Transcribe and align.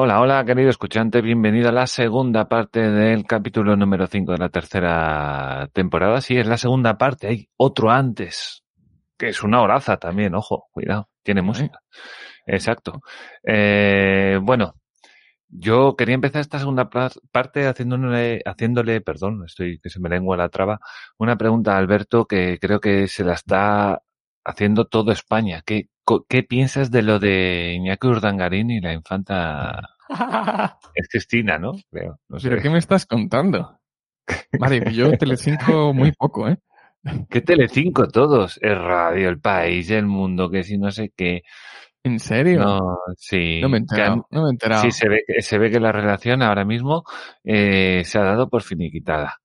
Hola, 0.00 0.20
hola, 0.20 0.44
querido 0.44 0.70
escuchante, 0.70 1.20
bienvenido 1.20 1.70
a 1.70 1.72
la 1.72 1.88
segunda 1.88 2.48
parte 2.48 2.88
del 2.88 3.24
capítulo 3.24 3.74
número 3.74 4.06
5 4.06 4.30
de 4.30 4.38
la 4.38 4.48
tercera 4.48 5.68
temporada. 5.72 6.20
Sí, 6.20 6.36
es 6.36 6.46
la 6.46 6.56
segunda 6.56 6.96
parte, 6.96 7.26
hay 7.26 7.48
otro 7.56 7.90
antes, 7.90 8.62
que 9.16 9.30
es 9.30 9.42
una 9.42 9.60
horaza 9.60 9.96
también, 9.96 10.36
ojo, 10.36 10.68
cuidado, 10.70 11.08
tiene 11.24 11.42
música. 11.42 11.80
Exacto. 12.46 13.02
Eh, 13.42 14.38
bueno, 14.40 14.76
yo 15.48 15.96
quería 15.96 16.14
empezar 16.14 16.42
esta 16.42 16.60
segunda 16.60 16.88
parte 16.88 17.66
haciéndole, 17.66 18.40
haciéndole, 18.44 19.00
perdón, 19.00 19.42
estoy 19.46 19.80
que 19.80 19.90
se 19.90 19.98
me 19.98 20.08
lengua 20.08 20.36
la 20.36 20.48
traba, 20.48 20.78
una 21.18 21.36
pregunta 21.36 21.74
a 21.74 21.78
Alberto 21.78 22.24
que 22.24 22.60
creo 22.60 22.78
que 22.78 23.08
se 23.08 23.24
la 23.24 23.32
está 23.32 24.00
haciendo 24.44 24.86
todo 24.86 25.10
España. 25.10 25.62
¿Qué, 25.66 25.88
qué 26.28 26.42
piensas 26.42 26.90
de 26.90 27.02
lo 27.02 27.18
de 27.18 27.74
Iñaki 27.74 28.06
Urdangarín 28.06 28.70
y 28.70 28.80
la 28.80 28.92
infanta? 28.92 29.96
es 30.94 31.08
Cristina, 31.08 31.58
¿no? 31.58 31.72
Creo. 31.90 32.18
No 32.28 32.38
¿Pero 32.42 32.62
qué 32.62 32.70
me 32.70 32.78
estás 32.78 33.06
contando? 33.06 33.78
Vale, 34.58 34.92
yo 34.92 35.10
Telecinco 35.12 35.92
muy 35.94 36.12
poco, 36.12 36.48
¿eh? 36.48 36.58
¿Qué 37.30 37.40
Telecinco 37.40 38.08
todos? 38.08 38.58
El 38.62 38.76
radio, 38.76 39.28
el 39.28 39.40
país, 39.40 39.90
el 39.90 40.06
mundo, 40.06 40.50
que 40.50 40.62
si 40.62 40.78
no 40.78 40.90
sé 40.90 41.12
qué. 41.16 41.42
¿En 42.02 42.18
serio? 42.20 42.60
No, 42.60 42.98
sí. 43.16 43.60
No 43.60 43.68
me 43.68 43.78
he 43.78 43.80
enterado. 43.80 44.26
no 44.30 44.42
me 44.42 44.48
he 44.48 44.50
enterado. 44.52 44.82
Sí, 44.82 44.90
se 44.90 45.08
ve, 45.08 45.24
se 45.40 45.58
ve 45.58 45.70
que 45.70 45.80
la 45.80 45.92
relación 45.92 46.42
ahora 46.42 46.64
mismo 46.64 47.04
eh, 47.44 48.02
se 48.04 48.18
ha 48.18 48.22
dado 48.22 48.48
por 48.48 48.62
finiquitada. 48.62 49.38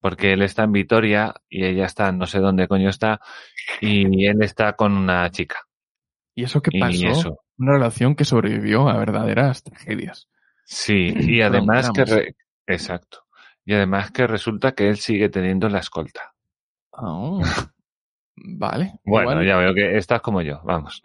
Porque 0.00 0.32
él 0.32 0.42
está 0.42 0.64
en 0.64 0.72
Vitoria 0.72 1.34
y 1.48 1.64
ella 1.64 1.86
está 1.86 2.12
no 2.12 2.26
sé 2.26 2.38
dónde 2.38 2.68
coño 2.68 2.90
está 2.90 3.20
y 3.80 4.26
él 4.26 4.42
está 4.42 4.74
con 4.74 4.92
una 4.92 5.30
chica. 5.30 5.60
¿Y 6.34 6.44
eso 6.44 6.60
qué 6.60 6.78
pasó? 6.78 7.06
eso. 7.06 7.38
Una 7.58 7.72
relación 7.72 8.14
que 8.14 8.24
sobrevivió 8.24 8.88
a 8.88 8.98
verdaderas 8.98 9.62
tragedias. 9.62 10.28
Sí, 10.64 11.14
y 11.16 11.40
además 11.40 11.90
que... 11.90 12.34
Exacto. 12.66 13.24
Y 13.64 13.74
además 13.74 14.10
que 14.10 14.26
resulta 14.26 14.72
que 14.72 14.88
él 14.88 14.96
sigue 14.96 15.28
teniendo 15.28 15.68
la 15.68 15.78
escolta. 15.78 16.34
Oh. 16.90 17.42
Vale. 18.36 18.94
Bueno, 19.04 19.42
ya 19.42 19.56
veo 19.56 19.74
que 19.74 19.96
estás 19.96 20.20
como 20.20 20.42
yo, 20.42 20.60
vamos. 20.64 21.00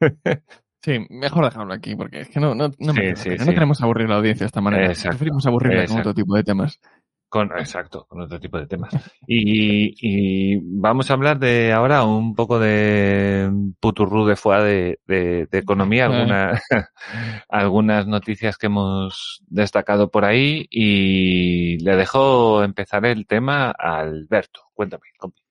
Sí, 0.82 1.04
mejor 1.10 1.44
dejarlo 1.44 1.74
aquí, 1.74 1.96
porque 1.96 2.20
es 2.20 2.28
que 2.28 2.38
no, 2.38 2.54
no, 2.54 2.70
no, 2.78 2.94
queremos 2.94 3.82
aburrir 3.82 4.08
la 4.08 4.18
audiencia 4.18 4.44
de 4.44 4.46
esta 4.46 4.60
manera. 4.60 4.92
Preferimos 4.92 5.44
aburrirla 5.44 5.84
con 5.84 5.98
otro 5.98 6.14
tipo 6.14 6.36
de 6.36 6.44
temas. 6.44 6.80
Con, 7.28 7.50
exacto, 7.58 8.06
con 8.08 8.20
otro 8.20 8.38
tipo 8.38 8.58
de 8.58 8.66
temas. 8.66 8.94
Y, 9.26 9.94
y 10.00 10.60
vamos 10.62 11.10
a 11.10 11.14
hablar 11.14 11.38
de 11.38 11.72
ahora 11.72 12.04
un 12.04 12.34
poco 12.34 12.58
de 12.60 13.50
puturru 13.80 14.26
de 14.26 14.36
fuera 14.36 14.62
de, 14.62 15.00
de, 15.06 15.48
economía, 15.52 16.06
algunas, 16.06 16.62
algunas 17.48 18.06
noticias 18.06 18.56
que 18.56 18.66
hemos 18.66 19.42
destacado 19.48 20.10
por 20.10 20.24
ahí 20.24 20.66
y 20.70 21.78
le 21.78 21.96
dejo 21.96 22.62
empezar 22.62 23.04
el 23.06 23.26
tema 23.26 23.74
a 23.76 23.98
Alberto. 23.98 24.60
Cuéntame, 24.72 25.06
compi. 25.18 25.42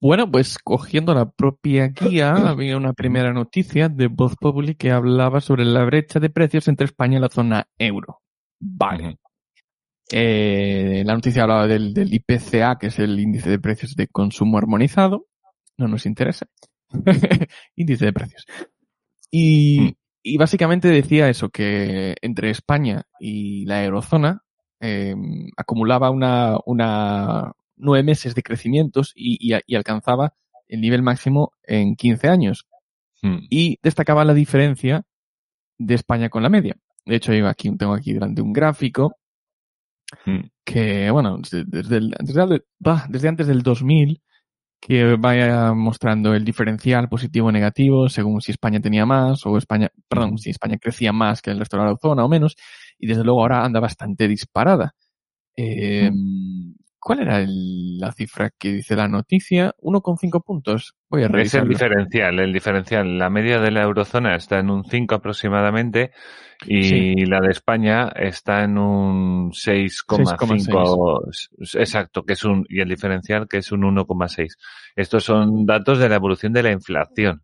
Bueno, 0.00 0.30
pues 0.30 0.58
cogiendo 0.58 1.14
la 1.14 1.30
propia 1.30 1.88
guía, 1.88 2.34
había 2.50 2.76
una 2.76 2.92
primera 2.92 3.32
noticia 3.32 3.88
de 3.88 4.08
Voz 4.08 4.36
Public 4.36 4.76
que 4.76 4.90
hablaba 4.90 5.40
sobre 5.40 5.64
la 5.64 5.84
brecha 5.84 6.20
de 6.20 6.28
precios 6.28 6.68
entre 6.68 6.84
España 6.84 7.16
y 7.18 7.20
la 7.22 7.30
zona 7.30 7.68
euro. 7.78 8.20
Vale. 8.60 9.18
Eh, 10.10 11.02
la 11.04 11.14
noticia 11.14 11.42
hablaba 11.42 11.66
del, 11.66 11.94
IPCA, 11.96 12.78
que 12.78 12.88
es 12.88 12.98
el 12.98 13.18
índice 13.18 13.50
de 13.50 13.58
precios 13.58 13.94
de 13.96 14.08
consumo 14.08 14.58
armonizado. 14.58 15.26
No 15.76 15.88
nos 15.88 16.06
interesa. 16.06 16.46
índice 17.76 18.04
de 18.06 18.12
precios. 18.12 18.46
Y, 19.30 19.80
mm. 19.80 19.92
y, 20.22 20.36
básicamente 20.36 20.88
decía 20.88 21.28
eso, 21.28 21.48
que 21.48 22.14
entre 22.20 22.50
España 22.50 23.04
y 23.18 23.64
la 23.66 23.84
eurozona 23.84 24.42
eh, 24.80 25.14
acumulaba 25.56 26.10
una, 26.10 26.58
una, 26.66 27.52
nueve 27.76 28.04
meses 28.04 28.34
de 28.34 28.42
crecimientos 28.42 29.12
y, 29.14 29.52
alcanzaba 29.74 30.34
el 30.68 30.80
nivel 30.80 31.02
máximo 31.02 31.52
en 31.62 31.96
15 31.96 32.28
años. 32.28 32.66
Hmm. 33.22 33.38
Y 33.48 33.78
destacaba 33.82 34.24
la 34.24 34.34
diferencia 34.34 35.04
de 35.78 35.94
España 35.94 36.28
con 36.28 36.42
la 36.42 36.48
media. 36.48 36.76
De 37.06 37.16
hecho, 37.16 37.32
yo 37.32 37.48
aquí, 37.48 37.74
tengo 37.76 37.94
aquí 37.94 38.12
delante 38.12 38.42
un 38.42 38.52
gráfico 38.52 39.16
hmm. 40.26 40.40
que, 40.64 41.10
bueno, 41.10 41.38
desde, 41.38 41.64
desde, 41.64 43.28
antes 43.28 43.46
del 43.46 43.62
2000, 43.62 44.22
que 44.80 45.16
vaya 45.16 45.72
mostrando 45.72 46.34
el 46.34 46.44
diferencial 46.44 47.08
positivo 47.08 47.48
o 47.48 47.52
negativo 47.52 48.08
según 48.10 48.42
si 48.42 48.52
España 48.52 48.80
tenía 48.80 49.06
más 49.06 49.46
o 49.46 49.56
España, 49.56 49.90
perdón, 50.08 50.34
hmm. 50.34 50.38
si 50.38 50.50
España 50.50 50.78
crecía 50.78 51.12
más 51.12 51.40
que 51.40 51.50
el 51.50 51.58
resto 51.58 51.78
de 51.78 51.84
la 51.84 51.96
zona 51.96 52.24
o 52.24 52.28
menos. 52.28 52.56
Y 52.98 53.06
desde 53.06 53.24
luego 53.24 53.40
ahora 53.40 53.64
anda 53.64 53.80
bastante 53.80 54.28
disparada. 54.28 54.94
Eh, 55.56 56.10
¿Cuál 57.04 57.20
era 57.20 57.44
la 57.46 58.10
cifra 58.12 58.50
que 58.58 58.72
dice 58.72 58.96
la 58.96 59.08
noticia? 59.08 59.74
1,5 59.82 60.42
puntos. 60.42 60.94
Voy 61.10 61.24
a 61.24 61.28
revisar. 61.28 61.60
Es 61.60 61.64
el 61.64 61.68
diferencial, 61.68 62.38
el 62.38 62.50
diferencial. 62.50 63.18
La 63.18 63.28
media 63.28 63.60
de 63.60 63.70
la 63.70 63.82
eurozona 63.82 64.34
está 64.36 64.58
en 64.58 64.70
un 64.70 64.86
5 64.86 65.14
aproximadamente 65.14 66.12
y 66.66 67.26
la 67.26 67.42
de 67.42 67.50
España 67.50 68.08
está 68.08 68.64
en 68.64 68.78
un 68.78 69.52
6,5. 69.52 71.74
Exacto, 71.74 72.22
que 72.22 72.32
es 72.32 72.42
un, 72.42 72.64
y 72.70 72.80
el 72.80 72.88
diferencial 72.88 73.48
que 73.48 73.58
es 73.58 73.70
un 73.70 73.82
1,6. 73.82 74.56
Estos 74.96 75.24
son 75.24 75.66
datos 75.66 75.98
de 75.98 76.08
la 76.08 76.14
evolución 76.14 76.54
de 76.54 76.62
la 76.62 76.72
inflación. 76.72 77.42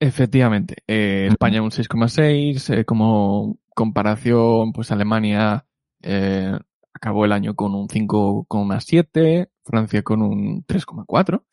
Efectivamente. 0.00 0.78
Eh, 0.88 1.28
España 1.30 1.62
un 1.62 1.70
6,6, 1.70 2.70
eh, 2.70 2.84
como 2.84 3.56
comparación, 3.72 4.72
pues 4.72 4.90
Alemania 4.90 5.64
eh, 6.02 6.58
acabó 6.94 7.24
el 7.24 7.32
año 7.32 7.54
con 7.54 7.74
un 7.74 7.88
5,7, 7.88 9.50
Francia 9.64 10.02
con 10.02 10.22
un 10.22 10.64
3,4, 10.64 11.44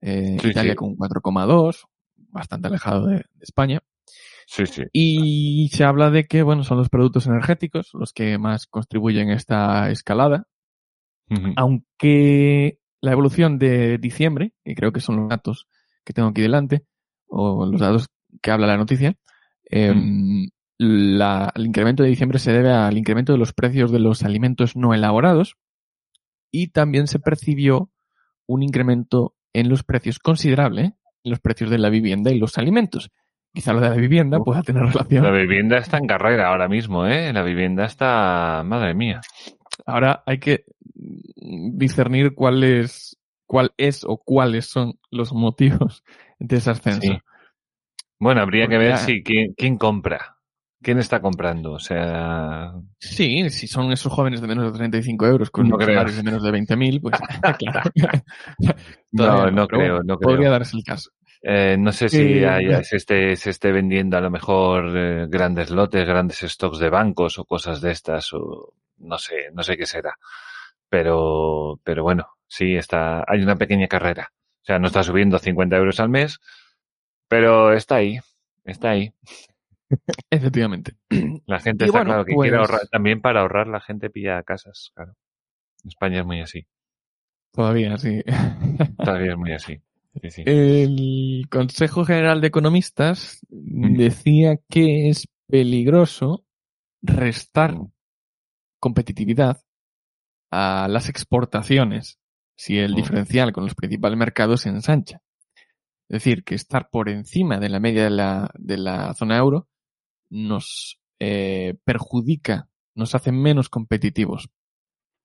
eh, 0.00 0.36
Italia 0.42 0.76
con 0.76 0.90
un 0.90 0.96
4,2, 0.96 1.84
bastante 2.14 2.68
alejado 2.68 3.06
de, 3.06 3.24
España. 3.40 3.80
Sí, 4.46 4.64
sí. 4.66 4.84
Y 4.92 5.68
se 5.72 5.84
habla 5.84 6.10
de 6.10 6.24
que, 6.24 6.42
bueno, 6.42 6.62
son 6.62 6.78
los 6.78 6.88
productos 6.88 7.26
energéticos 7.26 7.90
los 7.94 8.12
que 8.12 8.38
más 8.38 8.66
contribuyen 8.66 9.30
a 9.30 9.34
esta 9.34 9.90
escalada. 9.90 10.46
Aunque 11.56 12.78
la 13.00 13.10
evolución 13.10 13.58
de 13.58 13.98
diciembre, 13.98 14.52
que 14.64 14.76
creo 14.76 14.92
que 14.92 15.00
son 15.00 15.16
los 15.16 15.28
datos 15.28 15.66
que 16.04 16.12
tengo 16.12 16.28
aquí 16.28 16.42
delante, 16.42 16.86
o 17.26 17.66
los 17.66 17.80
datos 17.80 18.06
que 18.40 18.52
habla 18.52 18.68
la 18.68 18.76
noticia, 18.76 19.16
eh, 19.68 19.92
la, 20.78 21.52
el 21.54 21.66
incremento 21.66 22.02
de 22.02 22.10
diciembre 22.10 22.38
se 22.38 22.52
debe 22.52 22.70
al 22.70 22.96
incremento 22.96 23.32
de 23.32 23.38
los 23.38 23.52
precios 23.52 23.90
de 23.90 23.98
los 23.98 24.22
alimentos 24.22 24.76
no 24.76 24.94
elaborados 24.94 25.56
y 26.50 26.68
también 26.68 27.06
se 27.06 27.18
percibió 27.18 27.90
un 28.46 28.62
incremento 28.62 29.34
en 29.52 29.68
los 29.68 29.82
precios 29.82 30.18
considerable 30.18 30.94
en 31.26 31.30
los 31.30 31.40
precios 31.40 31.70
de 31.70 31.78
la 31.78 31.90
vivienda 31.90 32.30
y 32.30 32.38
los 32.38 32.56
alimentos. 32.56 33.10
Quizá 33.52 33.72
lo 33.72 33.80
de 33.80 33.88
la 33.88 33.96
vivienda 33.96 34.38
pueda 34.38 34.62
tener 34.62 34.84
relación. 34.84 35.24
La 35.24 35.32
vivienda 35.32 35.78
está 35.78 35.98
en 35.98 36.06
carrera 36.06 36.48
ahora 36.48 36.68
mismo, 36.68 37.06
¿eh? 37.06 37.32
La 37.32 37.42
vivienda 37.42 37.84
está, 37.84 38.62
madre 38.64 38.94
mía. 38.94 39.20
Ahora 39.86 40.22
hay 40.26 40.38
que 40.38 40.64
discernir 40.94 42.34
cuál 42.34 42.62
es, 42.62 43.18
cuál 43.46 43.72
es 43.76 44.04
o 44.04 44.18
cuáles 44.18 44.66
son 44.66 44.98
los 45.10 45.32
motivos 45.32 46.04
de 46.38 46.56
ese 46.56 46.70
ascenso. 46.70 47.18
Bueno, 48.20 48.40
habría 48.42 48.68
que 48.68 48.78
ver 48.78 48.98
si 48.98 49.22
quién 49.22 49.78
compra. 49.78 50.35
¿Quién 50.82 50.98
está 50.98 51.20
comprando? 51.20 51.72
O 51.72 51.78
sea. 51.78 52.72
Sí, 52.98 53.48
si 53.50 53.66
son 53.66 53.90
esos 53.92 54.12
jóvenes 54.12 54.40
de 54.40 54.46
menos 54.46 54.70
de 54.70 54.78
35 54.78 55.26
euros 55.26 55.50
con 55.50 55.68
no 55.68 55.78
salarios 55.78 56.16
de 56.16 56.22
menos 56.22 56.42
de 56.42 56.50
20.000, 56.50 57.00
pues 57.00 57.18
claro. 57.58 57.90
no, 59.10 59.50
no, 59.50 59.66
creo, 59.66 60.02
no 60.02 60.18
creo. 60.18 60.36
Podría 60.36 60.50
darse 60.50 60.76
el 60.76 60.84
caso. 60.84 61.10
Eh, 61.42 61.76
no 61.78 61.92
sé 61.92 62.08
si 62.08 62.40
se, 62.40 62.96
esté, 62.96 63.36
se 63.36 63.50
esté 63.50 63.70
vendiendo 63.70 64.16
a 64.16 64.20
lo 64.20 64.30
mejor 64.30 64.92
eh, 64.96 65.26
grandes 65.28 65.70
lotes, 65.70 66.06
grandes 66.06 66.40
stocks 66.40 66.78
de 66.78 66.90
bancos 66.90 67.38
o 67.38 67.44
cosas 67.44 67.80
de 67.80 67.92
estas, 67.92 68.32
o 68.32 68.74
no 68.98 69.18
sé, 69.18 69.50
no 69.52 69.62
sé 69.62 69.76
qué 69.76 69.86
será. 69.86 70.16
Pero, 70.88 71.80
pero 71.84 72.02
bueno, 72.02 72.36
sí 72.46 72.74
está, 72.76 73.24
hay 73.26 73.42
una 73.42 73.56
pequeña 73.56 73.86
carrera. 73.86 74.32
O 74.62 74.64
sea, 74.64 74.78
no 74.78 74.88
está 74.88 75.02
subiendo 75.02 75.38
50 75.38 75.76
euros 75.76 76.00
al 76.00 76.08
mes, 76.08 76.40
pero 77.28 77.72
está 77.72 77.96
ahí, 77.96 78.18
está 78.64 78.90
ahí. 78.90 79.12
Efectivamente. 80.30 80.96
La 81.46 81.60
gente 81.60 81.86
está 81.86 82.04
claro 82.04 82.24
que 82.24 82.34
quiere 82.34 82.56
ahorrar. 82.56 82.80
Pues 82.80 82.90
también 82.90 83.20
para 83.20 83.40
ahorrar 83.40 83.68
la 83.68 83.80
gente 83.80 84.10
pilla 84.10 84.42
casas, 84.42 84.90
claro. 84.94 85.14
España 85.84 86.20
es 86.20 86.26
muy 86.26 86.40
así. 86.40 86.66
Todavía, 87.52 87.96
sí. 87.96 88.22
Todavía 88.98 89.32
es 89.32 89.38
muy 89.38 89.52
así. 89.52 89.80
El 90.44 91.46
Consejo 91.50 92.04
General 92.04 92.40
de 92.40 92.48
Economistas 92.48 93.40
mm. 93.50 93.96
decía 93.96 94.56
que 94.68 95.08
es 95.08 95.28
peligroso 95.46 96.44
restar 97.02 97.74
mm. 97.76 97.92
competitividad 98.80 99.62
a 100.50 100.88
las 100.88 101.08
exportaciones 101.08 102.18
si 102.56 102.78
el 102.78 102.92
mm. 102.92 102.96
diferencial 102.96 103.52
con 103.52 103.64
los 103.64 103.74
principales 103.74 104.18
mercados 104.18 104.62
se 104.62 104.70
ensancha. 104.70 105.20
Es 106.08 106.22
decir, 106.22 106.44
que 106.44 106.54
estar 106.54 106.88
por 106.90 107.08
encima 107.08 107.58
de 107.58 107.68
la 107.68 107.80
media 107.80 108.04
de 108.04 108.10
la, 108.10 108.50
de 108.54 108.78
la 108.78 109.12
zona 109.14 109.36
euro 109.36 109.68
nos 110.30 111.00
eh, 111.18 111.74
perjudica, 111.84 112.68
nos 112.94 113.14
hace 113.14 113.32
menos 113.32 113.68
competitivos. 113.68 114.50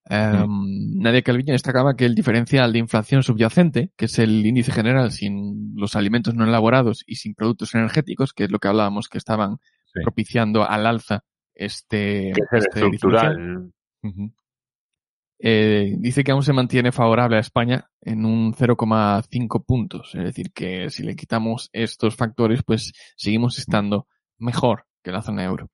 Um, 0.09 0.99
Nadia 0.99 1.21
Calviño 1.21 1.53
destacaba 1.53 1.95
que 1.95 2.05
el 2.05 2.15
diferencial 2.15 2.73
de 2.73 2.79
inflación 2.79 3.21
subyacente, 3.21 3.91
que 3.95 4.05
es 4.05 4.17
el 4.19 4.45
índice 4.45 4.71
general 4.71 5.11
sin 5.11 5.73
los 5.75 5.95
alimentos 5.95 6.33
no 6.33 6.45
elaborados 6.45 7.03
y 7.05 7.15
sin 7.15 7.35
productos 7.35 7.75
energéticos, 7.75 8.33
que 8.33 8.45
es 8.45 8.51
lo 8.51 8.59
que 8.59 8.67
hablábamos 8.67 9.09
que 9.09 9.19
estaban 9.19 9.57
sí. 9.93 10.01
propiciando 10.01 10.67
al 10.67 10.87
alza 10.87 11.23
este, 11.53 12.31
que 12.33 12.57
es 12.57 12.65
este 12.65 12.79
estructural. 12.79 13.71
Uh 14.01 14.07
-huh. 14.09 14.33
eh, 15.39 15.95
dice 15.99 16.23
que 16.23 16.31
aún 16.31 16.43
se 16.43 16.53
mantiene 16.53 16.91
favorable 16.91 17.37
a 17.37 17.41
España 17.41 17.87
en 18.01 18.25
un 18.25 18.53
0,5 18.53 19.63
puntos. 19.65 20.15
Es 20.15 20.23
decir, 20.23 20.51
que 20.51 20.89
si 20.89 21.03
le 21.03 21.15
quitamos 21.15 21.69
estos 21.73 22.15
factores, 22.15 22.63
pues 22.63 22.91
seguimos 23.15 23.59
estando 23.59 24.07
mejor 24.39 24.85
que 25.03 25.11
la 25.11 25.21
zona 25.21 25.43
euro. 25.43 25.69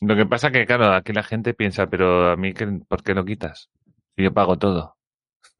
Lo 0.00 0.16
que 0.16 0.26
pasa 0.26 0.50
que, 0.50 0.66
claro, 0.66 0.92
aquí 0.92 1.12
la 1.12 1.22
gente 1.22 1.54
piensa, 1.54 1.86
pero 1.86 2.30
a 2.30 2.36
mí, 2.36 2.52
¿por 2.88 3.02
qué 3.02 3.14
lo 3.14 3.24
quitas? 3.24 3.70
Si 4.16 4.22
yo 4.24 4.32
pago 4.32 4.56
todo. 4.58 4.96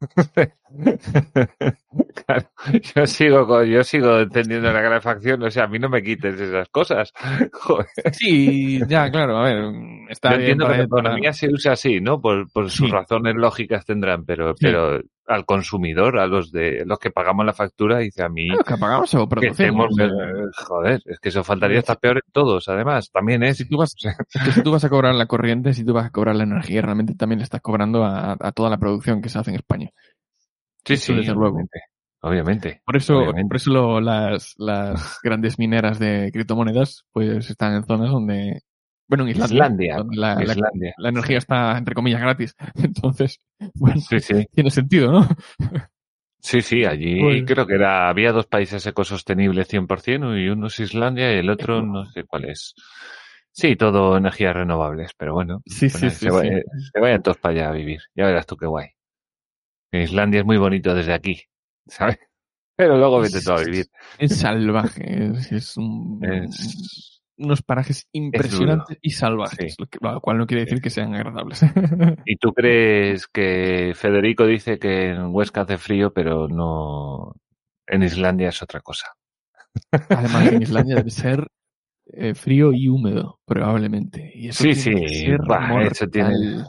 claro, 2.25 2.49
yo 2.95 3.07
sigo 3.07 3.63
yo 3.63 3.83
sigo 3.83 4.19
entendiendo 4.19 4.71
la 4.71 4.81
calefacción, 4.81 5.41
o 5.43 5.49
sea, 5.51 5.63
a 5.63 5.67
mí 5.67 5.79
no 5.79 5.89
me 5.89 6.01
quites 6.03 6.39
esas 6.39 6.67
cosas. 6.69 7.11
Joder. 7.53 7.87
Sí, 8.11 8.79
ya, 8.87 9.09
claro, 9.09 9.37
a 9.37 9.43
ver, 9.43 9.63
está 10.09 10.31
yo 10.31 10.37
bien 10.37 10.51
entiendo 10.51 10.67
que 10.67 10.77
la 10.77 10.83
economía 10.83 11.33
se 11.33 11.49
usa 11.51 11.73
así, 11.73 12.01
¿no? 12.01 12.19
Por, 12.21 12.51
por 12.51 12.69
sus 12.69 12.87
Sí. 12.87 12.91
razones 12.91 13.35
lógicas 13.35 13.85
tendrán, 13.85 14.25
pero, 14.25 14.53
Sí. 14.57 14.65
pero 14.65 15.01
al 15.27 15.45
consumidor, 15.45 16.19
a 16.19 16.27
los 16.27 16.51
de 16.51 16.83
los 16.85 16.99
que 16.99 17.09
pagamos 17.11 17.45
la 17.45 17.53
factura, 17.53 17.97
dice 17.99 18.23
a 18.23 18.29
mí 18.29 18.47
Claro, 18.47 18.63
que 18.63 18.73
apagamos 18.75 19.13
o 19.15 19.27
que 19.27 19.35
producimos. 19.35 19.87
eh, 19.99 20.09
joder, 20.67 21.01
es 21.05 21.19
que 21.19 21.29
eso 21.29 21.43
faltaría 21.43 21.79
estar 21.79 21.97
peor 21.99 22.17
en 22.17 22.31
todos, 22.31 22.67
además, 22.69 23.09
también 23.11 23.41
es. 23.43 23.57
Si 23.57 23.67
tú, 23.67 23.77
vas, 23.77 23.95
es 24.03 24.43
que 24.43 24.51
si 24.51 24.61
tú 24.61 24.71
vas 24.71 24.83
a 24.85 24.89
cobrar 24.89 25.15
la 25.15 25.25
corriente, 25.25 25.73
si 25.73 25.83
tú 25.83 25.93
vas 25.93 26.05
a 26.05 26.09
cobrar 26.11 26.35
la 26.35 26.43
energía, 26.43 26.81
realmente 26.81 27.15
también 27.15 27.39
le 27.39 27.43
estás 27.45 27.61
cobrando 27.61 28.03
a, 28.03 28.37
a 28.39 28.51
toda 28.51 28.69
la 28.69 28.77
producción 28.77 29.21
que 29.21 29.29
se 29.29 29.39
hace 29.39 29.49
en 29.51 29.55
España. 29.57 29.89
Sí, 30.85 30.93
eso 30.93 31.05
sí, 31.13 31.15
desde 31.15 31.33
luego. 31.33 31.47
obviamente. 31.55 31.79
Obviamente. 32.21 32.81
Por 32.85 32.95
eso, 32.97 33.17
Obviamente. 33.17 33.47
por 33.49 33.55
eso 33.57 33.71
lo- 33.71 34.01
las, 34.01 34.53
las 34.57 35.19
grandes 35.23 35.59
mineras 35.59 35.99
de 35.99 36.31
criptomonedas 36.33 37.05
pues 37.11 37.49
están 37.49 37.73
en 37.75 37.83
zonas 37.85 38.09
donde, 38.11 38.61
bueno, 39.07 39.23
en 39.25 39.29
Islandia, 39.31 39.55
Islandia. 39.55 39.97
la, 40.11 40.35
la- 40.35 40.43
Islandia. 40.43 40.93
la 40.97 41.09
energía 41.09 41.37
está, 41.37 41.77
entre 41.77 41.93
comillas, 41.95 42.21
gratis. 42.21 42.55
Entonces, 42.75 43.39
bueno, 43.75 43.99
Sí, 44.01 44.19
sí. 44.19 44.45
tiene 44.53 44.71
sentido, 44.71 45.11
¿no? 45.11 45.27
Sí, 46.39 46.61
sí, 46.61 46.85
allí 46.85 47.19
Pues- 47.21 47.43
creo 47.45 47.65
que 47.65 47.75
era, 47.75 48.07
había 48.09 48.31
dos 48.31 48.45
países 48.47 48.85
ecosostenibles 48.85 49.67
100% 49.67 50.37
y 50.37 50.49
uno 50.49 50.67
es 50.67 50.79
Islandia 50.79 51.33
y 51.33 51.39
el 51.39 51.49
otro 51.49 51.81
no 51.81 52.05
sé 52.05 52.23
cuál 52.23 52.45
es. 52.45 52.75
Sí, 53.51 53.75
todo 53.77 54.17
energías 54.17 54.53
renovables, 54.53 55.11
pero 55.17 55.33
bueno, 55.33 55.61
Sí, 55.65 55.87
bueno, 55.87 56.09
sí, 56.09 56.15
sí. 56.15 56.25
se, 56.25 56.29
va- 56.31 56.41
sí. 56.41 56.47
eh, 56.49 56.63
se 56.93 56.99
vayan 56.99 57.23
todos 57.23 57.37
para 57.37 57.53
allá 57.55 57.69
a 57.69 57.71
vivir. 57.71 58.01
Ya 58.13 58.25
verás 58.25 58.45
tú 58.45 58.57
qué 58.57 58.65
guay. 58.67 58.89
Islandia 59.91 60.41
es 60.41 60.45
muy 60.45 60.57
bonito 60.57 60.93
desde 60.93 61.13
aquí, 61.13 61.41
¿sabes? 61.87 62.19
Pero 62.77 62.97
luego 62.97 63.21
vete 63.21 63.39
tú 63.41 63.51
a 63.53 63.63
vivir. 63.63 63.85
Es 64.17 64.35
salvaje, 64.37 65.27
es, 65.31 65.51
es 65.53 65.77
un- 65.77 66.19
Es- 66.25 67.14
unos 67.37 67.61
parajes 67.61 68.07
impresionantes 68.13 68.97
y 69.01 69.11
salvajes, 69.11 69.73
Sí. 69.73 69.77
lo, 69.79 69.87
que- 69.87 69.99
lo 70.01 70.21
cual 70.21 70.37
no 70.37 70.47
quiere 70.47 70.63
decir 70.65 70.81
que 70.81 70.89
sean 70.89 71.13
agradables. 71.15 71.61
¿Y 72.25 72.37
tú 72.37 72.53
crees 72.53 73.27
que 73.27 73.93
Federico 73.95 74.45
dice 74.45 74.79
que 74.79 75.09
en 75.09 75.33
Huesca 75.33 75.61
hace 75.61 75.77
frío, 75.77 76.13
pero 76.13 76.47
no 76.47 77.33
en 77.87 78.03
Islandia 78.03 78.49
es 78.49 78.61
otra 78.61 78.79
cosa? 78.81 79.07
Además, 80.09 80.51
en 80.51 80.61
Islandia 80.61 80.95
debe 80.95 81.09
ser 81.11 81.47
eh, 82.13 82.33
frío 82.35 82.71
y 82.73 82.87
húmedo, 82.87 83.39
probablemente. 83.45 84.31
Y 84.33 84.49
eso 84.49 84.63
Sí, 84.63 84.73
tiene 84.73 85.07
sí, 85.09 85.25
ser 85.25 85.39
bah, 85.47 85.81
eso 85.83 86.07
tiene- 86.07 86.29
mortal. 86.29 86.67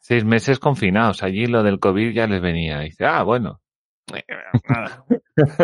Seis 0.00 0.24
meses 0.24 0.58
confinados. 0.58 1.22
Allí 1.22 1.46
lo 1.46 1.62
del 1.62 1.78
COVID 1.80 2.12
ya 2.14 2.26
les 2.26 2.40
venía. 2.40 2.82
Y 2.82 2.86
dice, 2.86 3.04
ah, 3.04 3.22
bueno, 3.24 3.60
Eh, 4.14 4.22
Nada. 4.70 5.04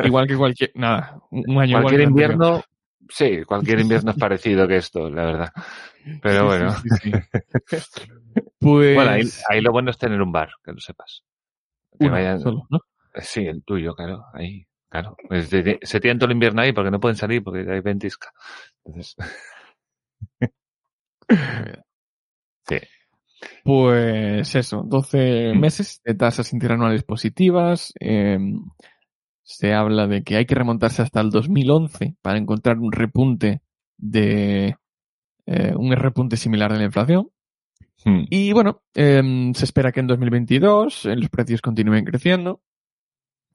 Igual 0.05 0.27
que 0.29 0.37
cualquier. 0.37 0.71
Nada. 0.75 1.19
Un 1.31 1.59
año 1.59 1.81
cualquier 1.81 2.03
invierno, 2.03 2.63
sí, 3.09 3.45
cualquier 3.45 3.81
invierno 3.81 4.11
es 4.13 4.17
parecido 4.17 4.67
que 4.69 4.77
esto, 4.77 5.09
la 5.11 5.25
verdad. 5.25 5.53
Pero 6.23 6.47
bueno, 6.47 6.71
sí, 6.77 6.89
sí, 7.03 7.11
sí. 7.11 7.13
Pues. 8.61 8.95
bueno, 8.95 9.11
ahí, 9.11 9.23
ahí 9.49 9.61
lo 9.61 9.73
bueno 9.73 9.91
es 9.91 9.99
tener 9.99 10.21
un 10.21 10.33
bar, 10.33 10.51
que 10.65 10.73
lo 10.73 10.81
sepas. 10.81 11.23
Que 11.99 12.07
uno 12.07 12.15
vayan- 12.15 12.41
solo, 12.41 12.67
¿no? 12.71 12.81
Sí, 13.21 13.47
el 13.47 13.63
tuyo, 13.63 13.95
claro, 13.95 14.25
ahí, 14.33 14.67
claro. 14.89 15.17
Pues 15.29 15.51
de- 15.51 15.79
se 15.83 16.01
tiran 16.01 16.19
todo 16.19 16.27
el 16.27 16.33
invierno 16.33 16.63
ahí 16.63 16.73
porque 16.73 16.91
no 16.91 16.99
pueden 17.01 17.17
salir 17.17 17.43
porque 17.45 17.61
hay 17.71 17.81
ventisca. 17.81 18.31
Entonces, 18.85 19.15
sí. 22.69 22.77
Pues 23.63 24.55
eso, 24.55 24.83
12 24.87 25.53
Mm. 25.55 25.61
meses 25.61 26.01
de 26.05 26.15
tasas 26.15 26.53
interanuales 26.53 27.03
positivas. 27.05 27.93
eh, 28.01 28.39
se 29.45 29.75
habla 29.75 30.07
de 30.07 30.25
que 30.25 30.37
hay 30.37 30.47
que 30.47 30.55
remontarse 30.55 31.03
hasta 31.03 31.21
el 31.21 31.31
2011 31.31 32.17
para 32.23 32.39
encontrar 32.39 32.79
un 32.79 32.91
repunte 32.91 33.61
de 33.99 34.77
eh, 35.47 35.75
un 35.77 35.93
repunte 35.93 36.37
similar 36.37 36.73
de 36.73 36.79
la 36.79 36.85
inflación. 36.85 37.29
Hmm. 38.05 38.25
Y 38.31 38.53
bueno, 38.53 38.83
em, 38.95 39.53
se 39.55 39.65
espera 39.67 39.93
que 39.93 40.01
en 40.01 40.07
2022 40.07 41.07
eh, 41.07 41.17
los 41.17 41.29
precios 41.29 41.61
continúen 41.61 42.05
creciendo, 42.05 42.63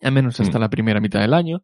al 0.02 0.12
menos 0.12 0.40
hasta 0.40 0.58
Mm. 0.60 0.62
la 0.62 0.70
primera 0.70 1.02
mitad 1.02 1.20
del 1.20 1.34
año. 1.34 1.64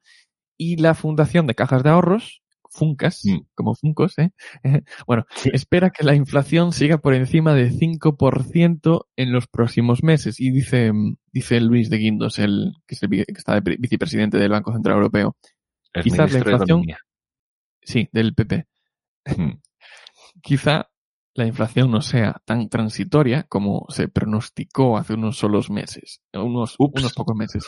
Y 0.58 0.78
la 0.78 0.94
Fundación 0.94 1.48
de 1.48 1.56
Cajas 1.56 1.84
de 1.84 1.90
Ahorros, 1.90 2.42
Funcas, 2.76 3.22
Mm. 3.24 3.40
como 3.56 3.74
Funcos, 3.76 4.18
¿eh? 4.20 4.32
bueno, 5.08 5.26
Sí. 5.36 5.50
espera 5.54 5.90
que 5.90 6.04
la 6.04 6.14
inflación 6.16 6.72
siga 6.74 6.98
por 6.98 7.14
encima 7.14 7.54
de 7.54 7.72
5% 7.72 9.08
en 9.16 9.32
los 9.32 9.48
próximos 9.48 10.04
meses. 10.04 10.40
Y 10.40 10.52
dice, 10.52 10.92
mm, 10.92 11.16
dice 11.32 11.60
Luis 11.62 11.90
de 11.90 11.98
Guindos, 11.98 12.38
el, 12.40 12.74
que, 12.86 12.96
es 12.96 13.04
el 13.04 13.10
que 13.10 13.24
está 13.30 13.54
de 13.56 13.62
pre- 13.62 13.78
vicepresidente 13.80 14.38
del 14.38 14.50
Banco 14.52 14.74
Central 14.74 14.98
Europeo, 14.98 15.38
El 15.94 16.04
Quizás 16.04 16.32
la 16.34 16.40
de 16.40 16.52
inflación- 16.52 16.84
sí, 17.82 18.10
del 18.12 18.34
PP, 18.36 18.66
Hmm. 19.26 19.26
quizá 20.42 20.90
la 21.34 21.46
inflación 21.48 21.92
no 21.92 22.02
sea 22.02 22.42
tan 22.46 22.70
transitoria 22.70 23.44
como 23.44 23.86
se 23.90 24.08
pronosticó 24.08 24.98
hace 24.98 25.14
unos 25.16 25.38
solos 25.38 25.70
meses, 25.70 26.22
unos, 26.34 26.76
Ups. 26.80 27.02
unos 27.02 27.14
pocos 27.14 27.36
meses. 27.36 27.66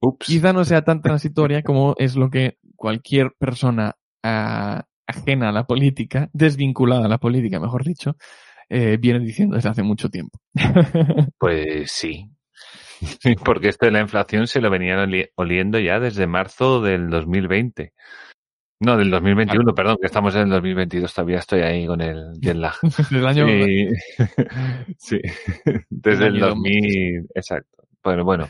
Ups. 0.00 0.26
Quizá 0.26 0.52
no 0.52 0.64
sea 0.64 0.82
tan 0.82 1.00
transitoria 1.02 1.62
como 1.62 1.94
es 1.98 2.16
lo 2.16 2.30
que 2.30 2.58
cualquier 2.76 3.32
persona 3.38 3.96
ajena 4.22 5.48
a 5.48 5.52
la 5.52 5.64
política, 5.66 6.30
desvinculada 6.32 7.06
a 7.06 7.08
la 7.08 7.18
política, 7.18 7.60
mejor 7.60 7.84
dicho, 7.84 8.16
eh, 8.68 8.96
viene 9.00 9.20
diciendo 9.20 9.56
desde 9.56 9.68
hace 9.68 9.82
mucho 9.82 10.08
tiempo. 10.08 10.38
Pues 11.38 11.90
sí. 11.90 12.28
Sí, 13.20 13.34
Porque 13.34 13.68
esto 13.68 13.86
de 13.86 13.92
la 13.92 14.00
inflación 14.00 14.46
se 14.46 14.60
lo 14.60 14.70
venían 14.70 14.98
oli- 15.00 15.28
oliendo 15.34 15.78
ya 15.80 15.98
desde 15.98 16.26
marzo 16.28 16.80
del 16.80 17.10
2020. 17.10 17.92
No, 18.80 18.96
del 18.96 19.10
2021, 19.10 19.74
perdón, 19.74 19.96
que 20.00 20.06
estamos 20.06 20.34
en 20.34 20.42
el 20.42 20.50
2022, 20.50 21.12
todavía 21.14 21.38
estoy 21.38 21.60
ahí 21.62 21.86
con 21.86 22.00
el 22.00 22.32
jet 22.40 22.56
lag. 22.56 22.74
Desde 22.82 23.18
el 23.18 23.26
año, 23.26 23.46
Sí, 23.46 23.88
sí. 24.98 25.20
desde 25.90 26.26
el 26.28 26.36
año 26.36 26.46
2000, 26.48 27.26
exacto. 27.34 27.84
Bueno, 28.02 28.24
bueno, 28.24 28.48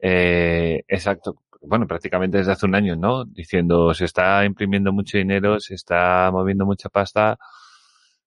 eh, 0.00 0.82
exacto. 0.86 1.36
Bueno, 1.60 1.86
prácticamente 1.86 2.38
desde 2.38 2.52
hace 2.52 2.66
un 2.66 2.74
año, 2.74 2.96
¿no? 2.96 3.24
Diciendo, 3.24 3.92
se 3.94 4.04
está 4.04 4.44
imprimiendo 4.44 4.92
mucho 4.92 5.18
dinero, 5.18 5.60
se 5.60 5.74
está 5.74 6.30
moviendo 6.32 6.66
mucha 6.66 6.88
pasta, 6.88 7.38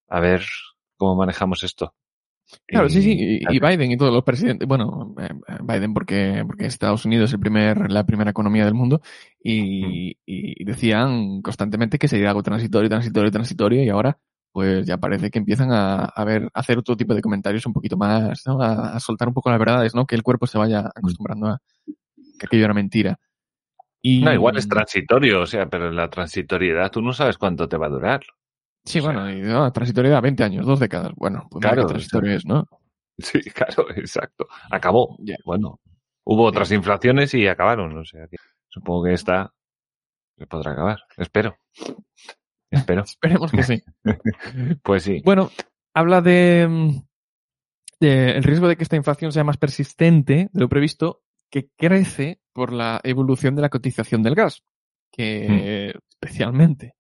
a 0.08 0.20
ver 0.20 0.44
cómo 0.98 1.16
manejamos 1.16 1.64
esto. 1.64 1.94
Claro, 2.66 2.90
sí, 2.90 3.04
sí, 3.04 3.40
y, 3.48 3.60
Biden 3.60 3.92
y 3.92 3.98
todos 3.98 4.12
los 4.12 4.24
presidentes, 4.24 4.68
bueno, 4.68 5.14
eh, 5.20 5.30
Biden 5.62 5.94
porque, 5.94 6.44
porque 6.48 6.66
Estados 6.66 7.06
Unidos 7.06 7.30
es 7.30 7.34
el 7.34 7.40
primer, 7.40 7.92
la 7.92 8.06
primera 8.06 8.32
economía 8.32 8.66
del 8.66 8.74
mundo 8.74 9.02
y, 9.44 10.18
y 10.26 10.64
decían 10.64 11.44
constantemente 11.44 12.00
que 12.00 12.08
sería 12.08 12.30
algo 12.30 12.42
transitorio, 12.42 12.90
transitorio, 12.90 13.30
transitorio 13.30 13.84
y 13.84 13.90
ahora 13.90 14.18
pues 14.52 14.86
ya 14.86 14.98
parece 14.98 15.30
que 15.30 15.40
empiezan 15.40 15.72
a, 15.72 16.06
a 16.06 16.26
ver, 16.26 16.50
a 16.54 16.60
hacer 16.60 16.78
otro 16.78 16.98
tipo 16.98 17.14
de 17.14 17.22
comentarios 17.22 17.66
un 17.66 17.74
poquito 17.74 17.98
más, 17.98 18.42
¿no? 18.48 18.62
A, 18.62 18.96
a 18.96 19.00
soltar 19.00 19.28
un 19.28 19.34
poco 19.34 19.50
las 19.50 19.60
verdades, 19.60 19.94
¿no? 19.94 20.06
Que 20.06 20.16
el 20.16 20.24
cuerpo 20.24 20.48
se 20.48 20.58
vaya 20.58 20.90
acostumbrando 20.96 21.48
a 21.48 21.62
que 22.40 22.48
aquello 22.48 22.66
era 22.66 22.74
mentira. 22.74 23.20
Y, 24.02 24.22
No, 24.22 24.34
igual 24.34 24.58
es 24.58 24.68
transitorio, 24.68 25.42
o 25.42 25.46
sea, 25.46 25.68
pero 25.68 25.92
la 25.92 26.10
transitoriedad 26.10 26.90
tú 26.90 27.02
no 27.02 27.14
sabes 27.14 27.38
cuánto 27.38 27.68
te 27.68 27.78
va 27.78 27.88
a 27.88 27.90
durar. 27.90 28.22
Sí, 28.86 29.00
o 29.00 29.02
sea. 29.04 29.12
bueno, 29.12 29.30
y, 29.30 29.42
no, 29.42 29.72
transitoriedad, 29.72 30.22
20 30.22 30.44
años, 30.44 30.66
dos 30.66 30.80
décadas. 30.80 31.12
Bueno, 31.16 31.48
pues 31.52 31.62
Claro, 31.62 31.86
transitorio 31.86 32.36
es, 32.36 32.46
¿no? 32.46 32.66
Sí, 33.18 33.40
claro, 33.54 33.88
exacto. 33.96 34.48
Acabó. 34.72 35.18
Bueno, 35.46 35.80
hubo 36.24 36.44
otras 36.44 36.72
inflaciones 36.72 37.34
y 37.34 37.48
acabaron, 37.48 37.98
o 37.98 38.06
sea, 38.06 38.28
que 38.28 38.38
supongo 38.70 39.06
que 39.06 39.14
esta 39.14 39.54
se 40.38 40.48
podrá 40.48 40.72
acabar. 40.72 41.00
Espero. 41.18 41.58
Espero. 42.72 43.04
Esperemos 43.04 43.52
que 43.52 43.64
sí. 43.64 43.84
Pues 44.84 45.04
sí. 45.04 45.22
Bueno, 45.26 45.52
habla 45.94 46.22
de, 46.22 46.68
mm, 46.70 47.02
de 48.00 48.32
el 48.32 48.44
riesgo 48.44 48.68
de 48.68 48.78
que 48.78 48.84
esta 48.84 48.96
inflación 48.96 49.32
sea 49.32 49.44
más 49.44 49.58
persistente 49.58 50.50
de 50.52 50.60
lo 50.60 50.70
previsto, 50.70 51.22
que 51.50 51.70
crece 51.76 52.40
por 52.54 52.74
la 52.74 53.00
evolución 53.04 53.56
de 53.56 53.62
la 53.62 53.70
cotización 53.70 54.24
del 54.24 54.36
gas, 54.36 54.64
que 55.12 55.94
especialmente 56.10 56.96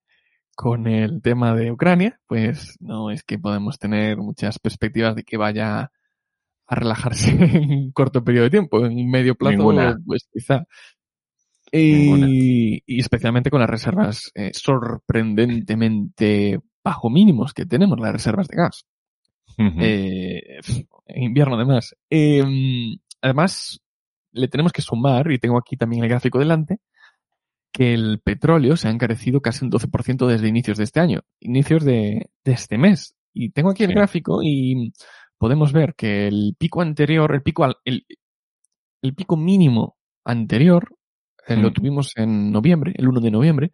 con 0.59 0.87
el 0.87 1.21
tema 1.21 1.55
de 1.55 1.71
Ucrania, 1.71 2.19
pues 2.27 2.75
no 2.81 3.11
es 3.11 3.23
que 3.23 3.39
podemos 3.39 3.79
tener 3.79 4.17
muchas 4.17 4.59
perspectivas 4.59 5.15
de 5.15 5.23
que 5.23 5.37
vaya 5.37 5.89
a 6.67 6.75
relajarse 6.75 7.31
en 7.31 7.71
un 7.71 7.91
corto 7.93 8.25
periodo 8.25 8.43
de 8.43 8.49
tiempo, 8.49 8.85
en 8.85 8.97
un 8.97 9.09
medio 9.09 9.35
plazo, 9.35 9.71
pues 10.05 10.27
quizá. 10.31 10.65
Y, 11.71 12.83
especialmente 12.99 13.49
con 13.49 13.61
las 13.61 13.69
reservas 13.69 14.31
eh, 14.35 14.51
sorprendentemente 14.53 16.59
bajo 16.83 17.09
mínimos 17.09 17.53
que 17.53 17.65
tenemos, 17.65 17.97
las 17.97 18.11
reservas 18.11 18.49
de 18.49 18.57
gas. 18.57 18.85
eh, 19.57 20.59
en 21.05 21.23
invierno 21.23 21.55
además. 21.55 21.95
Eh, 22.09 22.43
además, 23.21 23.79
le 24.31 24.47
tenemos 24.47 24.71
que 24.71 24.81
sumar, 24.81 25.31
y 25.31 25.39
tengo 25.39 25.57
aquí 25.57 25.77
también 25.77 26.03
el 26.03 26.09
gráfico 26.09 26.39
delante, 26.39 26.79
que 27.71 27.93
el 27.93 28.19
petróleo 28.23 28.75
se 28.77 28.87
ha 28.87 28.91
encarecido 28.91 29.41
casi 29.41 29.65
un 29.65 29.71
12% 29.71 30.27
desde 30.27 30.47
inicios 30.47 30.77
de 30.77 30.83
este 30.83 30.99
año, 30.99 31.21
inicios 31.39 31.83
de, 31.83 32.29
este 32.43 32.77
mes. 32.77 33.15
Y 33.33 33.51
tengo 33.51 33.69
aquí 33.69 33.83
el 33.83 33.93
gráfico 33.93 34.41
y 34.43 34.91
podemos 35.37 35.71
ver 35.71 35.93
que 35.95 36.27
el 36.27 36.55
pico 36.57 36.81
anterior, 36.81 37.33
el 37.33 37.41
pico, 37.41 37.65
el, 37.85 38.05
el 39.01 39.13
pico 39.13 39.37
mínimo 39.37 39.97
anterior, 40.25 40.95
eh, 41.47 41.55
lo 41.55 41.71
tuvimos 41.71 42.13
en 42.15 42.51
noviembre, 42.51 42.93
el 42.95 43.07
1 43.07 43.21
de 43.21 43.31
noviembre, 43.31 43.71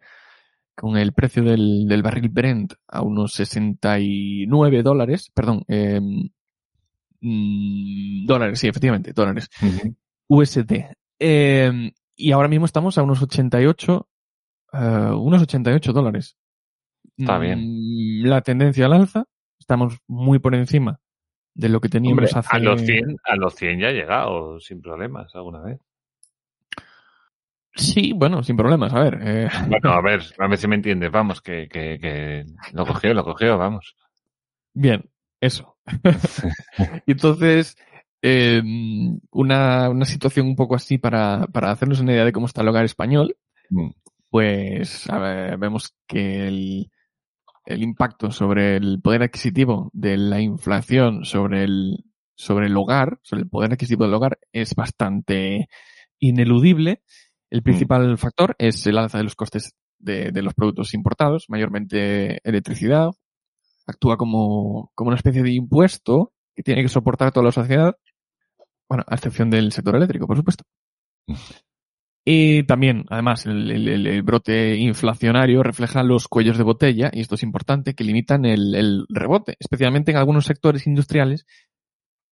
con 0.74 0.96
el 0.96 1.12
precio 1.12 1.42
del, 1.42 1.86
del 1.88 2.02
barril 2.02 2.28
Brent 2.28 2.74
a 2.86 3.02
unos 3.02 3.32
69 3.32 4.82
dólares, 4.82 5.30
perdón, 5.34 5.64
eh, 5.68 6.00
dólares, 7.20 8.60
sí, 8.60 8.68
efectivamente, 8.68 9.12
dólares. 9.12 9.48
USD. 10.28 10.84
Eh, 11.18 11.92
y 12.16 12.32
ahora 12.32 12.48
mismo 12.48 12.66
estamos 12.66 12.96
a 12.98 13.02
unos 13.02 13.22
88, 13.22 14.08
uh, 14.72 14.76
eh, 14.76 15.10
unos 15.14 15.42
88 15.42 15.92
dólares. 15.92 16.36
Está 17.16 17.38
bien. 17.38 17.60
Mm, 17.60 18.26
la 18.26 18.40
tendencia 18.42 18.86
al 18.86 18.94
alza, 18.94 19.24
estamos 19.58 19.98
muy 20.06 20.38
por 20.38 20.54
encima 20.54 21.00
de 21.54 21.68
lo 21.68 21.80
que 21.80 21.88
teníamos 21.88 22.36
hace... 22.36 22.48
A 22.54 22.58
los 22.58 22.82
100, 22.82 23.16
a 23.24 23.36
los 23.36 23.54
100 23.54 23.80
ya 23.80 23.88
ha 23.88 23.92
llegado 23.92 24.60
sin 24.60 24.82
problemas 24.82 25.34
alguna 25.34 25.62
vez. 25.62 25.80
Sí, 27.74 28.12
bueno, 28.14 28.42
sin 28.42 28.56
problemas, 28.56 28.92
a 28.92 29.00
ver. 29.00 29.18
Eh... 29.22 29.48
Bueno, 29.68 29.90
a 29.90 30.00
ver, 30.02 30.22
a 30.38 30.48
ver 30.48 30.58
si 30.58 30.68
me 30.68 30.76
entiendes, 30.76 31.10
vamos, 31.10 31.40
que, 31.40 31.68
que, 31.68 31.98
que 31.98 32.44
lo 32.72 32.86
cogió, 32.86 33.14
lo 33.14 33.24
cogió, 33.24 33.56
vamos. 33.56 33.96
Bien, 34.74 35.10
eso. 35.40 35.78
Entonces, 37.06 37.76
eh, 38.22 38.62
una, 39.30 39.90
una, 39.90 40.04
situación 40.04 40.46
un 40.46 40.56
poco 40.56 40.74
así 40.74 40.98
para, 40.98 41.46
para, 41.52 41.70
hacernos 41.70 42.00
una 42.00 42.12
idea 42.12 42.24
de 42.24 42.32
cómo 42.32 42.46
está 42.46 42.62
el 42.62 42.68
hogar 42.68 42.84
español, 42.84 43.36
mm. 43.70 43.90
pues 44.30 45.08
a 45.10 45.18
ver, 45.18 45.58
vemos 45.58 45.94
que 46.06 46.48
el, 46.48 46.90
el, 47.66 47.82
impacto 47.82 48.30
sobre 48.30 48.76
el 48.76 49.00
poder 49.02 49.22
adquisitivo 49.22 49.90
de 49.92 50.16
la 50.16 50.40
inflación 50.40 51.24
sobre 51.24 51.64
el, 51.64 52.04
sobre 52.34 52.66
el 52.66 52.76
hogar, 52.76 53.18
sobre 53.22 53.42
el 53.42 53.48
poder 53.48 53.72
adquisitivo 53.72 54.04
del 54.04 54.14
hogar, 54.14 54.38
es 54.52 54.74
bastante 54.74 55.68
ineludible. 56.18 57.02
El 57.50 57.60
mm. 57.60 57.64
principal 57.64 58.18
factor 58.18 58.56
es 58.58 58.86
el 58.86 58.98
alza 58.98 59.18
de 59.18 59.24
los 59.24 59.34
costes 59.34 59.74
de, 59.98 60.32
de, 60.32 60.42
los 60.42 60.54
productos 60.54 60.94
importados, 60.94 61.46
mayormente 61.48 62.40
electricidad. 62.48 63.10
Actúa 63.86 64.16
como, 64.16 64.90
como 64.94 65.08
una 65.08 65.16
especie 65.16 65.42
de 65.42 65.52
impuesto 65.52 66.32
que 66.56 66.62
tiene 66.62 66.82
que 66.82 66.88
soportar 66.88 67.30
toda 67.30 67.44
la 67.44 67.52
sociedad 67.52 67.96
bueno, 68.88 69.04
a 69.06 69.14
excepción 69.14 69.50
del 69.50 69.72
sector 69.72 69.96
eléctrico, 69.96 70.26
por 70.26 70.36
supuesto. 70.36 70.64
Y 72.28 72.64
también, 72.64 73.04
además, 73.08 73.46
el, 73.46 74.22
brote 74.24 74.74
inflacionario 74.74 75.62
refleja 75.62 76.02
los 76.02 76.26
cuellos 76.26 76.58
de 76.58 76.64
botella, 76.64 77.08
y 77.12 77.20
esto 77.20 77.36
es 77.36 77.44
importante, 77.44 77.94
que 77.94 78.02
limitan 78.02 78.44
el, 78.44 79.06
rebote, 79.08 79.54
especialmente 79.60 80.10
en 80.10 80.16
algunos 80.16 80.44
sectores 80.44 80.88
industriales, 80.88 81.46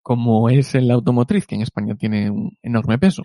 como 0.03 0.49
es 0.49 0.75
el 0.75 0.91
automotriz, 0.91 1.47
que 1.47 1.55
en 1.55 1.61
España 1.61 1.95
tiene 1.95 2.29
un 2.29 2.57
enorme 2.61 2.99
peso. 2.99 3.23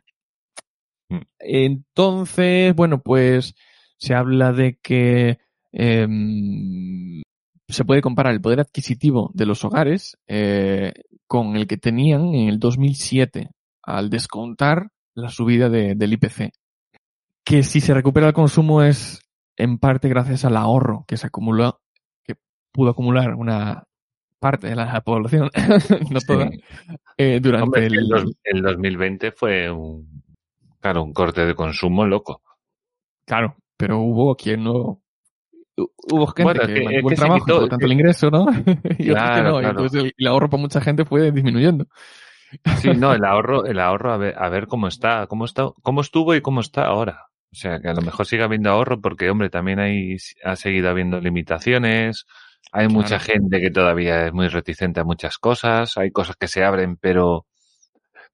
Mm. 1.09 1.23
Entonces, 1.41 2.73
bueno, 2.77 3.03
pues 3.03 3.57
se 3.99 4.15
habla 4.15 4.53
de 4.53 4.79
que 4.81 5.39
em, 5.73 7.21
se 7.71 7.85
puede 7.85 8.03
comparar 8.03 8.33
el 8.33 8.41
poder 8.41 8.61
adquisitivo 8.61 9.31
de 9.35 9.47
los 9.47 9.65
hogares 9.65 10.19
eh, 10.27 10.93
con 11.27 11.57
el 11.57 11.67
que 11.67 11.77
tenían 11.77 12.35
en 12.35 12.49
el 12.49 12.59
2007 12.59 13.51
al 13.83 14.11
descontar 14.11 14.91
la 15.15 15.29
subida 15.29 15.69
del 15.69 16.13
IPC. 16.13 16.53
Que 17.45 17.63
si 17.63 17.81
se 17.81 17.95
recupera 17.95 18.29
el 18.29 18.33
consumo 18.33 18.83
es 18.83 19.21
en 19.57 19.79
parte 19.79 20.09
gracias 20.09 20.45
al 20.45 20.57
ahorro 20.57 21.05
que 21.07 21.17
se 21.17 21.27
acumuló, 21.27 21.81
que 22.25 22.35
pudo 22.73 22.91
acumular 22.91 23.35
una 23.35 23.85
parte 24.39 24.69
de 24.69 24.77
la 24.77 25.01
población, 25.03 25.51
no 26.11 26.21
toda, 26.21 26.51
eh, 27.17 27.41
durante 27.41 27.87
el... 27.87 28.11
el... 28.45 28.63
2020 28.63 29.33
fue 29.33 29.71
un, 29.71 30.23
claro, 30.81 31.03
un 31.03 31.13
corte 31.13 31.45
de 31.45 31.55
consumo 31.55 32.07
loco. 32.07 32.43
Claro, 33.27 33.57
pero 33.77 33.99
hubo 34.01 34.35
quien 34.35 34.65
no 34.65 35.03
hubo 36.13 36.27
gente 36.29 36.59
que, 36.67 37.03
que 37.09 37.15
trabajo, 37.15 37.69
tanto 37.69 37.87
el 37.87 37.93
ingreso, 37.93 38.31
¿no? 38.31 38.47
y 38.99 39.09
no. 39.11 39.61
Entonces 39.61 40.13
el, 40.17 40.27
ahorro 40.27 40.51
para 40.51 40.61
mucha 40.61 40.81
gente 40.81 41.05
fue 41.05 41.31
disminuyendo. 41.31 41.87
Sí, 42.79 42.91
no, 42.91 43.13
el 43.15 43.25
ahorro, 43.25 43.65
el 43.65 43.79
ahorro 43.79 44.13
a 44.13 44.17
ver, 44.17 44.35
a 44.37 44.49
ver 44.49 44.67
cómo 44.67 44.89
está, 44.89 45.27
cómo 45.27 45.45
está, 45.45 45.71
cómo 45.83 46.01
estuvo 46.01 46.35
y 46.35 46.41
cómo 46.41 46.61
está 46.61 46.85
ahora. 46.85 47.27
O 47.53 47.57
sea, 47.57 47.81
que 47.81 47.89
a 47.89 47.95
lo 47.95 48.03
mejor 48.03 48.27
sigue 48.27 48.45
habiendo 48.45 48.71
ahorro 48.71 49.01
porque, 49.01 49.29
hombre, 49.31 49.51
también 49.51 49.81
hay, 49.81 50.17
ha 50.45 50.57
seguido 50.57 50.89
habiendo 50.89 51.21
limitaciones. 51.21 52.27
Hay 52.73 52.89
mucha 52.89 53.19
gente 53.19 53.61
que 53.61 53.71
todavía 53.71 54.27
es 54.27 54.33
muy 54.33 54.49
reticente 54.49 55.01
a 55.01 55.05
muchas 55.05 55.39
cosas. 55.39 55.97
Hay 55.97 56.13
cosas 56.13 56.37
que 56.37 56.47
se 56.47 56.63
abren, 56.63 56.97
pero 56.97 57.47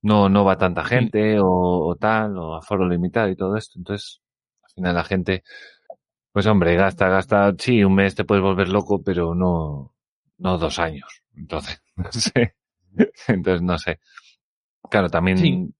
no, 0.02 0.28
no 0.28 0.44
va 0.44 0.58
tanta 0.58 0.84
gente 0.84 1.38
o, 1.40 1.46
o 1.46 1.96
tal, 1.96 2.36
o 2.38 2.56
aforo 2.56 2.86
limitado 2.88 3.28
y 3.30 3.36
todo 3.36 3.56
esto. 3.56 3.78
Entonces, 3.78 4.20
al 4.62 4.70
final 4.74 4.94
la 4.94 5.04
gente, 5.04 5.42
pues 6.36 6.44
hombre, 6.48 6.76
gasta, 6.76 7.08
gasta, 7.08 7.54
sí, 7.58 7.82
un 7.82 7.94
mes 7.94 8.14
te 8.14 8.26
puedes 8.26 8.44
volver 8.44 8.68
loco, 8.68 9.02
pero 9.02 9.34
no, 9.34 9.94
no 10.36 10.58
dos 10.58 10.78
años. 10.78 11.22
Entonces, 11.34 11.82
no 11.96 12.12
sé. 12.12 12.56
Entonces, 13.28 13.62
no 13.62 13.78
sé. 13.78 14.00
Claro, 14.90 15.08
también, 15.08 15.74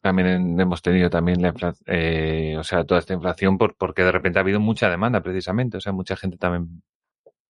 también 0.00 0.58
hemos 0.58 0.80
tenido 0.80 1.10
también 1.10 1.42
la 1.42 1.48
inflación, 1.48 1.84
eh, 1.94 2.56
o 2.58 2.64
sea, 2.64 2.84
toda 2.84 3.00
esta 3.00 3.12
inflación 3.12 3.58
por, 3.58 3.76
porque 3.76 4.02
de 4.02 4.10
repente 4.10 4.38
ha 4.38 4.40
habido 4.40 4.60
mucha 4.60 4.88
demanda 4.88 5.20
precisamente. 5.20 5.76
O 5.76 5.80
sea, 5.82 5.92
mucha 5.92 6.16
gente 6.16 6.38
también 6.38 6.82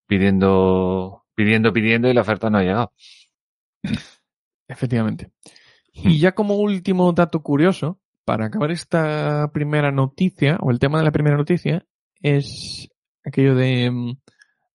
pidiendo, 0.09 1.27
pidiendo, 1.37 1.73
pidiendo 1.73 2.09
y 2.09 2.13
la 2.13 2.23
oferta 2.23 2.51
no 2.51 2.59
ha 2.59 2.63
llegado. 2.65 2.93
Efectivamente. 4.67 5.31
Y 5.93 6.19
ya 6.19 6.33
como 6.33 6.57
último 6.57 7.13
dato 7.13 7.41
curioso, 7.41 8.01
para 8.25 8.47
acabar 8.47 8.73
esta 8.73 9.49
primera 9.53 9.93
noticia, 9.93 10.59
o 10.61 10.73
el 10.73 10.81
tema 10.81 10.99
de 10.99 11.05
la 11.05 11.13
primera 11.13 11.37
noticia, 11.37 11.87
es 12.21 12.89
aquello 13.25 13.55
de 13.55 13.91
mm, 13.91 14.19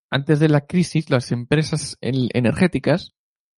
antes 0.10 0.40
de 0.40 0.50
la 0.50 0.62
crisis 0.62 1.10
las 1.10 1.32
empresas 1.32 1.98
energéticas 2.02 3.14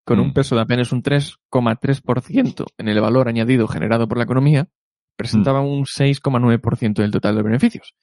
con 0.05 0.19
un 0.19 0.29
mm. 0.29 0.33
peso 0.33 0.55
de 0.55 0.61
apenas 0.61 0.91
un 0.91 1.03
3,3% 1.03 2.65
en 2.77 2.87
el 2.87 3.01
valor 3.01 3.27
añadido 3.27 3.67
generado 3.67 4.07
por 4.07 4.17
la 4.17 4.23
economía 4.23 4.67
presentaban 5.17 5.65
mm. 5.65 5.69
un 5.69 5.85
6,9% 5.85 6.93
del 6.93 7.11
total 7.11 7.35
de 7.35 7.43
beneficios. 7.43 7.95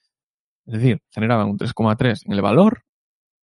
Es 0.65 0.73
decir, 0.73 1.01
generaban 1.11 1.49
un 1.49 1.57
3,3% 1.57 2.21
en 2.25 2.33
el 2.33 2.41
valor 2.41 2.83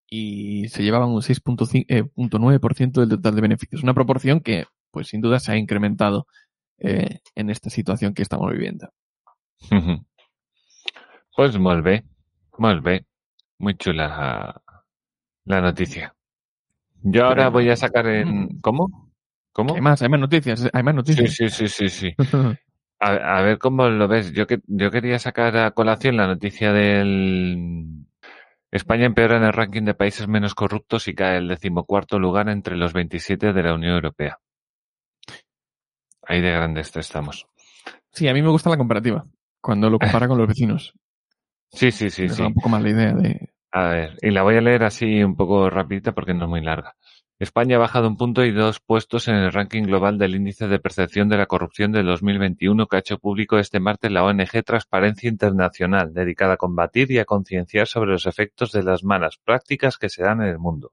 y 0.09 0.69
se 0.69 0.83
llevaban 0.83 1.11
un 1.11 1.21
6,9% 1.21 2.81
eh, 2.83 3.01
del 3.01 3.09
total 3.09 3.35
de 3.35 3.41
beneficios. 3.41 3.83
Una 3.83 3.95
proporción 3.95 4.41
que, 4.41 4.65
pues 4.91 5.09
sin 5.09 5.21
duda, 5.21 5.39
se 5.39 5.53
ha 5.53 5.57
incrementado 5.57 6.27
eh, 6.79 7.21
en 7.35 7.51
esta 7.51 7.71
situación 7.71 8.15
que 8.15 8.23
estamos 8.23 8.51
viviendo. 8.51 8.89
Pues 11.37 11.59
muy 11.59 11.81
muy 12.61 12.81
bien. 12.81 13.07
Muy 13.59 13.75
chula 13.77 14.63
la 15.45 15.61
noticia. 15.61 16.15
Yo 17.03 17.25
ahora 17.25 17.49
voy 17.49 17.71
a 17.71 17.77
sacar 17.77 18.07
en... 18.07 18.29
Mm. 18.29 18.61
¿Cómo? 18.61 19.11
¿Cómo? 19.53 19.75
Hay 19.75 19.81
más, 19.81 20.03
hay 20.03 20.09
más 20.09 20.21
noticias, 20.21 20.69
hay 20.73 20.83
más 20.83 20.95
noticias. 20.95 21.35
Sí, 21.35 21.49
sí, 21.49 21.69
sí, 21.69 21.89
sí, 21.89 22.15
A, 23.03 23.41
ver 23.41 23.57
cómo 23.57 23.89
lo 23.89 24.07
ves. 24.09 24.33
Yo, 24.33 24.47
que, 24.47 24.61
yo 24.67 24.91
quería 24.91 25.19
sacar 25.19 25.57
a 25.57 25.71
colación 25.71 26.19
la 26.19 26.27
noticia 26.27 26.73
del... 26.73 28.05
España 28.71 29.07
empeora 29.07 29.39
en 29.39 29.45
el 29.45 29.55
ranking 29.55 29.85
de 29.85 29.95
países 29.95 30.29
menos 30.29 30.55
corruptos 30.55 31.09
y 31.09 31.15
cae 31.15 31.39
el 31.39 31.49
decimocuarto 31.49 32.19
lugar 32.19 32.51
entre 32.51 32.77
los 32.77 32.93
27 32.93 33.55
de 33.55 33.63
la 33.63 33.75
Unión 33.75 33.95
Europea. 33.95 34.39
Ahí 36.23 36.43
de 36.43 36.51
grandes 36.51 36.95
estamos. 36.95 37.49
Sí, 38.13 38.29
a 38.29 38.35
mí 38.35 38.43
me 38.43 38.51
gusta 38.51 38.69
la 38.69 38.77
comparativa, 38.77 39.27
cuando 39.63 39.89
lo 39.89 39.99
compara 39.99 40.29
con 40.29 40.37
los 40.37 40.47
vecinos. 40.47 40.95
Sí, 41.73 41.91
sí, 41.91 42.11
sí. 42.11 42.29
sí. 42.29 42.43
un 42.43 42.55
poco 42.55 42.69
más 42.69 42.83
la 42.83 42.91
idea 42.91 43.13
de. 43.13 43.51
A 43.73 43.89
ver, 43.89 44.19
y 44.21 44.31
la 44.31 44.43
voy 44.43 44.57
a 44.57 44.61
leer 44.61 44.83
así 44.83 45.23
un 45.23 45.37
poco 45.37 45.71
rapidita 45.71 46.13
porque 46.13 46.35
no 46.35 46.45
es 46.45 46.51
muy 46.51 46.61
larga. 46.61 46.97
España 47.39 47.77
ha 47.77 47.79
bajado 47.79 48.07
un 48.07 48.19
punto 48.19 48.45
y 48.45 48.53
dos 48.53 48.81
puestos 48.81 49.27
en 49.29 49.37
el 49.37 49.51
ranking 49.51 49.85
global 49.85 50.19
del 50.19 50.35
índice 50.35 50.69
de 50.69 50.79
percepción 50.79 51.31
de 51.31 51.39
la 51.39 51.47
corrupción 51.47 51.91
del 51.91 52.05
2021 52.05 52.87
que 52.87 52.97
ha 52.97 52.99
hecho 52.99 53.19
público 53.19 53.59
este 53.59 53.81
martes 53.81 54.13
la 54.13 54.25
ONG 54.25 54.63
Transparencia 54.63 55.31
Internacional, 55.31 56.13
dedicada 56.13 56.55
a 56.55 56.57
combatir 56.59 57.11
y 57.13 57.19
a 57.19 57.25
concienciar 57.25 57.87
sobre 57.87 58.11
los 58.11 58.27
efectos 58.27 58.73
de 58.73 58.83
las 58.83 59.05
malas 59.05 59.39
prácticas 59.43 59.97
que 59.97 60.11
se 60.11 60.23
dan 60.23 60.43
en 60.43 60.49
el 60.49 60.59
mundo. 60.59 60.93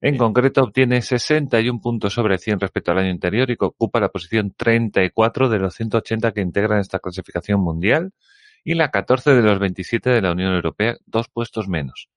En 0.00 0.16
concreto, 0.16 0.62
obtiene 0.62 1.02
61 1.02 1.80
puntos 1.80 2.14
sobre 2.14 2.38
100 2.38 2.58
respecto 2.58 2.90
al 2.90 2.98
año 2.98 3.10
anterior 3.12 3.48
y 3.50 3.56
ocupa 3.60 4.00
la 4.00 4.08
posición 4.08 4.52
34 4.56 5.48
de 5.50 5.58
los 5.60 5.74
180 5.74 6.32
que 6.32 6.40
integran 6.40 6.80
esta 6.80 6.98
clasificación 6.98 7.60
mundial 7.60 8.12
y 8.64 8.74
la 8.74 8.90
14 8.90 9.34
de 9.34 9.42
los 9.42 9.58
27 9.58 10.10
de 10.10 10.22
la 10.22 10.32
Unión 10.32 10.54
Europea, 10.54 10.96
dos 11.06 11.28
puestos 11.28 11.68
menos. 11.68 12.08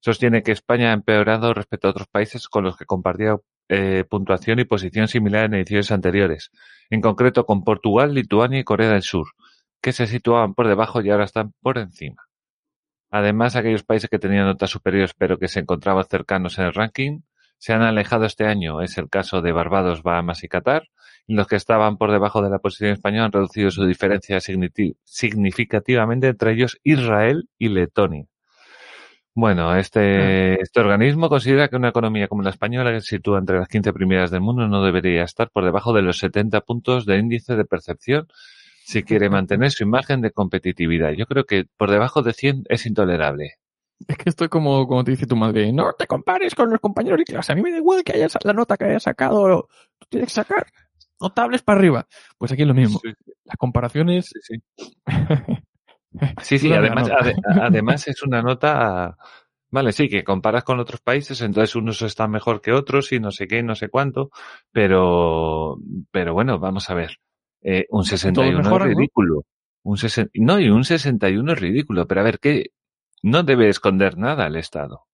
Sostiene 0.00 0.42
que 0.42 0.52
España 0.52 0.90
ha 0.90 0.94
empeorado 0.94 1.54
respecto 1.54 1.88
a 1.88 1.92
otros 1.92 2.08
países 2.08 2.48
con 2.48 2.64
los 2.64 2.76
que 2.76 2.84
compartía 2.84 3.36
eh, 3.68 4.04
puntuación 4.08 4.58
y 4.58 4.64
posición 4.64 5.08
similar 5.08 5.46
en 5.46 5.54
ediciones 5.54 5.90
anteriores, 5.90 6.50
en 6.90 7.00
concreto 7.00 7.46
con 7.46 7.64
Portugal, 7.64 8.12
Lituania 8.12 8.60
y 8.60 8.64
Corea 8.64 8.90
del 8.90 9.02
Sur, 9.02 9.28
que 9.80 9.92
se 9.92 10.06
situaban 10.06 10.54
por 10.54 10.68
debajo 10.68 11.00
y 11.00 11.10
ahora 11.10 11.24
están 11.24 11.54
por 11.60 11.78
encima. 11.78 12.24
Además, 13.10 13.56
aquellos 13.56 13.84
países 13.84 14.10
que 14.10 14.18
tenían 14.18 14.46
notas 14.46 14.70
superiores 14.70 15.14
pero 15.16 15.38
que 15.38 15.48
se 15.48 15.60
encontraban 15.60 16.04
cercanos 16.04 16.58
en 16.58 16.66
el 16.66 16.74
ranking 16.74 17.20
se 17.64 17.72
han 17.72 17.80
alejado 17.80 18.26
este 18.26 18.44
año. 18.44 18.82
Es 18.82 18.98
el 18.98 19.08
caso 19.08 19.40
de 19.40 19.50
Barbados, 19.50 20.02
Bahamas 20.02 20.44
y 20.44 20.48
Qatar. 20.48 20.82
Y 21.26 21.32
los 21.32 21.46
que 21.46 21.56
estaban 21.56 21.96
por 21.96 22.12
debajo 22.12 22.42
de 22.42 22.50
la 22.50 22.58
posición 22.58 22.90
española 22.90 23.24
han 23.24 23.32
reducido 23.32 23.70
su 23.70 23.86
diferencia 23.86 24.38
significativamente 24.38 26.28
entre 26.28 26.52
ellos 26.52 26.78
Israel 26.82 27.48
y 27.56 27.70
Letonia. 27.70 28.26
Bueno, 29.34 29.74
este, 29.76 30.60
este 30.60 30.78
organismo 30.78 31.30
considera 31.30 31.68
que 31.68 31.76
una 31.76 31.88
economía 31.88 32.28
como 32.28 32.42
la 32.42 32.50
española, 32.50 32.92
que 32.92 33.00
se 33.00 33.16
sitúa 33.16 33.38
entre 33.38 33.58
las 33.58 33.68
15 33.68 33.94
primeras 33.94 34.30
del 34.30 34.42
mundo, 34.42 34.68
no 34.68 34.84
debería 34.84 35.22
estar 35.22 35.48
por 35.50 35.64
debajo 35.64 35.94
de 35.94 36.02
los 36.02 36.18
70 36.18 36.60
puntos 36.60 37.06
de 37.06 37.16
índice 37.16 37.56
de 37.56 37.64
percepción 37.64 38.28
si 38.84 39.04
quiere 39.04 39.30
mantener 39.30 39.70
su 39.70 39.84
imagen 39.84 40.20
de 40.20 40.32
competitividad. 40.32 41.12
Yo 41.12 41.24
creo 41.24 41.44
que 41.46 41.64
por 41.78 41.90
debajo 41.90 42.20
de 42.20 42.34
100 42.34 42.64
es 42.68 42.84
intolerable. 42.84 43.54
Es 44.06 44.16
que 44.18 44.28
estoy 44.28 44.48
como, 44.48 44.86
como 44.86 45.04
te 45.04 45.12
dice 45.12 45.26
tu 45.26 45.36
madre, 45.36 45.72
no 45.72 45.92
te 45.92 46.06
compares 46.06 46.54
con 46.54 46.70
los 46.70 46.80
compañeros 46.80 47.18
de 47.18 47.24
clase. 47.24 47.52
A 47.52 47.54
mí 47.54 47.62
me 47.62 47.70
da 47.70 47.78
igual 47.78 48.02
que 48.02 48.12
hayas 48.12 48.36
la 48.42 48.52
nota 48.52 48.76
que 48.76 48.84
hayas 48.84 49.04
sacado. 49.04 49.68
Tú 49.98 50.06
tienes 50.10 50.28
que 50.28 50.34
sacar 50.34 50.66
notables 51.20 51.62
para 51.62 51.78
arriba. 51.78 52.06
Pues 52.36 52.52
aquí 52.52 52.62
es 52.62 52.68
lo 52.68 52.74
mismo. 52.74 53.00
Las 53.44 53.56
comparaciones. 53.56 54.26
Sí, 54.26 54.40
sí. 54.42 54.62
sí, 56.42 56.58
sí 56.58 56.72
además, 56.72 57.08
además 57.60 58.08
es 58.08 58.22
una 58.22 58.42
nota. 58.42 59.16
Vale, 59.70 59.92
sí, 59.92 60.08
que 60.08 60.22
comparas 60.22 60.62
con 60.62 60.78
otros 60.78 61.00
países, 61.00 61.40
entonces 61.40 61.74
unos 61.74 62.00
están 62.02 62.30
mejor 62.30 62.60
que 62.60 62.72
otros 62.72 63.10
y 63.12 63.18
no 63.18 63.32
sé 63.32 63.48
qué, 63.48 63.60
no 63.60 63.74
sé 63.74 63.88
cuánto, 63.88 64.30
pero, 64.70 65.78
pero 66.12 66.32
bueno, 66.32 66.60
vamos 66.60 66.88
a 66.90 66.94
ver. 66.94 67.18
Eh, 67.60 67.86
un 67.90 68.04
61 68.04 68.60
es 68.60 68.82
ridículo. 68.82 69.34
¿no? 69.34 69.90
Un 69.90 69.98
no, 70.34 70.60
y 70.60 70.68
un 70.68 70.84
61 70.84 71.52
es 71.52 71.60
ridículo, 71.60 72.06
pero 72.06 72.20
a 72.20 72.24
ver, 72.24 72.38
¿qué? 72.38 72.70
No 73.24 73.42
debe 73.42 73.70
esconder 73.70 74.18
nada 74.18 74.46
el 74.46 74.56
Estado. 74.56 75.06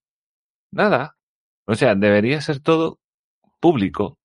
Nada. 0.73 1.17
O 1.64 1.76
sea, 1.76 1.95
debería 1.95 2.40
ser 2.40 2.59
todo 2.59 2.99
público 3.61 4.19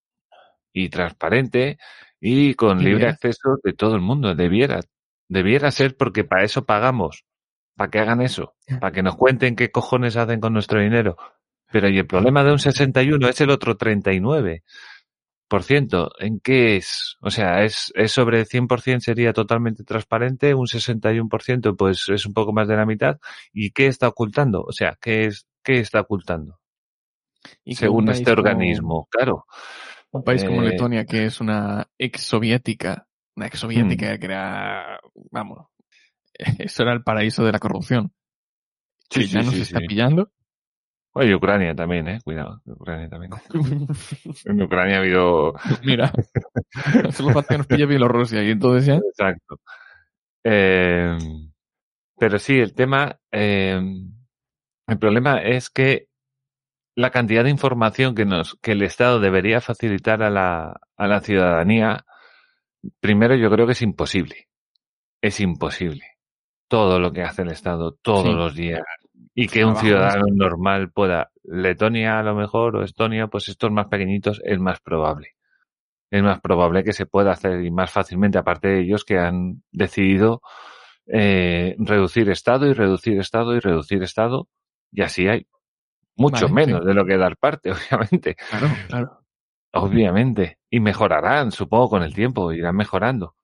y 0.74 0.90
transparente 0.90 1.78
y 2.20 2.56
con 2.56 2.84
libre 2.84 3.08
acceso 3.08 3.60
de 3.64 3.74
todo 3.74 3.94
el 3.94 4.02
mundo. 4.02 4.34
Debiera, 4.34 4.80
debiera 5.30 5.70
ser 5.70 5.96
porque 5.96 6.24
para 6.24 6.44
eso 6.44 6.66
pagamos. 6.66 7.26
Para 7.76 7.92
que 7.92 8.00
hagan 8.00 8.24
eso. 8.24 8.56
Para 8.82 8.92
que 8.92 9.04
nos 9.04 9.18
cuenten 9.18 9.56
qué 9.56 9.70
cojones 9.70 10.18
hacen 10.18 10.40
con 10.40 10.54
nuestro 10.54 10.80
dinero. 10.80 11.16
Pero 11.72 11.88
y 11.88 12.00
el 12.00 12.08
problema 12.08 12.44
de 12.44 12.54
un 12.54 12.60
61 12.60 13.30
es 13.30 13.40
el 13.42 13.52
otro 13.52 13.78
39 13.78 14.64
por 15.48 15.64
ciento, 15.64 16.12
¿en 16.20 16.40
qué 16.40 16.78
es? 16.78 17.18
O 17.22 17.30
sea, 17.30 17.64
¿es, 17.64 17.92
es 17.96 18.12
sobre 18.12 18.40
el 18.40 18.46
100% 18.48 19.00
sería 19.00 19.34
totalmente 19.34 19.84
transparente? 19.84 20.54
¿Un 20.54 20.66
61% 20.66 21.76
pues 21.78 22.10
es 22.10 22.26
un 22.26 22.34
poco 22.34 22.52
más 22.52 22.68
de 22.68 22.76
la 22.76 22.86
mitad? 22.86 23.20
¿Y 23.54 23.72
qué 23.72 23.88
está 23.88 24.08
ocultando? 24.08 24.64
O 24.64 24.72
sea, 24.72 24.98
¿qué, 25.00 25.26
es, 25.26 25.48
qué 25.64 25.80
está 25.80 26.02
ocultando? 26.02 26.60
Y 27.64 27.76
Según 27.76 28.10
este 28.10 28.32
organismo, 28.32 29.08
claro. 29.12 29.46
Un 30.12 30.24
país 30.24 30.44
como 30.44 30.64
eh, 30.64 30.72
Letonia, 30.72 31.06
que 31.06 31.26
es 31.26 31.40
una 31.42 31.88
ex 31.98 32.22
soviética, 32.22 33.08
una 33.36 33.48
ex 33.48 33.60
soviética 33.60 34.16
hmm. 34.16 34.20
que 34.20 34.26
era, 34.26 35.00
vamos, 35.32 35.68
eso 36.60 36.84
era 36.84 36.94
el 36.94 37.04
paraíso 37.04 37.44
de 37.44 37.52
la 37.52 37.60
corrupción. 37.60 38.14
Sí, 39.10 39.28
ya 39.28 39.44
nos 39.44 39.54
está 39.56 39.80
pillando. 39.80 40.32
Oye, 41.18 41.34
Ucrania 41.34 41.74
también, 41.74 42.10
eh. 42.10 42.20
Cuidado, 42.26 42.62
Ucrania 42.66 43.08
también. 43.08 43.32
en 44.46 44.62
Ucrania 44.62 44.98
ha 44.98 45.00
habido. 45.00 45.54
Mira, 45.84 46.12
solo 47.12 47.32
falta 47.32 47.54
que 47.54 47.58
nos 47.58 47.68
pille 47.68 47.86
Bielorrusia 47.86 48.44
y 48.44 48.52
entonces 48.52 48.86
ya. 48.86 48.96
Exacto. 48.96 49.62
Eh, 50.44 51.18
pero 52.18 52.38
sí, 52.38 52.60
el 52.60 52.74
tema. 52.74 53.18
Eh, 53.32 53.80
el 54.88 55.00
problema 55.00 55.42
es 55.42 55.70
que 55.70 56.10
la 56.98 57.12
cantidad 57.12 57.46
de 57.46 57.50
información 57.50 58.14
que 58.14 58.26
nos 58.26 58.58
que 58.62 58.74
el 58.74 58.82
Estado 58.82 59.22
debería 59.22 59.62
facilitar 59.62 60.22
a 60.22 60.30
la, 60.30 60.82
a 60.98 61.08
la 61.08 61.22
ciudadanía, 61.22 62.06
primero 63.00 63.36
yo 63.36 63.50
creo 63.50 63.66
que 63.66 63.72
es 63.72 63.82
imposible. 63.82 64.50
Es 65.22 65.40
imposible. 65.40 66.04
Todo 66.68 67.00
lo 67.00 67.14
que 67.14 67.24
hace 67.24 67.44
el 67.44 67.52
Estado 67.52 67.94
todos 68.02 68.36
los 68.36 68.54
días, 68.54 68.82
y 69.34 69.48
que 69.48 69.66
un 69.66 69.76
ciudadano 69.76 70.26
normal 70.34 70.92
pueda, 70.92 71.32
Letonia 71.44 72.20
a 72.20 72.24
lo 72.24 72.36
mejor 72.36 72.78
o 72.78 72.84
Estonia, 72.84 73.28
pues 73.28 73.50
estos 73.50 73.72
más 73.72 73.88
pequeñitos 73.88 74.42
es 74.46 74.60
más 74.60 74.80
probable. 74.80 75.36
Es 76.10 76.24
más 76.24 76.40
probable 76.40 76.84
que 76.84 76.94
se 76.94 77.06
pueda 77.06 77.32
hacer 77.32 77.66
y 77.66 77.72
más 77.72 77.92
fácilmente, 77.92 78.38
aparte 78.38 78.70
de 78.70 78.82
ellos 78.82 79.04
que 79.04 79.20
han 79.20 79.62
decidido 79.72 80.42
eh, 81.08 81.76
reducir 81.80 82.30
Estado 82.30 82.68
y 82.68 82.74
reducir 82.74 83.20
Estado 83.20 83.56
y 83.56 83.60
reducir 83.60 84.02
Estado, 84.04 84.48
y 84.92 85.02
así 85.02 85.28
hay 85.28 85.48
mucho 86.16 86.48
menos 86.48 86.86
de 86.86 86.94
lo 86.94 87.06
que 87.06 87.18
dar 87.18 87.38
parte, 87.38 87.72
obviamente. 87.74 88.36
Claro, 88.36 88.68
claro. 88.88 89.20
Obviamente. 89.74 90.60
Y 90.70 90.80
mejorarán, 90.80 91.52
supongo, 91.52 91.90
con 91.90 92.04
el 92.04 92.14
tiempo, 92.14 92.54
irán 92.54 92.78
mejorando. 92.78 93.36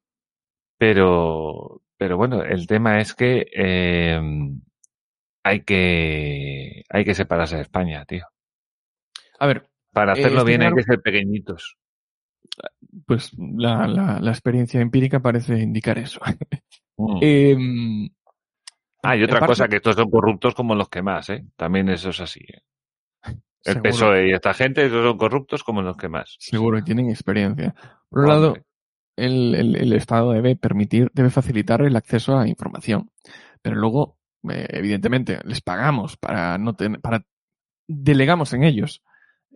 Pero, 0.78 1.82
pero 1.98 2.16
bueno, 2.16 2.42
el 2.44 2.66
tema 2.68 3.00
es 3.00 3.14
que 3.14 3.46
eh, 3.54 4.20
hay 5.44 5.62
que, 5.62 6.84
hay 6.90 7.06
que 7.06 7.16
separarse 7.16 7.56
de 7.56 7.64
España, 7.64 8.06
tío. 8.06 8.26
A 9.40 9.48
ver. 9.48 9.68
Para 9.92 10.14
hacerlo 10.14 10.46
bien 10.46 10.62
hay 10.62 10.74
que 10.74 10.84
ser 10.84 11.02
pequeñitos. 11.02 11.78
Pues 13.06 13.32
la, 13.38 13.88
la, 13.88 14.20
la, 14.20 14.32
experiencia 14.32 14.80
empírica 14.80 15.20
parece 15.20 15.60
indicar 15.60 15.98
eso. 15.98 16.20
Mm. 16.98 17.18
eh, 17.22 17.58
ah, 19.02 19.16
y 19.16 19.24
otra 19.24 19.44
cosa, 19.48 19.68
que 19.68 19.78
estos 19.78 19.96
son 19.96 20.12
corruptos 20.12 20.54
como 20.54 20.76
los 20.76 20.88
que 20.88 21.02
más, 21.02 21.32
¿eh? 21.32 21.46
También 21.56 21.90
eso 21.90 22.10
es 22.10 22.20
así. 22.20 22.42
¿eh? 22.42 22.62
El 23.64 23.82
PSOE 23.82 24.28
y 24.28 24.34
esta 24.34 24.54
gente, 24.54 24.86
estos 24.86 25.04
son 25.04 25.18
corruptos 25.18 25.64
como 25.64 25.82
los 25.82 25.98
que 25.98 26.10
más. 26.10 26.36
Seguro 26.38 26.78
que 26.78 26.84
tienen 26.84 27.10
experiencia. 27.10 27.74
Por 28.08 28.20
un 28.20 28.28
lado, 28.28 28.58
el, 29.16 29.56
el, 29.56 29.76
el 29.78 29.94
Estado 29.94 30.34
debe 30.34 30.56
permitir, 30.56 31.10
debe 31.14 31.32
facilitar 31.32 31.82
el 31.82 31.96
acceso 31.96 32.38
a 32.38 32.48
información. 32.48 33.10
Pero 33.64 33.78
luego 33.78 34.20
eh, 34.50 34.68
evidentemente, 34.70 35.40
les 35.44 35.62
pagamos 35.62 36.18
para 36.18 36.58
no 36.58 36.74
tener, 36.74 37.00
para 37.02 37.26
delegamos 37.88 38.54
en 38.54 38.64
ellos, 38.64 39.04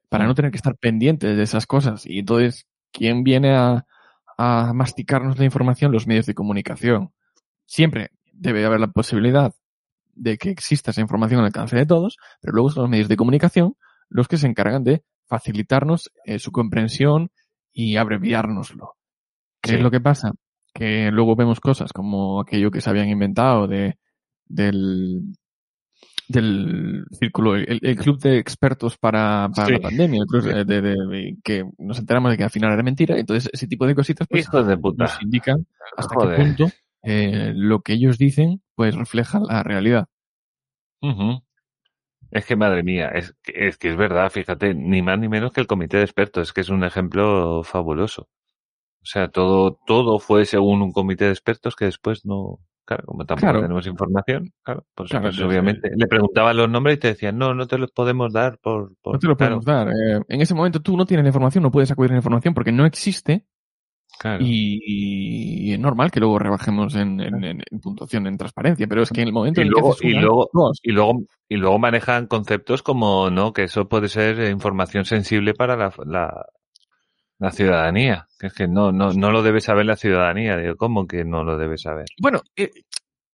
para 0.09 0.25
no 0.25 0.35
tener 0.35 0.51
que 0.51 0.57
estar 0.57 0.75
pendientes 0.77 1.35
de 1.35 1.43
esas 1.43 1.65
cosas. 1.65 2.05
Y 2.05 2.19
entonces, 2.19 2.67
¿quién 2.91 3.23
viene 3.23 3.55
a, 3.55 3.85
a 4.37 4.73
masticarnos 4.73 5.37
la 5.37 5.45
información? 5.45 5.91
Los 5.91 6.07
medios 6.07 6.25
de 6.25 6.33
comunicación. 6.33 7.11
Siempre 7.65 8.11
debe 8.31 8.65
haber 8.65 8.79
la 8.79 8.87
posibilidad 8.87 9.53
de 10.13 10.37
que 10.37 10.49
exista 10.49 10.91
esa 10.91 11.01
información 11.01 11.39
al 11.39 11.47
alcance 11.47 11.75
de 11.75 11.85
todos, 11.85 12.17
pero 12.41 12.53
luego 12.53 12.69
son 12.69 12.83
los 12.83 12.89
medios 12.89 13.09
de 13.09 13.17
comunicación 13.17 13.75
los 14.09 14.27
que 14.27 14.37
se 14.37 14.47
encargan 14.47 14.83
de 14.83 15.03
facilitarnos 15.27 16.11
eh, 16.25 16.39
su 16.39 16.51
comprensión 16.51 17.31
y 17.73 17.97
abreviárnoslo. 17.97 18.95
¿Qué 19.61 19.75
es 19.75 19.81
lo 19.81 19.91
que 19.91 19.99
pasa? 19.99 20.31
Que 20.73 21.09
luego 21.11 21.35
vemos 21.35 21.59
cosas 21.59 21.91
como 21.91 22.39
aquello 22.39 22.69
que 22.69 22.81
se 22.81 22.89
habían 22.89 23.09
inventado 23.09 23.67
de 23.67 23.97
del, 24.47 25.21
del 26.27 27.05
círculo, 27.11 27.55
el, 27.55 27.95
club 27.97 28.19
de 28.19 28.37
expertos 28.37 28.97
para, 28.97 29.49
para 29.55 29.69
la 29.69 29.79
pandemia, 29.79 30.23
el 30.23 30.65
de, 30.65 30.81
de, 30.81 31.37
que 31.43 31.63
nos 31.77 31.99
enteramos 31.99 32.31
de 32.31 32.37
que 32.37 32.43
al 32.43 32.49
final 32.49 32.73
era 32.73 32.83
mentira, 32.83 33.17
entonces 33.17 33.49
ese 33.53 33.67
tipo 33.67 33.85
de 33.85 33.95
cositas 33.95 34.27
pues, 34.27 34.47
de 34.49 34.77
puta. 34.77 35.03
nos 35.03 35.21
indican 35.21 35.65
hasta 35.97 36.15
qué 36.17 36.35
punto 36.35 36.71
eh, 37.03 37.53
lo 37.55 37.81
que 37.81 37.93
ellos 37.93 38.17
dicen 38.17 38.61
pues 38.73 38.95
refleja 38.95 39.39
la 39.39 39.63
realidad. 39.63 40.07
Es 42.31 42.45
que 42.45 42.55
madre 42.55 42.81
mía, 42.81 43.09
es, 43.09 43.35
es 43.45 43.77
que 43.77 43.89
es 43.89 43.95
verdad, 43.95 44.31
fíjate, 44.31 44.73
ni 44.73 45.01
más 45.01 45.19
ni 45.19 45.29
menos 45.29 45.51
que 45.51 45.61
el 45.61 45.67
comité 45.67 45.97
de 45.97 46.03
expertos, 46.03 46.47
es 46.47 46.53
que 46.53 46.61
es 46.61 46.69
un 46.69 46.83
ejemplo 46.83 47.63
fabuloso. 47.63 48.27
O 49.01 49.05
sea, 49.05 49.29
todo, 49.29 49.79
todo 49.85 50.17
fue 50.17 50.45
según 50.45 50.81
un 50.81 50.91
comité 50.91 51.25
de 51.25 51.31
expertos 51.31 51.75
que 51.75 51.85
después 51.85 52.25
no, 52.25 52.59
Claro, 52.85 53.03
como 53.07 53.25
tampoco 53.25 53.61
tenemos 53.61 53.87
información, 53.87 54.53
claro, 54.61 54.85
pues, 54.93 55.09
pues 55.11 55.41
obviamente 55.41 55.89
le 55.95 56.05
preguntaban 56.05 56.55
los 56.55 56.69
nombres 56.69 56.97
y 56.97 56.99
te 56.99 57.07
decían, 57.09 57.35
no, 57.35 57.55
no 57.55 57.65
te 57.65 57.79
los 57.79 57.91
podemos 57.91 58.31
dar 58.31 58.59
por... 58.59 58.91
no 59.03 59.17
te 59.17 59.27
los 59.27 59.35
podemos 59.35 59.65
dar. 59.65 59.87
Eh, 59.89 60.21
en 60.27 60.41
ese 60.41 60.53
momento 60.53 60.79
tú 60.81 60.95
no 60.95 61.05
tienes 61.07 61.23
la 61.23 61.29
información, 61.29 61.63
no 61.63 61.71
puedes 61.71 61.89
acudir 61.89 62.11
a 62.11 62.13
la 62.13 62.19
información 62.19 62.53
porque 62.53 62.71
no 62.71 62.85
existe. 62.85 63.45
Claro. 64.19 64.37
Y, 64.39 65.73
es 65.73 65.79
normal 65.79 66.11
que 66.11 66.19
luego 66.19 66.37
rebajemos 66.37 66.95
en, 66.95 67.17
puntuación, 67.81 68.27
en 68.27 68.37
transparencia, 68.37 68.87
pero 68.87 69.01
es 69.01 69.09
que 69.09 69.21
en 69.21 69.27
el 69.29 69.33
momento 69.33 69.61
y 69.61 69.63
en 69.63 69.69
luego, 69.71 69.95
que 69.95 70.07
y 70.07 70.13
luego, 70.13 70.49
y 70.83 70.91
luego 70.91 71.23
y 71.49 71.57
luego 71.57 71.79
manejan 71.79 72.27
conceptos 72.27 72.81
como 72.81 73.29
no 73.29 73.51
que 73.51 73.63
eso 73.63 73.89
puede 73.89 74.07
ser 74.07 74.49
información 74.49 75.05
sensible 75.05 75.53
para 75.53 75.75
la, 75.75 75.91
la 76.05 76.45
ciudadanía, 77.51 78.27
que 78.39 78.47
es 78.47 78.53
que 78.53 78.67
no, 78.67 78.91
no, 78.91 79.11
no 79.13 79.31
lo 79.31 79.43
debe 79.43 79.61
saber 79.61 79.85
la 79.85 79.95
ciudadanía. 79.95 80.57
Digo, 80.57 80.75
¿cómo 80.77 81.07
que 81.07 81.23
no 81.25 81.43
lo 81.43 81.57
debe 81.57 81.77
saber? 81.77 82.05
Bueno, 82.19 82.41
eh, 82.55 82.71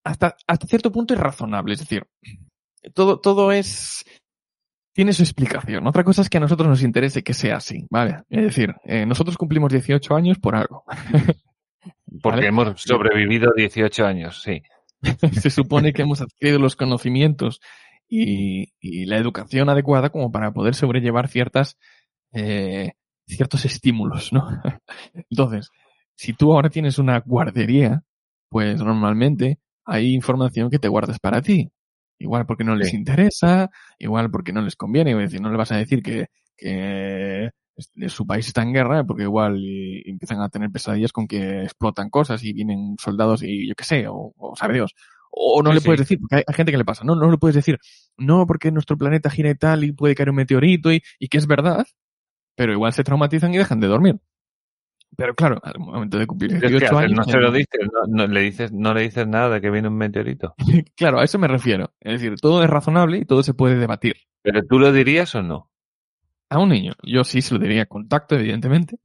hasta, 0.04 0.36
hasta 0.48 0.68
cierto 0.68 0.92
punto 0.92 1.14
es 1.14 1.20
razonable, 1.20 1.74
es 1.74 1.80
decir, 1.80 2.08
todo, 2.94 3.20
todo 3.20 3.52
es, 3.52 4.04
tiene 4.94 5.14
su 5.14 5.24
explicación. 5.24 5.86
Otra 5.88 6.04
cosa 6.04 6.22
es 6.22 6.30
que 6.30 6.38
a 6.38 6.42
nosotros 6.42 6.68
nos 6.68 6.84
interese 6.84 7.24
que 7.24 7.34
sea 7.34 7.58
así, 7.58 7.86
¿vale? 7.90 8.24
Es 8.30 8.44
decir, 8.44 8.76
eh, 8.84 9.06
nosotros 9.06 9.38
cumplimos 9.38 9.72
18 9.72 10.16
años 10.16 10.40
por 10.40 10.56
algo. 10.56 10.84
Porque 12.22 12.48
hemos 12.48 12.82
sobrevivido 12.82 13.52
18 13.56 14.06
años, 14.06 14.42
sí. 14.42 14.62
Se 15.40 15.50
supone 15.50 15.94
que 15.94 16.04
hemos 16.04 16.22
adquirido 16.22 16.60
los 16.60 16.76
conocimientos 16.76 17.62
y, 18.08 18.74
y, 18.80 19.06
la 19.06 19.18
educación 19.18 19.70
adecuada 19.70 20.10
como 20.10 20.32
para 20.32 20.52
poder 20.52 20.76
sobrellevar 20.76 21.30
ciertas 21.30 21.78
eh, 22.34 22.94
ciertos 23.28 23.66
estímulos, 23.66 24.34
¿no? 24.34 24.48
Entonces, 25.30 25.70
si 26.16 26.34
tú 26.34 26.54
ahora 26.54 26.70
tienes 26.70 27.00
una 27.00 27.20
guardería, 27.20 28.04
pues 28.50 28.82
normalmente 28.82 29.60
hay 29.86 30.14
información 30.14 30.70
que 30.70 30.80
te 30.80 30.88
guardas 30.88 31.20
para 31.20 31.42
ti. 31.42 31.72
Igual 32.20 32.46
porque 32.46 32.64
no 32.64 32.76
les 32.76 32.94
interesa, 32.94 33.72
igual 33.98 34.30
porque 34.30 34.54
no 34.54 34.62
les 34.62 34.76
conviene, 34.76 35.16
decir, 35.16 35.42
no 35.42 35.50
le 35.50 35.58
vas 35.58 35.72
a 35.72 35.78
decir 35.78 36.04
que, 36.04 36.28
que 36.56 37.50
su 38.10 38.28
país 38.28 38.46
está 38.46 38.62
en 38.62 38.74
guerra, 38.74 39.04
porque 39.04 39.24
igual 39.24 39.60
empiezan 40.06 40.42
a 40.42 40.50
tener 40.50 40.70
pesadillas 40.70 41.12
con 41.12 41.28
que 41.28 41.64
explotan 41.64 42.10
cosas 42.12 42.44
y 42.44 42.54
vienen 42.54 42.96
soldados 43.00 43.42
y 43.42 43.68
yo 43.68 43.74
qué 43.76 43.84
sé, 43.84 44.06
o, 44.08 44.34
sabe 44.56 44.76
Dios. 44.76 44.94
O 45.32 45.64
no 45.64 45.74
le 45.74 45.82
puedes 45.82 46.02
decir, 46.02 46.20
porque 46.20 46.36
hay, 46.36 46.54
gente 46.54 46.72
que 46.72 46.78
le 46.78 46.86
pasa, 46.86 47.04
no, 47.04 47.16
no 47.16 47.32
le 47.32 47.38
puedes 47.38 47.56
decir, 47.56 47.80
no, 48.18 48.46
porque 48.46 48.72
nuestro 48.72 48.98
planeta 48.98 49.30
gira 49.30 49.50
y 49.50 49.56
tal 49.56 49.84
y 49.84 49.94
puede 49.94 50.14
caer 50.14 50.30
un 50.30 50.36
meteorito 50.36 50.92
y, 50.92 51.02
y 51.18 51.28
que 51.30 51.38
es 51.38 51.48
verdad, 51.48 51.88
pero 52.62 52.74
igual 52.74 52.94
se 52.94 53.04
traumatizan 53.04 53.52
y 53.56 53.58
dejan 53.58 53.80
de 53.80 53.88
dormir. 53.88 54.20
Pero 55.18 55.34
claro, 55.34 55.60
al 55.64 55.80
momento 55.80 56.20
de 56.20 56.28
cumplir 56.28 56.60
18 56.60 56.96
años. 56.96 57.18
No 57.18 57.24
se 57.24 57.40
lo 57.40 57.52
dices, 57.52 57.82
no, 58.08 58.28
le 58.28 58.42
dices, 58.42 58.72
no 58.72 58.94
le 58.94 59.02
dices 59.02 59.26
nada 59.26 59.50
de 59.50 59.62
que 59.62 59.72
viene 59.72 59.88
un 59.88 59.98
meteorito. 59.98 60.54
claro, 60.96 61.20
a 61.20 61.24
eso 61.24 61.40
me 61.40 61.48
refiero. 61.48 61.92
Es 62.00 62.22
decir, 62.22 62.36
todo 62.40 62.64
es 62.64 62.70
razonable 62.70 63.18
y 63.18 63.26
todo 63.26 63.42
se 63.42 63.56
puede 63.56 63.80
debatir. 63.80 64.14
¿Pero 64.44 64.62
tú 64.62 64.78
lo 64.78 64.94
dirías 64.94 65.34
o 65.34 65.42
no? 65.42 65.72
A 66.52 66.60
un 66.60 66.70
niño. 66.70 66.94
Yo 67.02 67.24
sí 67.24 67.42
se 67.42 67.56
lo 67.56 67.60
diría 67.60 67.88
contacto, 67.88 68.36
evidentemente. 68.36 69.00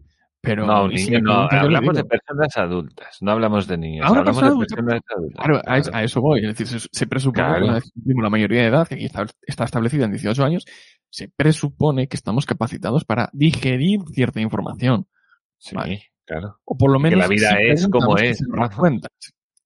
Pero 0.47 0.65
no, 0.65 0.87
niño 0.87 1.21
no. 1.21 1.49
Hablamos 1.51 1.97
de 1.97 2.05
personas 2.05 2.57
adultas, 2.57 3.19
no 3.21 3.33
hablamos 3.33 3.67
de 3.67 3.77
niños. 3.77 4.07
hablamos 4.07 4.41
de 4.41 4.67
personas 4.67 5.03
adultas. 5.17 5.45
Claro, 5.45 5.61
a, 5.67 6.05
eso 6.05 6.21
voy. 6.21 6.47
Es 6.47 6.57
decir, 6.57 6.89
se, 6.89 7.07
presupone 7.09 7.81
que 7.81 8.23
la 8.23 8.31
mayoría 8.31 8.61
de 8.61 8.69
edad, 8.69 8.87
que 8.87 8.95
aquí 8.95 9.07
está, 9.07 9.27
está 9.43 9.65
establecida 9.65 10.05
en 10.05 10.13
18 10.13 10.45
años, 10.45 10.65
se 11.11 11.29
presupone 11.29 12.07
que 12.07 12.17
estamos 12.17 12.47
capacitados 12.47 13.05
para 13.05 13.29
digerir 13.33 14.03
cierta 14.13 14.41
información. 14.41 15.09
Sí, 15.59 15.75
claro. 16.25 16.61
O 16.65 16.79
por 16.79 16.93
lo 16.93 17.01
menos. 17.01 17.17
Que 17.17 17.23
la 17.23 17.29
vida 17.29 17.59
es 17.61 17.89
como 17.89 18.17
es. 18.17 18.39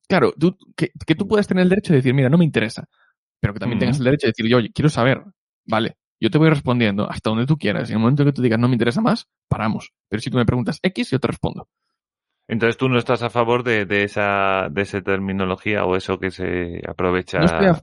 Claro, 0.08 0.32
tú, 0.32 0.56
que, 0.74 0.92
que, 1.06 1.14
tú 1.14 1.28
puedas 1.28 1.46
tener 1.46 1.62
el 1.62 1.68
derecho 1.68 1.92
de 1.92 1.98
decir, 1.98 2.14
mira, 2.14 2.30
no 2.30 2.38
me 2.38 2.44
interesa. 2.46 2.88
Pero 3.38 3.52
que 3.52 3.60
también 3.60 3.78
tengas 3.78 3.98
el 3.98 4.04
derecho 4.04 4.26
de 4.26 4.32
decir, 4.32 4.46
yo, 4.46 4.56
oye, 4.56 4.70
quiero 4.72 4.88
saber. 4.88 5.22
Vale, 5.66 5.98
yo 6.20 6.30
te 6.30 6.38
voy 6.38 6.50
respondiendo 6.50 7.10
hasta 7.10 7.30
donde 7.30 7.46
tú 7.46 7.56
quieras. 7.56 7.88
Y 7.88 7.92
en 7.92 7.98
el 7.98 8.02
momento 8.02 8.24
que 8.24 8.32
tú 8.32 8.42
digas, 8.42 8.58
no 8.58 8.68
me 8.68 8.74
interesa 8.74 9.00
más, 9.00 9.28
paramos. 9.48 9.92
Pero 10.08 10.20
si 10.20 10.30
tú 10.30 10.36
me 10.36 10.44
preguntas 10.44 10.78
X, 10.82 11.10
yo 11.10 11.18
te 11.18 11.28
respondo. 11.28 11.68
Entonces 12.46 12.76
tú 12.76 12.88
no 12.88 12.98
estás 12.98 13.22
a 13.22 13.30
favor 13.30 13.62
de, 13.62 13.86
de 13.86 14.04
esa, 14.04 14.68
de 14.70 14.82
esa 14.82 15.00
terminología 15.00 15.84
o 15.84 15.96
eso 15.96 16.18
que 16.18 16.30
se 16.30 16.82
aprovecha. 16.86 17.38
No 17.38 17.44
estoy 17.44 17.66
a, 17.66 17.82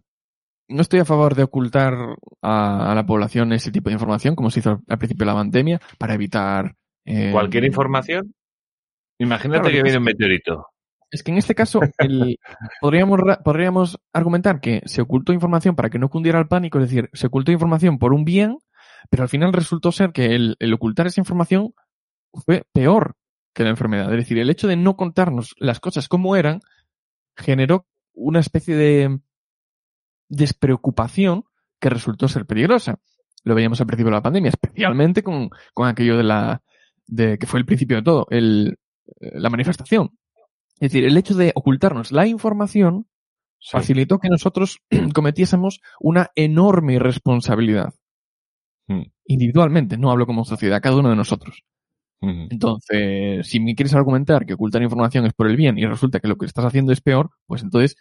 no 0.69 0.81
estoy 0.81 0.99
a 0.99 1.05
favor 1.05 1.35
de 1.35 1.43
ocultar 1.43 1.93
a, 2.41 2.93
la 2.93 3.05
población 3.05 3.53
ese 3.53 3.71
tipo 3.71 3.89
de 3.89 3.93
información, 3.93 4.35
como 4.35 4.51
se 4.51 4.59
hizo 4.59 4.81
al 4.87 4.97
principio 4.97 5.25
de 5.25 5.31
la 5.31 5.37
pandemia, 5.37 5.81
para 5.97 6.13
evitar... 6.13 6.75
Eh, 7.05 7.31
¿Cualquier 7.31 7.63
información? 7.63 8.33
Imagínate 9.19 9.71
que 9.71 9.81
viene 9.81 9.97
un 9.97 10.03
meteorito. 10.03 10.67
Es 11.09 11.23
que 11.23 11.31
en 11.31 11.37
este 11.37 11.55
caso 11.55 11.79
el, 11.97 12.37
podríamos, 12.81 13.19
podríamos 13.43 13.99
argumentar 14.13 14.59
que 14.59 14.81
se 14.85 15.01
ocultó 15.01 15.33
información 15.33 15.75
para 15.75 15.89
que 15.89 15.99
no 15.99 16.09
cundiera 16.09 16.39
el 16.39 16.47
pánico, 16.47 16.79
es 16.79 16.89
decir, 16.89 17.09
se 17.13 17.27
ocultó 17.27 17.51
información 17.51 17.97
por 17.97 18.13
un 18.13 18.25
bien, 18.25 18.57
pero 19.09 19.23
al 19.23 19.29
final 19.29 19.53
resultó 19.53 19.91
ser 19.91 20.11
que 20.11 20.35
el, 20.35 20.55
el 20.59 20.73
ocultar 20.73 21.07
esa 21.07 21.21
información 21.21 21.73
fue 22.33 22.65
peor 22.73 23.15
que 23.53 23.63
la 23.63 23.69
enfermedad. 23.69 24.11
Es 24.11 24.17
decir, 24.17 24.37
el 24.37 24.49
hecho 24.49 24.67
de 24.67 24.75
no 24.75 24.95
contarnos 24.95 25.55
las 25.57 25.79
cosas 25.79 26.07
como 26.07 26.35
eran 26.35 26.59
generó 27.35 27.87
una 28.13 28.39
especie 28.39 28.75
de 28.75 29.19
despreocupación 30.29 31.43
que 31.79 31.89
resultó 31.89 32.27
ser 32.27 32.45
peligrosa. 32.45 32.99
Lo 33.43 33.55
veíamos 33.55 33.79
al 33.79 33.87
principio 33.87 34.11
de 34.11 34.17
la 34.17 34.23
pandemia, 34.23 34.49
especialmente 34.49 35.23
con, 35.23 35.49
con 35.73 35.87
aquello 35.87 36.17
de 36.17 36.23
la, 36.23 36.61
de 37.05 37.37
que 37.37 37.47
fue 37.47 37.59
el 37.59 37.65
principio 37.65 37.97
de 37.97 38.03
todo, 38.03 38.27
el, 38.29 38.77
eh, 39.21 39.31
la 39.39 39.49
manifestación. 39.49 40.17
Es 40.79 40.91
decir, 40.91 41.05
el 41.05 41.17
hecho 41.17 41.33
de 41.33 41.51
ocultarnos 41.55 42.11
la 42.11 42.27
información 42.27 43.07
facilitó 43.59 44.19
que 44.19 44.29
nosotros 44.29 44.79
cometiésemos 45.13 45.81
una 45.99 46.29
enorme 46.35 46.93
irresponsabilidad. 46.93 47.93
Hmm. 48.87 49.03
Individualmente, 49.25 49.97
no 49.97 50.11
hablo 50.11 50.25
como 50.25 50.45
sociedad, 50.45 50.81
cada 50.81 50.97
uno 50.97 51.09
de 51.09 51.15
nosotros. 51.15 51.63
Entonces, 52.19 53.47
si 53.47 53.59
me 53.59 53.75
quieres 53.75 53.93
argumentar 53.93 54.47
que 54.47 54.55
ocultar 54.55 54.81
información 54.81 55.25
es 55.25 55.33
por 55.33 55.47
el 55.47 55.55
bien 55.55 55.77
y 55.77 55.85
resulta 55.85 56.19
que 56.19 56.27
lo 56.27 56.35
que 56.35 56.47
estás 56.47 56.65
haciendo 56.65 56.91
es 56.91 56.99
peor, 56.99 57.29
pues 57.45 57.61
entonces 57.61 57.95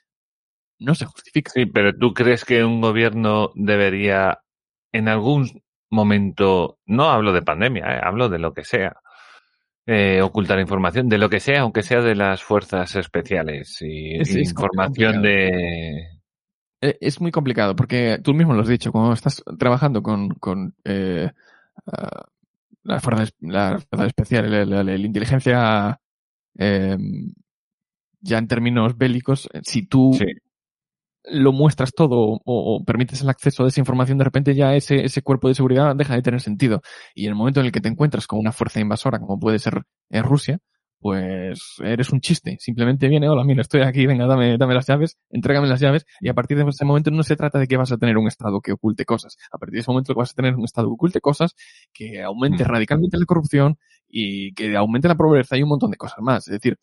no 0.79 0.95
se 0.95 1.05
justifica. 1.05 1.51
Sí, 1.53 1.67
pero 1.67 1.95
¿tú 1.95 2.15
crees 2.15 2.47
que 2.47 2.65
un 2.65 2.81
gobierno 2.81 3.51
debería 3.55 4.41
en 4.93 5.09
algún 5.09 5.63
momento, 5.91 6.79
no 6.87 7.11
hablo 7.11 7.33
de 7.33 7.43
pandemia, 7.43 7.85
eh, 7.97 8.01
hablo 8.03 8.29
de 8.29 8.39
lo 8.39 8.55
que 8.55 8.65
sea, 8.65 8.97
eh, 9.87 10.21
ocultar 10.21 10.59
información, 10.59 11.09
de 11.09 11.19
lo 11.19 11.31
que 11.31 11.41
sea, 11.41 11.61
aunque 11.61 11.83
sea 11.83 12.01
de 12.01 12.15
las 12.15 12.43
fuerzas 12.43 12.97
especiales 12.97 13.81
y 13.83 14.17
información 14.39 15.23
de... 15.23 16.09
E, 16.81 16.99
es 17.01 17.21
muy 17.21 17.31
complicado 17.31 17.77
porque 17.77 18.19
tú 18.23 18.35
mismo 18.35 18.53
lo 18.53 18.63
has 18.63 18.69
dicho, 18.69 18.91
cuando 18.91 19.13
estás 19.13 19.43
trabajando 19.59 20.03
con, 20.03 20.31
con 20.31 20.75
eh, 20.85 21.31
las 22.83 23.03
fuerzas 23.03 23.33
la 23.41 23.79
fuerza 23.79 24.07
especial, 24.07 24.69
la, 24.69 24.97
inteligencia 24.97 26.01
eh, 26.59 26.97
ya 28.21 28.39
en 28.39 28.49
términos 28.49 28.99
bélicos, 28.99 29.49
si 29.63 29.87
tú 29.87 30.19
lo 31.27 31.53
muestras 31.53 31.93
todo 31.93 32.41
o, 32.45 32.85
permites 32.85 33.21
el 33.23 33.29
acceso 33.29 33.65
a 33.65 33.69
esa 33.69 33.81
información, 33.81 34.19
de 34.19 34.25
repente 34.25 34.55
ya 34.55 34.75
ese, 34.75 35.05
ese 35.05 35.23
cuerpo 35.23 35.49
de 35.49 35.55
seguridad 35.55 35.95
deja 35.97 36.15
de 36.15 36.23
tener 36.23 36.41
sentido. 36.41 36.83
Y 37.15 37.25
en 37.25 37.31
el 37.31 37.35
momento 37.35 37.61
en 37.61 37.67
el 37.67 37.73
que 37.73 37.81
te 37.81 37.89
encuentras 37.89 38.27
con 38.27 38.39
una 38.39 38.53
fuerza 38.53 38.81
invasora, 38.81 39.19
como 39.19 39.39
puede 39.39 39.59
ser 39.59 39.83
en 40.11 40.23
Rusia, 40.23 40.59
pues 40.99 41.61
eres 41.85 42.11
un 42.11 42.21
chiste. 42.21 42.57
Simplemente 42.59 43.09
viene, 43.09 43.29
hola, 43.29 43.45
mira, 43.45 43.63
estoy 43.63 43.83
aquí, 43.83 44.07
venga, 44.07 44.27
dame, 44.27 44.57
dame 44.57 44.75
las 44.75 44.87
llaves, 44.87 45.19
entrégame 45.31 45.69
las 45.69 45.81
llaves, 45.81 46.07
y 46.21 46.29
a 46.29 46.35
partir 46.35 46.57
de 46.57 46.69
ese 46.69 46.85
momento 46.85 47.11
no 47.11 47.23
se 47.23 47.37
trata 47.37 47.59
de 47.59 47.67
que 47.67 47.77
vas 47.77 47.93
a 47.93 47.99
tener 47.99 48.17
un 48.17 48.29
Estado 48.29 48.61
que 48.61 48.73
oculte 48.73 49.05
cosas. 49.05 49.37
A 49.53 49.59
partir 49.59 49.75
de 49.75 49.81
ese 49.81 49.91
momento 49.91 50.15
vas 50.15 50.31
a 50.31 50.35
tener 50.35 50.55
un 50.55 50.65
Estado 50.65 50.89
que 50.89 50.95
oculte 50.95 51.21
cosas, 51.21 51.55
que 51.93 52.23
aumente 52.23 52.65
mm. 52.65 52.69
radicalmente 52.69 53.19
la 53.19 53.27
corrupción 53.27 53.79
y 54.09 54.53
que 54.55 54.77
aumente 54.77 55.09
la 55.09 55.17
pobreza 55.17 55.57
y 55.57 55.63
un 55.63 55.69
montón 55.71 55.91
de 55.91 55.97
cosas 55.97 56.19
más. 56.21 56.49
Es 56.49 56.53
decir, 56.53 56.79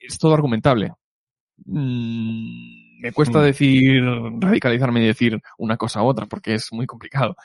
es 0.00 0.18
todo 0.18 0.34
argumentable. 0.34 0.92
Mm 1.66 2.83
me 3.00 3.12
cuesta 3.12 3.40
decir, 3.40 4.02
radicalizarme 4.40 5.02
y 5.02 5.06
decir 5.06 5.40
una 5.58 5.76
cosa 5.76 6.02
u 6.02 6.06
otra, 6.06 6.26
porque 6.26 6.54
es 6.54 6.72
muy 6.72 6.86
complicado. 6.86 7.36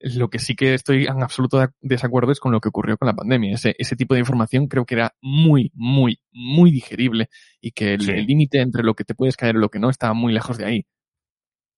Lo 0.00 0.30
que 0.30 0.38
sí 0.38 0.54
que 0.54 0.74
estoy 0.74 1.06
en 1.06 1.22
absoluto 1.22 1.66
desacuerdo 1.80 2.30
es 2.30 2.38
con 2.38 2.52
lo 2.52 2.60
que 2.60 2.68
ocurrió 2.68 2.96
con 2.96 3.06
la 3.06 3.16
pandemia. 3.16 3.54
Ese, 3.54 3.74
ese 3.78 3.96
tipo 3.96 4.14
de 4.14 4.20
información 4.20 4.68
creo 4.68 4.84
que 4.84 4.94
era 4.94 5.14
muy, 5.20 5.72
muy, 5.74 6.20
muy 6.30 6.70
digerible 6.70 7.28
y 7.60 7.72
que 7.72 7.94
el 7.94 8.26
límite 8.26 8.60
entre 8.60 8.84
lo 8.84 8.94
que 8.94 9.04
te 9.04 9.14
puedes 9.14 9.36
caer 9.36 9.56
y 9.56 9.58
lo 9.58 9.70
que 9.70 9.80
no 9.80 9.90
está 9.90 10.12
muy 10.12 10.32
lejos 10.32 10.56
de 10.56 10.66
ahí. 10.66 10.86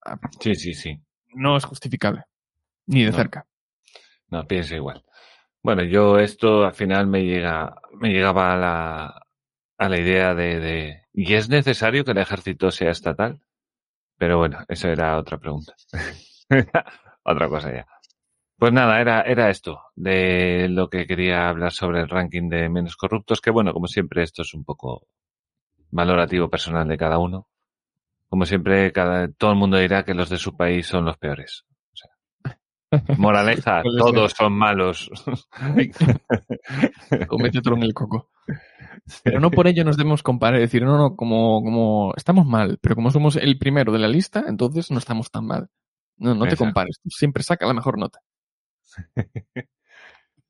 Ah, 0.04 0.18
sí, 0.38 0.54
sí, 0.54 0.74
sí. 0.74 1.00
No 1.34 1.56
es 1.56 1.64
justificable. 1.64 2.24
Ni 2.86 3.04
de 3.04 3.12
cerca. 3.12 3.46
No, 4.28 4.46
pienso 4.46 4.74
igual. 4.74 5.02
Bueno, 5.62 5.82
yo 5.82 6.18
esto 6.18 6.64
al 6.64 6.74
final 6.74 7.06
me 7.06 7.24
llega, 7.24 7.76
me 7.92 8.10
llegaba 8.10 8.54
a 8.54 8.56
la, 8.56 9.26
a 9.78 9.88
la 9.88 9.98
idea 9.98 10.34
de, 10.34 10.99
¿y 11.12 11.34
es 11.34 11.48
necesario 11.48 12.04
que 12.04 12.12
el 12.12 12.18
ejército 12.18 12.70
sea 12.70 12.90
estatal? 12.90 13.40
Pero 14.18 14.38
bueno, 14.38 14.58
eso 14.68 14.88
era 14.88 15.18
otra 15.18 15.38
pregunta. 15.38 15.74
otra 17.24 17.48
cosa 17.48 17.72
ya. 17.72 17.86
Pues 18.60 18.72
nada, 18.74 19.00
era, 19.00 19.22
era 19.22 19.48
esto, 19.48 19.80
de 19.96 20.68
lo 20.68 20.90
que 20.90 21.06
quería 21.06 21.48
hablar 21.48 21.72
sobre 21.72 22.00
el 22.00 22.10
ranking 22.10 22.50
de 22.50 22.68
menos 22.68 22.94
corruptos, 22.94 23.40
que 23.40 23.50
bueno, 23.50 23.72
como 23.72 23.86
siempre, 23.86 24.22
esto 24.22 24.42
es 24.42 24.52
un 24.52 24.64
poco 24.64 25.06
valorativo 25.90 26.50
personal 26.50 26.86
de 26.86 26.98
cada 26.98 27.18
uno. 27.18 27.48
como 28.28 28.44
siempre, 28.44 28.92
cada, 28.92 29.28
todo 29.28 29.52
el 29.52 29.56
mundo 29.56 29.78
dirá 29.78 30.04
que 30.04 30.12
los 30.12 30.28
de 30.28 30.36
su 30.36 30.56
país 30.56 30.86
son 30.86 31.06
los 31.06 31.16
peores. 31.16 31.64
O 31.92 31.96
sea, 31.96 32.10
moraleja, 33.16 33.82
todos 33.98 34.32
son 34.32 34.52
malos. 34.52 35.10
o 37.30 37.38
métetelo 37.38 37.76
en 37.76 37.82
el 37.82 37.94
coco. 37.94 38.30
Pero 39.22 39.40
no 39.40 39.50
por 39.50 39.66
ello 39.66 39.84
nos 39.84 39.96
debemos 39.96 40.22
comparar, 40.22 40.60
decir, 40.60 40.82
no, 40.82 40.96
no, 40.96 41.16
como, 41.16 41.62
como 41.62 42.14
estamos 42.16 42.46
mal, 42.46 42.78
pero 42.80 42.94
como 42.94 43.10
somos 43.10 43.36
el 43.36 43.58
primero 43.58 43.92
de 43.92 43.98
la 43.98 44.08
lista, 44.08 44.44
entonces 44.46 44.90
no 44.90 44.98
estamos 44.98 45.30
tan 45.30 45.46
mal. 45.46 45.68
No, 46.16 46.34
no 46.34 46.46
te 46.46 46.56
compares, 46.56 47.00
siempre 47.08 47.42
saca 47.42 47.66
la 47.66 47.74
mejor 47.74 47.98
nota. 47.98 48.20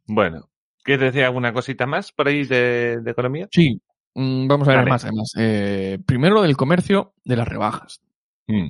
bueno, 0.06 0.48
¿quieres 0.82 1.12
decir 1.12 1.24
alguna 1.24 1.52
cosita 1.52 1.86
más 1.86 2.12
por 2.12 2.28
ahí 2.28 2.44
de, 2.44 3.00
economía? 3.06 3.48
Sí, 3.52 3.80
mm, 4.14 4.48
vamos 4.48 4.68
a 4.68 4.76
ver 4.76 4.88
más, 4.88 5.04
además. 5.04 5.32
Eh, 5.36 5.98
primero 6.04 6.34
lo 6.34 6.42
del 6.42 6.56
comercio 6.56 7.14
de 7.24 7.36
las 7.36 7.46
rebajas. 7.46 8.00
Mm. 8.48 8.68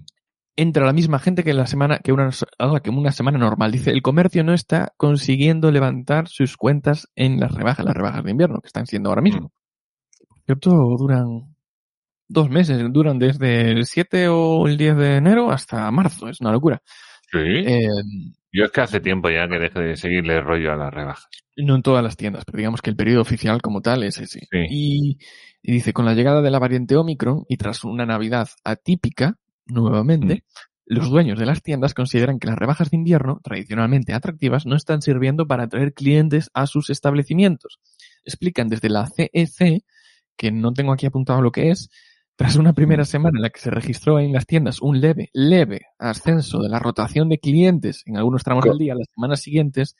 Entra 0.56 0.84
la 0.84 0.92
misma 0.92 1.18
gente 1.18 1.42
que 1.42 1.54
la 1.54 1.66
semana, 1.66 2.00
que 2.00 2.12
una, 2.12 2.30
que 2.82 2.90
una 2.90 3.12
semana 3.12 3.38
normal. 3.38 3.72
Dice, 3.72 3.92
el 3.92 4.02
comercio 4.02 4.44
no 4.44 4.52
está 4.52 4.92
consiguiendo 4.98 5.70
levantar 5.70 6.28
sus 6.28 6.58
cuentas 6.58 7.08
en 7.14 7.40
las 7.40 7.54
rebajas, 7.54 7.86
las 7.86 7.96
rebajas 7.96 8.24
de 8.24 8.30
invierno 8.32 8.60
que 8.60 8.66
están 8.66 8.86
siendo 8.86 9.08
ahora 9.08 9.22
mismo. 9.22 9.52
Duran 10.58 11.50
dos 12.30 12.48
meses, 12.48 12.80
duran 12.92 13.18
desde 13.18 13.72
el 13.72 13.84
7 13.84 14.28
o 14.28 14.66
el 14.68 14.76
10 14.76 14.96
de 14.96 15.16
enero 15.16 15.50
hasta 15.50 15.90
marzo, 15.90 16.28
es 16.28 16.40
una 16.40 16.52
locura. 16.52 16.80
Sí. 17.30 17.38
Eh, 17.38 17.88
Yo 18.52 18.64
es 18.64 18.70
que 18.70 18.80
hace 18.80 19.00
tiempo 19.00 19.28
ya 19.28 19.48
que 19.48 19.58
deje 19.58 19.80
de 19.80 19.96
seguirle 19.96 20.40
rollo 20.40 20.72
a 20.72 20.76
las 20.76 20.94
rebajas. 20.94 21.28
No 21.56 21.74
en 21.74 21.82
todas 21.82 22.02
las 22.02 22.16
tiendas, 22.16 22.44
pero 22.44 22.58
digamos 22.58 22.80
que 22.80 22.90
el 22.90 22.96
periodo 22.96 23.20
oficial 23.20 23.60
como 23.60 23.82
tal 23.82 24.04
es 24.04 24.18
ese. 24.18 24.48
Y, 24.70 25.18
dice, 25.62 25.92
con 25.92 26.04
la 26.04 26.14
llegada 26.14 26.40
de 26.40 26.50
la 26.50 26.58
variante 26.58 26.96
Omicron 26.96 27.44
y 27.48 27.56
tras 27.56 27.84
una 27.84 28.06
Navidad 28.06 28.48
atípica, 28.64 29.36
nuevamente, 29.66 30.36
mm. 30.36 30.94
los 30.94 31.10
dueños 31.10 31.38
de 31.38 31.46
las 31.46 31.62
tiendas 31.62 31.94
consideran 31.94 32.38
que 32.38 32.46
las 32.46 32.56
rebajas 32.56 32.90
de 32.90 32.96
invierno, 32.96 33.40
tradicionalmente 33.42 34.14
atractivas, 34.14 34.66
no 34.66 34.76
están 34.76 35.02
sirviendo 35.02 35.46
para 35.46 35.64
atraer 35.64 35.92
clientes 35.92 36.50
a 36.54 36.66
sus 36.66 36.90
establecimientos. 36.90 37.80
Explican 38.24 38.68
desde 38.68 38.88
la 38.88 39.06
CEC, 39.06 39.60
e 39.60 39.82
que 40.40 40.50
no 40.50 40.72
tengo 40.72 40.94
aquí 40.94 41.04
apuntado 41.04 41.42
lo 41.42 41.52
que 41.52 41.70
es, 41.70 41.90
tras 42.34 42.56
una 42.56 42.72
primera 42.72 43.04
semana 43.04 43.36
en 43.36 43.42
la 43.42 43.50
que 43.50 43.60
se 43.60 43.70
registró 43.70 44.18
en 44.18 44.32
las 44.32 44.46
tiendas 44.46 44.80
un 44.80 44.98
leve, 44.98 45.28
leve 45.34 45.82
ascenso 45.98 46.62
de 46.62 46.70
la 46.70 46.78
rotación 46.78 47.28
de 47.28 47.38
clientes 47.38 48.02
en 48.06 48.16
algunos 48.16 48.42
tramos 48.42 48.64
del 48.64 48.78
día, 48.78 48.94
las 48.94 49.08
semanas 49.14 49.42
siguientes 49.42 49.96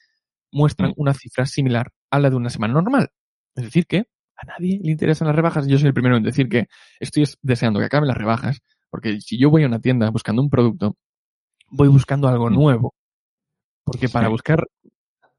muestran 0.51 0.95
una 0.97 1.13
cifra 1.13 1.45
similar 1.45 1.93
a 2.09 2.19
la 2.19 2.31
de 2.31 2.37
una 2.37 2.49
semana 2.49 2.73
normal. 2.73 3.11
Es 3.55 3.65
decir, 3.65 3.87
que 3.87 4.07
a 4.35 4.47
nadie 4.47 4.81
le 4.83 4.93
interesan 4.93 5.27
las 5.27 5.37
rebajas. 5.37 5.67
Yo 5.67 5.79
soy 5.79 5.89
el 5.89 5.93
primero 5.93 6.17
en 6.17 6.23
decir 6.23 6.49
que 6.49 6.69
estoy 7.01 7.27
deseando 7.43 7.79
que 7.79 7.85
acaben 7.85 8.09
las 8.09 8.17
rebajas, 8.17 8.63
porque 8.89 9.21
si 9.21 9.39
yo 9.39 9.51
voy 9.51 9.65
a 9.65 9.67
una 9.67 9.81
tienda 9.81 10.09
buscando 10.09 10.41
un 10.41 10.49
producto, 10.49 10.97
voy 11.69 11.89
buscando 11.89 12.29
algo 12.29 12.49
nuevo. 12.49 12.95
Porque 13.85 14.09
para 14.09 14.29
buscar 14.29 14.67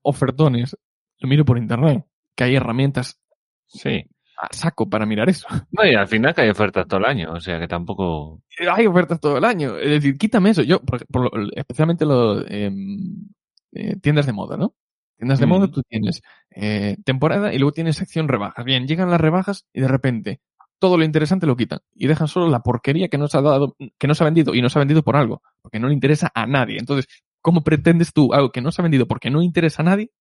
ofertones, 0.04 0.78
lo 1.18 1.28
miro 1.28 1.44
por 1.44 1.58
internet, 1.58 2.06
que 2.36 2.44
hay 2.44 2.56
herramientas 2.56 3.20
sí 3.66 4.06
saco 4.52 4.90
para 4.90 5.06
mirar 5.06 5.30
eso. 5.30 5.48
No, 5.72 5.86
y 5.86 5.96
al 5.96 6.08
final 6.08 6.34
que 6.34 6.42
hay 6.42 6.50
ofertas 6.50 6.88
todo 6.88 7.00
el 7.00 7.06
año, 7.06 7.32
o 7.34 7.40
sea 7.40 7.60
que 7.60 7.68
tampoco... 7.68 8.42
Hay 8.76 8.88
ofertas 8.88 9.20
todo 9.20 9.38
el 9.38 9.46
año, 9.46 9.78
es 9.78 9.90
decir, 9.90 10.18
quítame 10.18 10.50
eso. 10.50 10.64
Yo, 10.64 10.82
por, 10.82 11.32
especialmente 11.56 12.06
los 12.06 12.44
em, 12.50 13.28
eh, 13.72 13.96
tiendas 14.02 14.26
de 14.26 14.34
moda, 14.34 14.58
¿no? 14.58 14.74
Tiendas 15.18 15.40
de 15.40 15.46
moda 15.46 15.68
tú 15.68 15.84
tienes 15.84 16.22
eh, 16.50 16.98
temporada 17.06 17.54
y 17.54 17.60
luego 17.60 17.74
tienes 17.74 17.96
sección 17.96 18.28
rebajas. 18.28 18.66
Bien, 18.66 18.88
llegan 18.88 19.12
las 19.12 19.22
rebajas 19.22 19.68
y 19.72 19.82
de 19.82 19.88
repente 19.88 20.42
todo 20.80 20.98
lo 20.98 21.04
interesante 21.04 21.46
lo 21.46 21.56
quitan 21.56 21.80
y 21.94 22.08
dejan 22.08 22.28
solo 22.28 22.50
la 22.50 22.64
porquería 22.64 23.08
que 23.08 23.20
nos 23.20 23.36
ha 23.36 23.42
dado, 23.42 23.76
que 24.00 24.08
no 24.08 24.16
se 24.16 24.24
ha 24.24 24.26
vendido 24.26 24.56
y 24.56 24.64
no 24.64 24.70
se 24.70 24.80
ha 24.80 24.82
vendido 24.82 25.04
por 25.04 25.16
algo, 25.16 25.44
porque 25.62 25.80
no 25.80 25.88
le 25.88 25.94
interesa 25.94 26.32
a 26.34 26.48
nadie. 26.48 26.80
Entonces, 26.80 27.06
¿cómo 27.40 27.64
pretendes 27.64 28.14
tú 28.14 28.34
algo 28.34 28.52
que 28.52 28.62
no 28.62 28.72
se 28.72 28.82
ha 28.82 28.84
vendido 28.84 29.06
porque 29.08 29.30
no 29.30 29.44
interesa 29.44 29.84
a 29.84 29.86
nadie 29.86 30.12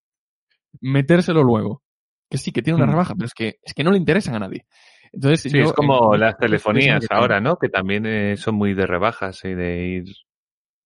metérselo 0.80 1.42
luego? 1.42 1.82
Que 2.30 2.38
sí, 2.38 2.52
que 2.52 2.62
tiene 2.62 2.76
una 2.76 2.86
mm. 2.86 2.90
rebaja, 2.90 3.14
pero 3.14 3.26
es 3.26 3.34
que, 3.34 3.58
es 3.62 3.74
que 3.74 3.84
no 3.84 3.90
le 3.90 3.98
interesan 3.98 4.36
a 4.36 4.38
nadie. 4.38 4.64
Entonces, 5.12 5.50
sí, 5.50 5.58
es 5.58 5.72
como 5.72 6.16
las 6.16 6.38
telefonías 6.38 7.04
ahora, 7.10 7.40
¿no? 7.40 7.56
Que 7.56 7.68
también 7.68 8.06
eh, 8.06 8.36
son 8.36 8.54
muy 8.54 8.74
de 8.74 8.86
rebajas 8.86 9.44
y 9.44 9.54
de 9.54 9.86
ir 9.86 10.04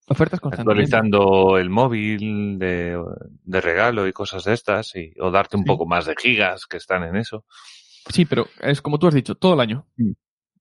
ofertas 0.06 0.40
actualizando 0.42 1.58
el 1.58 1.70
móvil 1.70 2.58
de, 2.58 3.02
de, 3.42 3.60
regalo 3.60 4.06
y 4.06 4.12
cosas 4.12 4.44
de 4.44 4.54
estas, 4.54 4.94
y, 4.96 5.12
o 5.20 5.30
darte 5.30 5.56
un 5.56 5.64
poco 5.64 5.86
más 5.86 6.06
de 6.06 6.14
gigas 6.16 6.66
que 6.66 6.78
están 6.78 7.04
en 7.04 7.16
eso. 7.16 7.44
Sí, 8.10 8.24
pero 8.24 8.46
es 8.60 8.82
como 8.82 8.98
tú 8.98 9.06
has 9.06 9.14
dicho, 9.14 9.34
todo 9.34 9.54
el 9.54 9.60
año. 9.60 9.86
Mm. 9.96 10.12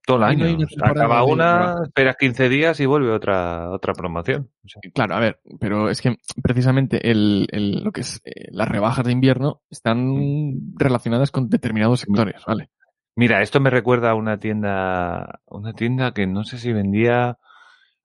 Todo 0.05 0.17
el 0.17 0.23
año. 0.23 0.57
Acaba 0.81 1.23
una, 1.23 1.83
esperas 1.83 2.17
15 2.17 2.49
días 2.49 2.79
y 2.79 2.85
vuelve 2.85 3.11
otra, 3.11 3.69
otra 3.71 3.93
promoción. 3.93 4.49
Claro, 4.93 5.15
a 5.15 5.19
ver, 5.19 5.39
pero 5.59 5.89
es 5.89 6.01
que 6.01 6.17
precisamente 6.41 7.09
el, 7.09 7.47
el, 7.51 7.83
lo 7.83 7.91
que 7.91 8.01
es 8.01 8.21
eh, 8.25 8.49
las 8.51 8.67
rebajas 8.67 9.05
de 9.05 9.13
invierno 9.13 9.61
están 9.69 10.75
relacionadas 10.75 11.31
con 11.31 11.49
determinados 11.49 12.01
sectores, 12.01 12.41
¿vale? 12.45 12.69
Mira, 13.15 13.41
esto 13.41 13.59
me 13.59 13.69
recuerda 13.69 14.11
a 14.11 14.15
una 14.15 14.39
tienda, 14.39 15.39
una 15.45 15.73
tienda 15.73 16.13
que 16.13 16.27
no 16.27 16.43
sé 16.43 16.57
si 16.57 16.73
vendía 16.73 17.37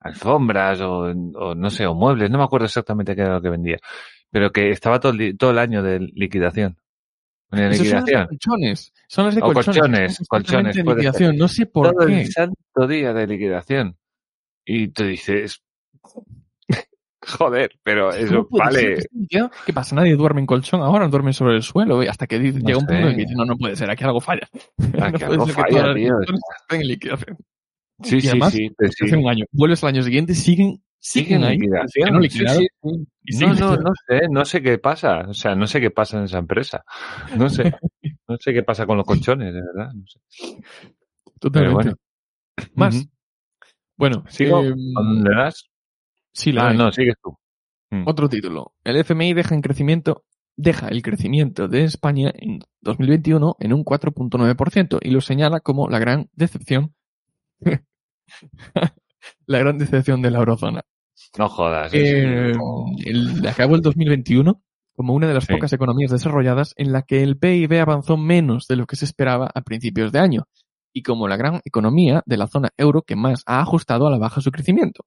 alfombras 0.01 0.81
o, 0.81 1.07
o 1.35 1.55
no 1.55 1.71
sé, 1.71 1.87
o 1.87 1.95
muebles, 1.95 2.31
no 2.31 2.39
me 2.39 2.45
acuerdo 2.45 2.67
exactamente 2.67 3.17
qué 3.17 3.23
era 3.23 3.35
lo 3.35 3.43
que 3.43 3.51
vendía, 3.51 3.79
pero 4.31 4.53
que 4.53 4.71
estaba 4.71 5.01
todo 5.01 5.13
el, 5.13 5.37
todo 5.37 5.51
el 5.51 5.59
año 5.59 5.83
de 5.83 5.99
liquidación. 5.99 6.77
Liquidación. 7.51 7.89
Son 7.89 7.97
las 8.01 8.29
de 8.29 8.29
colchones. 8.29 8.93
Son 9.09 9.25
las 9.25 9.35
de 9.35 9.41
colchones. 9.41 10.29
Colchones, 10.29 10.77
De 10.77 10.83
liquidación. 10.85 11.37
No 11.37 11.49
sé 11.49 11.67
por 11.67 11.93
Todo 11.93 12.07
qué. 12.07 12.21
el 12.21 12.33
santo 12.33 12.87
día 12.87 13.13
de 13.13 13.27
liquidación. 13.27 13.97
Y 14.67 14.89
tú 14.89 15.05
dices, 15.05 15.63
joder, 17.27 17.71
pero 17.83 18.11
eso 18.13 18.47
vale. 18.51 18.99
¿Qué 19.65 19.73
pasa? 19.73 19.97
Nadie 19.97 20.15
duerme 20.15 20.41
en 20.41 20.47
colchón 20.47 20.83
ahora, 20.83 21.09
duerme 21.09 21.33
sobre 21.33 21.57
el 21.57 21.63
suelo 21.63 22.01
hasta 22.03 22.27
que 22.27 22.39
llega 22.39 22.77
un 22.77 22.87
punto 22.87 23.09
en 23.09 23.17
que 23.17 23.23
dice, 23.23 23.35
no, 23.35 23.47
no 23.47 23.57
puede 23.57 23.77
ser, 23.77 23.91
aquí 23.91 24.05
algo 24.05 24.21
falla. 24.21 24.49
Aquí 25.01 25.25
algo 25.25 25.47
falla, 25.47 25.95
tío. 25.95 26.15
En 26.71 26.87
liquidación. 26.87 27.39
Sí, 28.03 28.21
sí, 28.21 28.29
sí, 28.51 28.71
Hace 29.05 29.17
un 29.17 29.29
año. 29.29 29.45
Vuelves 29.51 29.83
al 29.83 29.89
año 29.89 30.03
siguiente, 30.03 30.35
siguen 30.35 30.83
siguen 31.09 31.45
ahí. 31.45 31.59
No, 31.59 33.55
no, 33.55 33.77
no, 33.77 33.93
sé, 34.07 34.21
no 34.31 34.45
sé 34.45 34.63
qué 34.63 34.79
pasa. 34.79 35.21
O 35.29 35.35
sea, 35.35 35.55
no 35.55 35.67
sé 35.67 35.81
qué 35.81 35.91
pasa 35.91 36.19
en 36.19 36.25
esa 36.25 36.39
empresa. 36.39 36.85
No 37.37 37.49
sé. 37.49 37.75
No 38.29 38.37
sé 38.39 38.53
qué 38.53 38.63
pasa 38.63 38.87
con 38.87 38.99
los 38.99 39.07
colchones, 39.07 39.55
de 39.55 39.61
verdad. 39.61 39.93
No 39.95 40.07
sé. 40.07 40.21
Totalmente. 41.41 41.95
Más. 42.75 43.09
Bueno, 43.97 44.25
¿sigo? 44.29 44.63
Eh, 44.63 44.75
¿Dónde 44.77 45.31
das? 45.35 45.71
Sí, 46.33 46.55
ah, 46.59 46.73
no, 46.73 46.93
sigues 46.93 47.17
tú. 47.23 47.37
Mm. 47.91 48.07
Otro 48.07 48.29
título. 48.29 48.75
El 48.85 48.97
FMI 48.97 49.33
deja 49.33 49.55
en 49.55 49.63
crecimiento 49.63 50.25
deja 50.57 50.89
el 50.89 51.03
crecimiento 51.03 51.69
de 51.69 51.85
España 51.85 52.33
en 52.35 52.59
2021 52.81 53.57
en 53.61 53.73
un 53.73 53.85
4.9% 53.85 54.99
y 55.01 55.11
lo 55.11 55.21
señala 55.21 55.61
como 55.61 55.89
la 55.89 56.01
gran 56.01 56.29
decepción 56.33 56.97
la 59.47 59.59
gran 59.59 59.79
decepción 59.79 60.21
de 60.21 60.31
la 60.31 60.39
eurozona. 60.39 60.83
No 61.37 61.49
jodas. 61.49 61.93
Eh, 61.93 62.53
el, 63.05 63.47
acabó 63.47 63.75
el 63.75 63.83
2021 63.83 64.63
como 64.95 65.15
una 65.15 65.29
de 65.29 65.35
las 65.35 65.47
pocas 65.47 65.73
economías 65.73 66.11
desarrolladas 66.11 66.75
en 66.77 66.91
la 66.91 67.03
que 67.03 67.23
el 67.23 67.39
PIB 67.39 67.81
avanzó 67.81 68.17
menos 68.17 68.67
de 68.67 68.75
lo 68.75 68.87
que 68.87 68.97
se 68.97 69.05
esperaba 69.05 69.49
a 69.55 69.63
principios 69.63 70.11
de 70.11 70.19
año 70.19 70.49
y 70.93 71.03
como 71.03 71.29
la 71.29 71.37
gran 71.37 71.61
economía 71.65 72.23
de 72.27 72.37
la 72.37 72.49
zona 72.49 72.71
euro 72.77 73.03
que 73.03 73.15
más 73.15 73.45
ha 73.47 73.61
ajustado 73.61 74.09
a 74.09 74.11
la 74.11 74.19
baja 74.19 74.41
su 74.41 74.51
crecimiento. 74.51 75.05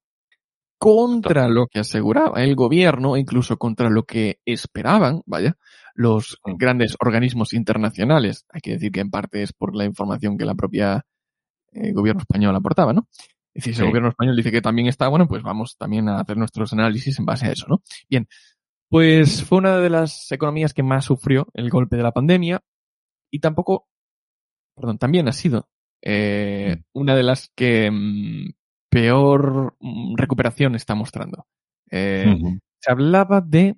Contra 0.77 1.49
lo 1.49 1.67
que 1.67 1.79
aseguraba 1.79 2.41
el 2.41 2.55
gobierno, 2.55 3.17
incluso 3.17 3.57
contra 3.57 3.89
lo 3.89 4.03
que 4.03 4.39
esperaban, 4.45 5.21
vaya, 5.25 5.57
los 5.93 6.39
grandes 6.57 6.95
organismos 6.99 7.53
internacionales. 7.53 8.45
Hay 8.49 8.61
que 8.61 8.71
decir 8.71 8.91
que 8.91 9.01
en 9.01 9.11
parte 9.11 9.43
es 9.43 9.51
por 9.51 9.75
la 9.75 9.83
información 9.83 10.37
que 10.37 10.45
la 10.45 10.55
propia 10.55 11.05
eh, 11.73 11.91
gobierno 11.91 12.21
español 12.21 12.55
aportaba, 12.55 12.93
¿no? 12.93 13.07
Y 13.53 13.61
si 13.61 13.71
el 13.71 13.87
gobierno 13.87 14.09
español 14.09 14.35
dice 14.35 14.51
que 14.51 14.61
también 14.61 14.87
está 14.87 15.07
bueno, 15.09 15.27
pues 15.27 15.43
vamos 15.43 15.75
también 15.77 16.07
a 16.07 16.19
hacer 16.19 16.37
nuestros 16.37 16.71
análisis 16.73 17.19
en 17.19 17.25
base 17.25 17.47
a 17.47 17.51
eso, 17.51 17.65
¿no? 17.67 17.81
Bien, 18.09 18.27
pues 18.89 19.43
fue 19.43 19.57
una 19.57 19.77
de 19.77 19.89
las 19.89 20.31
economías 20.31 20.73
que 20.73 20.83
más 20.83 21.05
sufrió 21.05 21.47
el 21.53 21.69
golpe 21.69 21.97
de 21.97 22.03
la 22.03 22.11
pandemia 22.11 22.61
y 23.29 23.39
tampoco, 23.39 23.87
perdón, 24.75 24.97
también 24.97 25.27
ha 25.27 25.31
sido 25.31 25.69
eh, 26.01 26.77
mm. 26.77 26.99
una 26.99 27.15
de 27.15 27.23
las 27.23 27.51
que 27.55 27.89
mm, 27.91 28.51
peor 28.89 29.75
mm, 29.79 30.15
recuperación 30.17 30.75
está 30.75 30.95
mostrando. 30.95 31.47
Eh, 31.89 32.25
se 32.79 32.91
hablaba 32.91 33.41
de, 33.41 33.75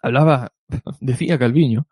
hablaba, 0.00 0.52
decía 1.00 1.38
Calviño, 1.38 1.88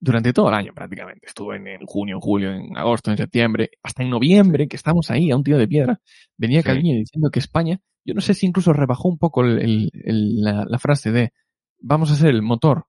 durante 0.00 0.32
todo 0.32 0.48
el 0.48 0.54
año 0.54 0.72
prácticamente. 0.74 1.26
Estuvo 1.26 1.54
en, 1.54 1.64
junio, 1.86 2.16
en 2.16 2.20
julio, 2.20 2.52
en 2.52 2.76
agosto, 2.76 3.10
en 3.10 3.18
septiembre, 3.18 3.70
hasta 3.82 4.02
en 4.02 4.10
noviembre, 4.10 4.66
que 4.66 4.76
estamos 4.76 5.10
ahí 5.10 5.30
a 5.30 5.36
un 5.36 5.44
tiro 5.44 5.58
de 5.58 5.68
piedra. 5.68 6.00
Venía 6.36 6.62
sí. 6.62 6.72
diciendo 6.72 7.30
que 7.30 7.38
España, 7.38 7.78
yo 8.04 8.14
no 8.14 8.20
sé 8.20 8.34
si 8.34 8.46
incluso 8.46 8.72
rebajó 8.72 9.08
un 9.08 9.18
poco 9.18 9.44
el, 9.44 9.90
el, 9.92 10.42
la, 10.42 10.78
frase 10.78 11.12
de 11.12 11.32
vamos 11.78 12.10
a 12.10 12.16
ser 12.16 12.30
el 12.30 12.42
motor 12.42 12.86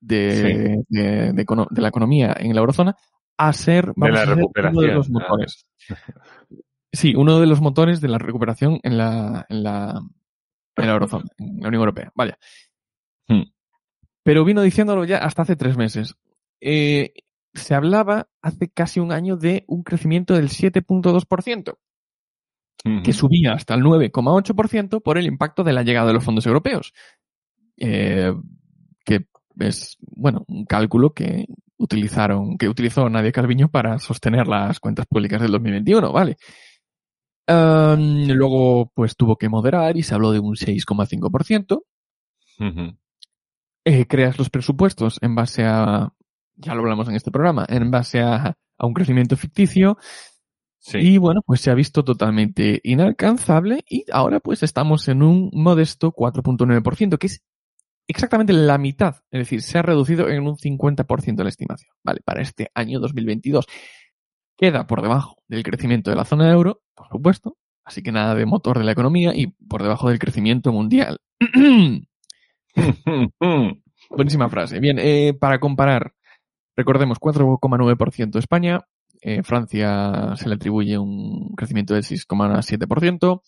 de, 0.00 0.84
de, 0.88 1.32
de, 1.32 1.80
la 1.82 1.88
economía 1.88 2.34
en 2.38 2.54
la 2.54 2.60
eurozona 2.60 2.96
a 3.36 3.52
ser, 3.52 3.92
vamos 3.94 4.06
de 4.06 4.12
la 4.12 4.22
a 4.22 4.26
ser 4.26 4.36
recuperación, 4.36 4.76
uno 4.78 4.88
de 4.88 4.94
los 4.94 5.10
motores. 5.10 5.66
Sí, 6.90 7.14
uno 7.14 7.38
de 7.38 7.46
los 7.46 7.60
motores 7.60 8.00
de 8.00 8.08
la 8.08 8.16
recuperación 8.16 8.80
en 8.82 8.96
la, 8.96 9.44
en 9.50 9.62
la, 9.62 10.00
en 10.76 10.86
la 10.86 10.92
eurozona, 10.92 11.26
en 11.36 11.60
la 11.60 11.68
Unión 11.68 11.82
Europea. 11.82 12.10
Vaya. 12.14 12.38
Hmm. 13.28 13.42
Pero 14.22 14.44
vino 14.44 14.62
diciéndolo 14.62 15.04
ya 15.04 15.18
hasta 15.18 15.42
hace 15.42 15.54
tres 15.54 15.76
meses. 15.76 16.16
Eh, 16.60 17.12
se 17.54 17.74
hablaba 17.74 18.28
hace 18.42 18.68
casi 18.68 19.00
un 19.00 19.12
año 19.12 19.36
de 19.36 19.64
un 19.66 19.82
crecimiento 19.82 20.34
del 20.34 20.48
7.2%, 20.48 21.78
que 23.02 23.12
subía 23.12 23.52
hasta 23.52 23.74
el 23.74 23.82
9,8% 23.82 25.02
por 25.02 25.18
el 25.18 25.26
impacto 25.26 25.64
de 25.64 25.72
la 25.72 25.82
llegada 25.82 26.06
de 26.08 26.12
los 26.14 26.24
fondos 26.24 26.46
europeos. 26.46 26.92
Eh, 27.76 28.32
que 29.04 29.26
es, 29.58 29.96
bueno, 30.00 30.44
un 30.48 30.64
cálculo 30.64 31.12
que 31.12 31.46
utilizaron, 31.76 32.58
que 32.58 32.68
utilizó 32.68 33.08
Nadia 33.08 33.32
Calviño 33.32 33.68
para 33.68 33.98
sostener 33.98 34.46
las 34.46 34.80
cuentas 34.80 35.06
públicas 35.06 35.40
del 35.40 35.52
2021, 35.52 36.12
¿vale? 36.12 36.36
luego, 37.50 38.92
pues 38.94 39.16
tuvo 39.16 39.36
que 39.36 39.48
moderar 39.48 39.96
y 39.96 40.02
se 40.02 40.14
habló 40.14 40.32
de 40.32 40.38
un 40.38 40.54
6,5%. 40.54 41.82
Eh, 43.84 44.06
creas 44.06 44.38
los 44.38 44.50
presupuestos 44.50 45.18
en 45.22 45.34
base 45.34 45.64
a, 45.64 46.12
ya 46.58 46.74
lo 46.74 46.80
hablamos 46.80 47.08
en 47.08 47.14
este 47.14 47.30
programa, 47.30 47.64
en 47.68 47.90
base 47.90 48.20
a, 48.20 48.54
un 48.80 48.94
crecimiento 48.94 49.36
ficticio. 49.36 49.98
Y 50.94 51.18
bueno, 51.18 51.42
pues 51.44 51.60
se 51.60 51.70
ha 51.70 51.74
visto 51.74 52.04
totalmente 52.04 52.80
inalcanzable 52.82 53.84
y 53.88 54.04
ahora 54.10 54.40
pues 54.40 54.62
estamos 54.62 55.08
en 55.08 55.22
un 55.22 55.50
modesto 55.52 56.12
4.9%, 56.12 57.18
que 57.18 57.26
es 57.26 57.42
exactamente 58.06 58.52
la 58.54 58.78
mitad, 58.78 59.16
es 59.30 59.40
decir, 59.40 59.60
se 59.60 59.78
ha 59.78 59.82
reducido 59.82 60.28
en 60.30 60.46
un 60.46 60.56
50% 60.56 61.42
la 61.42 61.48
estimación, 61.48 61.92
¿vale? 62.02 62.20
Para 62.24 62.40
este 62.40 62.70
año 62.74 63.00
2022. 63.00 63.66
Queda 64.56 64.86
por 64.86 65.02
debajo 65.02 65.36
del 65.46 65.62
crecimiento 65.62 66.10
de 66.10 66.16
la 66.16 66.24
zona 66.24 66.46
de 66.46 66.52
euro, 66.52 66.80
por 66.94 67.08
supuesto, 67.08 67.58
así 67.84 68.02
que 68.02 68.10
nada 68.10 68.34
de 68.34 68.46
motor 68.46 68.78
de 68.78 68.84
la 68.84 68.92
economía 68.92 69.32
y 69.34 69.48
por 69.48 69.82
debajo 69.82 70.08
del 70.08 70.18
crecimiento 70.18 70.72
mundial. 70.72 71.18
Buenísima 74.10 74.48
frase. 74.48 74.80
Bien, 74.80 74.98
eh, 74.98 75.34
para 75.38 75.60
comparar, 75.60 76.14
recordemos 76.78 77.18
4,9% 77.18 78.38
España, 78.38 78.80
eh, 79.20 79.42
Francia 79.42 80.34
se 80.36 80.48
le 80.48 80.54
atribuye 80.54 80.96
un 80.96 81.54
crecimiento 81.56 81.94
del 81.94 82.04
6,7%, 82.04 83.42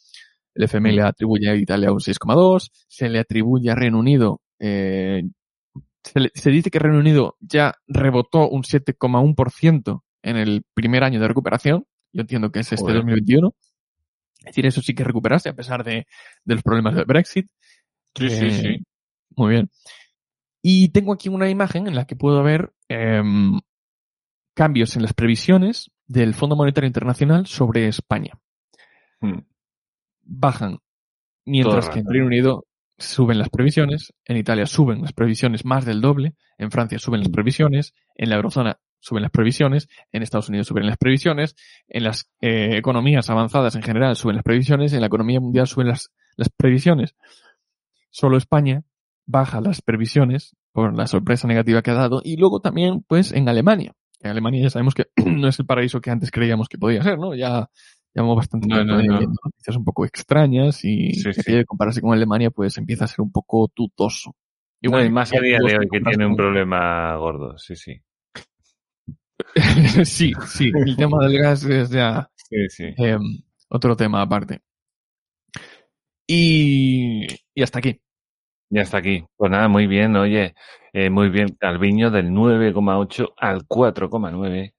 el 0.54 0.64
FMI 0.64 0.92
le 0.92 1.02
atribuye 1.02 1.48
a 1.48 1.54
Italia 1.54 1.92
un 1.92 2.00
6,2%, 2.00 2.68
se 2.88 3.08
le 3.08 3.20
atribuye 3.20 3.70
a 3.70 3.74
Reino 3.74 3.98
Unido 3.98 4.40
eh, 4.60 5.22
se, 6.02 6.50
dice 6.50 6.70
que 6.70 6.78
Reino 6.78 6.98
Unido 6.98 7.36
ya 7.40 7.74
rebotó 7.86 8.48
un 8.48 8.62
7,1% 8.62 10.02
en 10.22 10.36
el 10.36 10.62
primer 10.74 11.04
año 11.04 11.20
de 11.20 11.28
recuperación. 11.28 11.86
Yo 12.12 12.22
entiendo 12.22 12.50
que 12.50 12.60
es 12.60 12.72
este 12.72 12.92
2021. 12.92 13.54
Es 14.38 14.44
decir, 14.46 14.66
eso 14.66 14.80
sí 14.80 14.94
que 14.94 15.04
recuperase 15.04 15.50
a 15.50 15.54
pesar 15.54 15.84
de, 15.84 16.06
los 16.44 16.62
problemas 16.62 16.94
del 16.94 17.04
Brexit. 17.04 17.46
Sí, 18.14 18.30
sí, 18.30 18.50
sí. 18.50 18.76
Muy 19.36 19.50
bien. 19.50 19.70
Y 20.62 20.90
tengo 20.90 21.12
aquí 21.12 21.29
una 21.29 21.49
imagen 21.49 21.87
en 21.87 21.94
la 21.94 22.07
que 22.07 22.16
puedo 22.16 22.42
ver 22.42 22.73
em, 22.88 23.61
cambios 24.55 24.96
en 24.96 25.03
las 25.03 25.14
previsiones 25.14 25.90
del 26.07 26.35
Fondo 26.35 26.57
Monetario 26.57 26.87
Internacional 26.87 27.46
sobre 27.46 27.88
España. 27.88 28.38
Hmm. 29.20 29.40
Bajan, 30.23 30.79
mientras 31.44 31.88
que 31.88 32.01
en 32.01 32.07
Reino 32.07 32.27
Unido 32.27 32.66
suben 32.99 33.38
las 33.38 33.49
previsiones, 33.49 34.12
en 34.25 34.37
Italia 34.37 34.66
suben 34.66 35.03
las 35.03 35.12
previsiones 35.12 35.64
más 35.64 35.85
del 35.85 36.01
doble, 36.01 36.35
en 36.59 36.70
Francia 36.70 36.99
suben 36.99 37.20
las 37.20 37.31
previsiones, 37.31 37.94
en 38.14 38.29
la 38.29 38.37
eurozona 38.37 38.79
suben 38.99 39.23
las 39.23 39.31
previsiones, 39.31 39.88
en 40.12 40.23
Estados 40.23 40.51
Unidos 40.51 40.66
suben 40.66 40.87
las 40.87 40.99
previsiones, 40.99 41.57
en 41.88 42.05
las 42.05 42.31
eh, 42.42 42.77
economías 42.77 43.31
avanzadas 43.31 43.75
en 43.75 43.83
general 43.83 44.14
suben 44.16 44.37
las 44.37 44.44
previsiones, 44.44 44.92
en 44.92 45.01
la 45.01 45.07
economía 45.07 45.40
mundial 45.40 45.66
suben 45.66 45.88
las, 45.88 46.12
las 46.37 46.51
previsiones. 46.51 47.14
Solo 48.11 48.37
España 48.37 48.83
baja 49.30 49.60
las 49.60 49.82
previsiones 49.82 50.56
por 50.72 50.96
la 50.96 51.06
sorpresa 51.06 51.46
negativa 51.48 51.82
que 51.82 51.90
ha 51.90 51.94
dado 51.94 52.20
y 52.24 52.36
luego 52.36 52.60
también 52.60 53.04
pues 53.06 53.32
en 53.32 53.48
Alemania. 53.48 53.94
En 54.20 54.30
Alemania 54.30 54.62
ya 54.62 54.70
sabemos 54.70 54.94
que 54.94 55.06
no 55.24 55.48
es 55.48 55.58
el 55.58 55.66
paraíso 55.66 56.00
que 56.00 56.10
antes 56.10 56.30
creíamos 56.30 56.68
que 56.68 56.78
podía 56.78 57.02
ser, 57.02 57.18
¿no? 57.18 57.34
Ya 57.34 57.68
llamó 58.14 58.34
bastante 58.34 58.66
no, 58.66 58.84
noticias 58.84 59.76
un 59.76 59.84
poco 59.84 60.04
extrañas 60.04 60.84
y 60.84 61.12
si 61.12 61.64
compararse 61.64 62.00
con 62.00 62.12
Alemania 62.12 62.50
pues 62.50 62.76
empieza 62.76 63.04
a 63.04 63.08
ser 63.08 63.20
un 63.20 63.30
poco 63.30 63.68
tutoso. 63.68 64.34
Y 64.80 64.88
bueno, 64.88 65.10
más 65.10 65.32
a 65.32 65.40
día 65.40 65.58
de 65.58 65.78
hoy 65.78 65.88
que 65.90 66.00
tiene 66.00 66.26
un 66.26 66.36
problema 66.36 67.14
gordo, 67.16 67.56
sí, 67.58 67.76
sí. 67.76 68.00
sí, 70.04 70.32
sí, 70.46 70.70
el 70.74 70.96
tema 70.96 71.26
del 71.26 71.38
gas 71.38 71.64
es 71.64 71.90
ya 71.90 72.30
em, 72.50 73.20
otro 73.68 73.96
tema 73.96 74.22
aparte. 74.22 74.60
Y, 76.26 77.26
y 77.54 77.62
hasta 77.62 77.80
aquí. 77.80 78.00
Y 78.70 78.78
hasta 78.78 78.98
aquí. 78.98 79.24
Pues 79.37 79.50
nada, 79.50 79.68
muy 79.68 79.87
bien, 79.87 80.16
oye, 80.16 80.54
eh, 80.92 81.11
muy 81.11 81.28
bien, 81.28 81.56
Calviño 81.59 82.11
del 82.11 82.30
9,8 82.30 83.35
al 83.37 83.66
4,9 83.66 84.74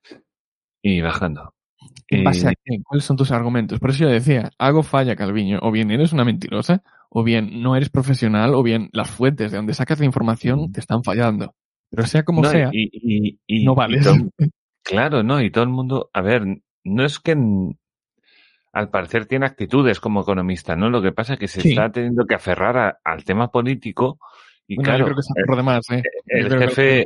y 0.81 1.01
bajando. 1.01 1.53
¿En 2.07 2.23
base 2.23 2.47
a 2.47 2.51
qué? 2.51 2.81
¿Cuáles 2.83 3.05
son 3.05 3.17
tus 3.17 3.31
argumentos? 3.31 3.79
Por 3.79 3.91
eso 3.91 4.05
yo 4.05 4.09
decía, 4.09 4.51
algo 4.57 4.83
falla, 4.83 5.15
Calviño. 5.15 5.59
O 5.61 5.71
bien 5.71 5.91
eres 5.91 6.13
una 6.13 6.25
mentirosa, 6.25 6.83
o 7.09 7.23
bien 7.23 7.61
no 7.61 7.75
eres 7.75 7.89
profesional, 7.89 8.53
o 8.53 8.63
bien 8.63 8.89
las 8.93 9.09
fuentes 9.09 9.51
de 9.51 9.57
donde 9.57 9.73
sacas 9.73 9.99
la 9.99 10.05
información 10.05 10.71
te 10.71 10.79
están 10.79 11.03
fallando. 11.03 11.53
Pero 11.89 12.05
sea 12.05 12.23
como 12.23 12.43
sea, 12.45 12.69
y, 12.71 13.65
no 13.65 13.75
vale. 13.75 13.99
claro, 14.83 15.23
no, 15.23 15.41
y 15.41 15.51
todo 15.51 15.63
el 15.63 15.69
mundo, 15.69 16.09
a 16.13 16.21
ver, 16.21 16.43
no 16.83 17.05
es 17.05 17.19
que 17.19 17.35
al 18.73 18.89
parecer 18.89 19.25
tiene 19.25 19.45
actitudes 19.45 19.99
como 19.99 20.21
economista, 20.21 20.75
¿no? 20.75 20.89
Lo 20.89 21.01
que 21.01 21.11
pasa 21.11 21.33
es 21.33 21.39
que 21.39 21.47
se 21.47 21.67
está 21.67 21.91
teniendo 21.91 22.25
que 22.25 22.35
aferrar 22.35 22.99
al 23.03 23.23
tema 23.23 23.49
político 23.49 24.19
y 24.67 24.77
claro, 24.77 25.03
creo 25.03 25.15
que 25.15 25.21
es 25.21 25.45
por 25.45 25.57
demás, 25.57 25.85
¿eh? 25.91 26.01
el, 26.27 26.57
jefe, 26.57 27.05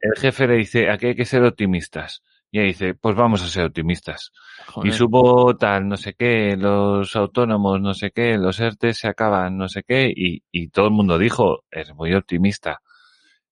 el 0.00 0.16
jefe 0.16 0.46
le 0.46 0.54
dice, 0.56 0.88
aquí 0.88 1.08
hay 1.08 1.14
que 1.14 1.26
ser 1.26 1.42
optimistas. 1.42 2.22
Y 2.50 2.60
ahí 2.60 2.66
dice, 2.68 2.94
pues 2.94 3.14
vamos 3.16 3.42
a 3.42 3.48
ser 3.48 3.66
optimistas. 3.66 4.30
Y 4.84 4.92
subo 4.92 5.56
tal, 5.56 5.88
no 5.88 5.96
sé 5.96 6.14
qué, 6.14 6.56
los 6.56 7.14
autónomos, 7.16 7.80
no 7.80 7.92
sé 7.94 8.10
qué, 8.12 8.38
los 8.38 8.60
ERTE 8.60 8.94
se 8.94 9.08
acaban, 9.08 9.58
no 9.58 9.68
sé 9.68 9.82
qué, 9.82 10.10
y, 10.14 10.44
y 10.50 10.68
todo 10.68 10.86
el 10.86 10.92
mundo 10.92 11.18
dijo, 11.18 11.64
es 11.70 11.92
muy 11.94 12.14
optimista. 12.14 12.80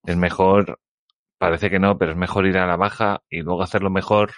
Es 0.04 0.16
mejor, 0.16 0.78
parece 1.36 1.68
que 1.68 1.80
no, 1.80 1.98
pero 1.98 2.12
es 2.12 2.16
mejor 2.16 2.46
ir 2.46 2.56
a 2.56 2.66
la 2.66 2.76
baja 2.76 3.22
y 3.28 3.40
luego 3.42 3.62
hacerlo 3.62 3.90
mejor 3.90 4.32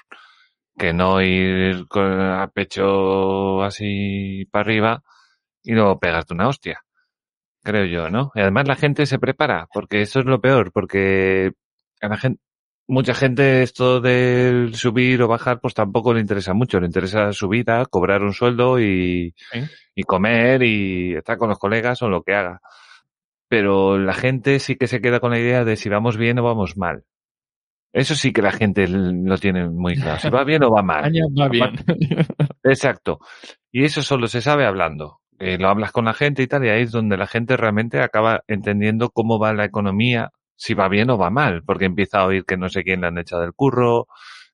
que 0.76 0.92
no 0.92 1.22
ir 1.22 1.86
con 1.88 2.20
a 2.20 2.48
pecho 2.48 3.62
así 3.62 4.46
para 4.50 4.62
arriba 4.62 5.02
y 5.62 5.72
luego 5.72 5.98
pegarte 5.98 6.34
una 6.34 6.48
hostia. 6.48 6.80
Creo 7.62 7.86
yo, 7.86 8.10
¿no? 8.10 8.32
Y 8.34 8.40
además 8.40 8.68
la 8.68 8.76
gente 8.76 9.06
se 9.06 9.18
prepara, 9.18 9.68
porque 9.72 10.02
eso 10.02 10.20
es 10.20 10.26
lo 10.26 10.40
peor, 10.40 10.72
porque 10.72 11.52
a 12.00 12.08
la 12.08 12.18
gente, 12.18 12.40
mucha 12.86 13.14
gente 13.14 13.62
esto 13.62 14.00
del 14.00 14.74
subir 14.74 15.22
o 15.22 15.28
bajar 15.28 15.60
pues 15.60 15.74
tampoco 15.74 16.12
le 16.14 16.20
interesa 16.20 16.52
mucho, 16.54 16.80
le 16.80 16.86
interesa 16.86 17.32
su 17.32 17.48
vida, 17.48 17.86
cobrar 17.86 18.22
un 18.22 18.34
sueldo 18.34 18.78
y, 18.80 19.34
y 19.94 20.02
comer 20.02 20.62
y 20.62 21.14
estar 21.14 21.38
con 21.38 21.48
los 21.48 21.58
colegas 21.58 22.02
o 22.02 22.08
lo 22.08 22.22
que 22.22 22.34
haga. 22.34 22.60
Pero 23.48 23.98
la 23.98 24.14
gente 24.14 24.58
sí 24.58 24.76
que 24.76 24.88
se 24.88 25.00
queda 25.00 25.20
con 25.20 25.30
la 25.30 25.38
idea 25.38 25.64
de 25.64 25.76
si 25.76 25.88
vamos 25.88 26.16
bien 26.16 26.38
o 26.38 26.44
vamos 26.44 26.76
mal. 26.76 27.04
Eso 27.94 28.16
sí 28.16 28.32
que 28.32 28.42
la 28.42 28.50
gente 28.50 28.88
lo 28.88 29.38
tiene 29.38 29.68
muy 29.68 29.94
claro. 29.94 30.18
Si 30.18 30.28
va 30.28 30.42
bien 30.42 30.64
o 30.64 30.70
va 30.70 30.82
mal. 30.82 31.12
Va 31.40 31.48
bien. 31.48 31.76
Exacto. 32.64 33.20
Y 33.70 33.84
eso 33.84 34.02
solo 34.02 34.26
se 34.26 34.40
sabe 34.40 34.66
hablando. 34.66 35.20
Eh, 35.38 35.58
lo 35.58 35.68
hablas 35.68 35.92
con 35.92 36.06
la 36.06 36.12
gente 36.12 36.42
y 36.42 36.48
tal, 36.48 36.64
y 36.64 36.70
ahí 36.70 36.82
es 36.82 36.90
donde 36.90 37.16
la 37.16 37.28
gente 37.28 37.56
realmente 37.56 38.00
acaba 38.00 38.42
entendiendo 38.48 39.10
cómo 39.10 39.38
va 39.38 39.52
la 39.52 39.64
economía 39.64 40.32
si 40.56 40.74
va 40.74 40.88
bien 40.88 41.08
o 41.10 41.18
va 41.18 41.30
mal, 41.30 41.62
porque 41.64 41.84
empieza 41.84 42.18
a 42.18 42.26
oír 42.26 42.44
que 42.44 42.56
no 42.56 42.68
sé 42.68 42.82
quién 42.82 43.00
le 43.00 43.06
han 43.08 43.18
echado 43.18 43.42
del 43.42 43.52
curro, 43.52 44.08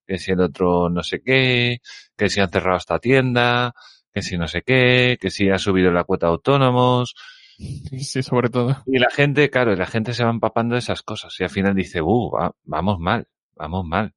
que 0.06 0.18
si 0.18 0.32
el 0.32 0.40
otro 0.40 0.90
no 0.90 1.02
sé 1.02 1.22
qué, 1.22 1.78
que 2.16 2.28
si 2.28 2.40
han 2.40 2.50
cerrado 2.50 2.76
esta 2.76 2.98
tienda, 2.98 3.72
que 4.12 4.20
si 4.20 4.36
no 4.36 4.48
sé 4.48 4.62
qué, 4.62 5.16
que 5.18 5.30
si 5.30 5.48
ha 5.48 5.58
subido 5.58 5.90
la 5.90 6.04
cuota 6.04 6.26
de 6.26 6.32
autónomos. 6.32 7.14
Sí, 7.60 8.22
sobre 8.22 8.48
todo. 8.48 8.76
Y 8.86 8.98
la 8.98 9.10
gente, 9.10 9.50
claro, 9.50 9.74
la 9.76 9.86
gente 9.86 10.14
se 10.14 10.24
va 10.24 10.30
empapando 10.30 10.74
de 10.74 10.78
esas 10.78 11.02
cosas 11.02 11.38
y 11.40 11.44
al 11.44 11.50
final 11.50 11.74
dice, 11.74 12.00
uh, 12.00 12.30
vamos 12.64 12.98
mal, 12.98 13.28
vamos 13.54 13.84
mal. 13.84 14.14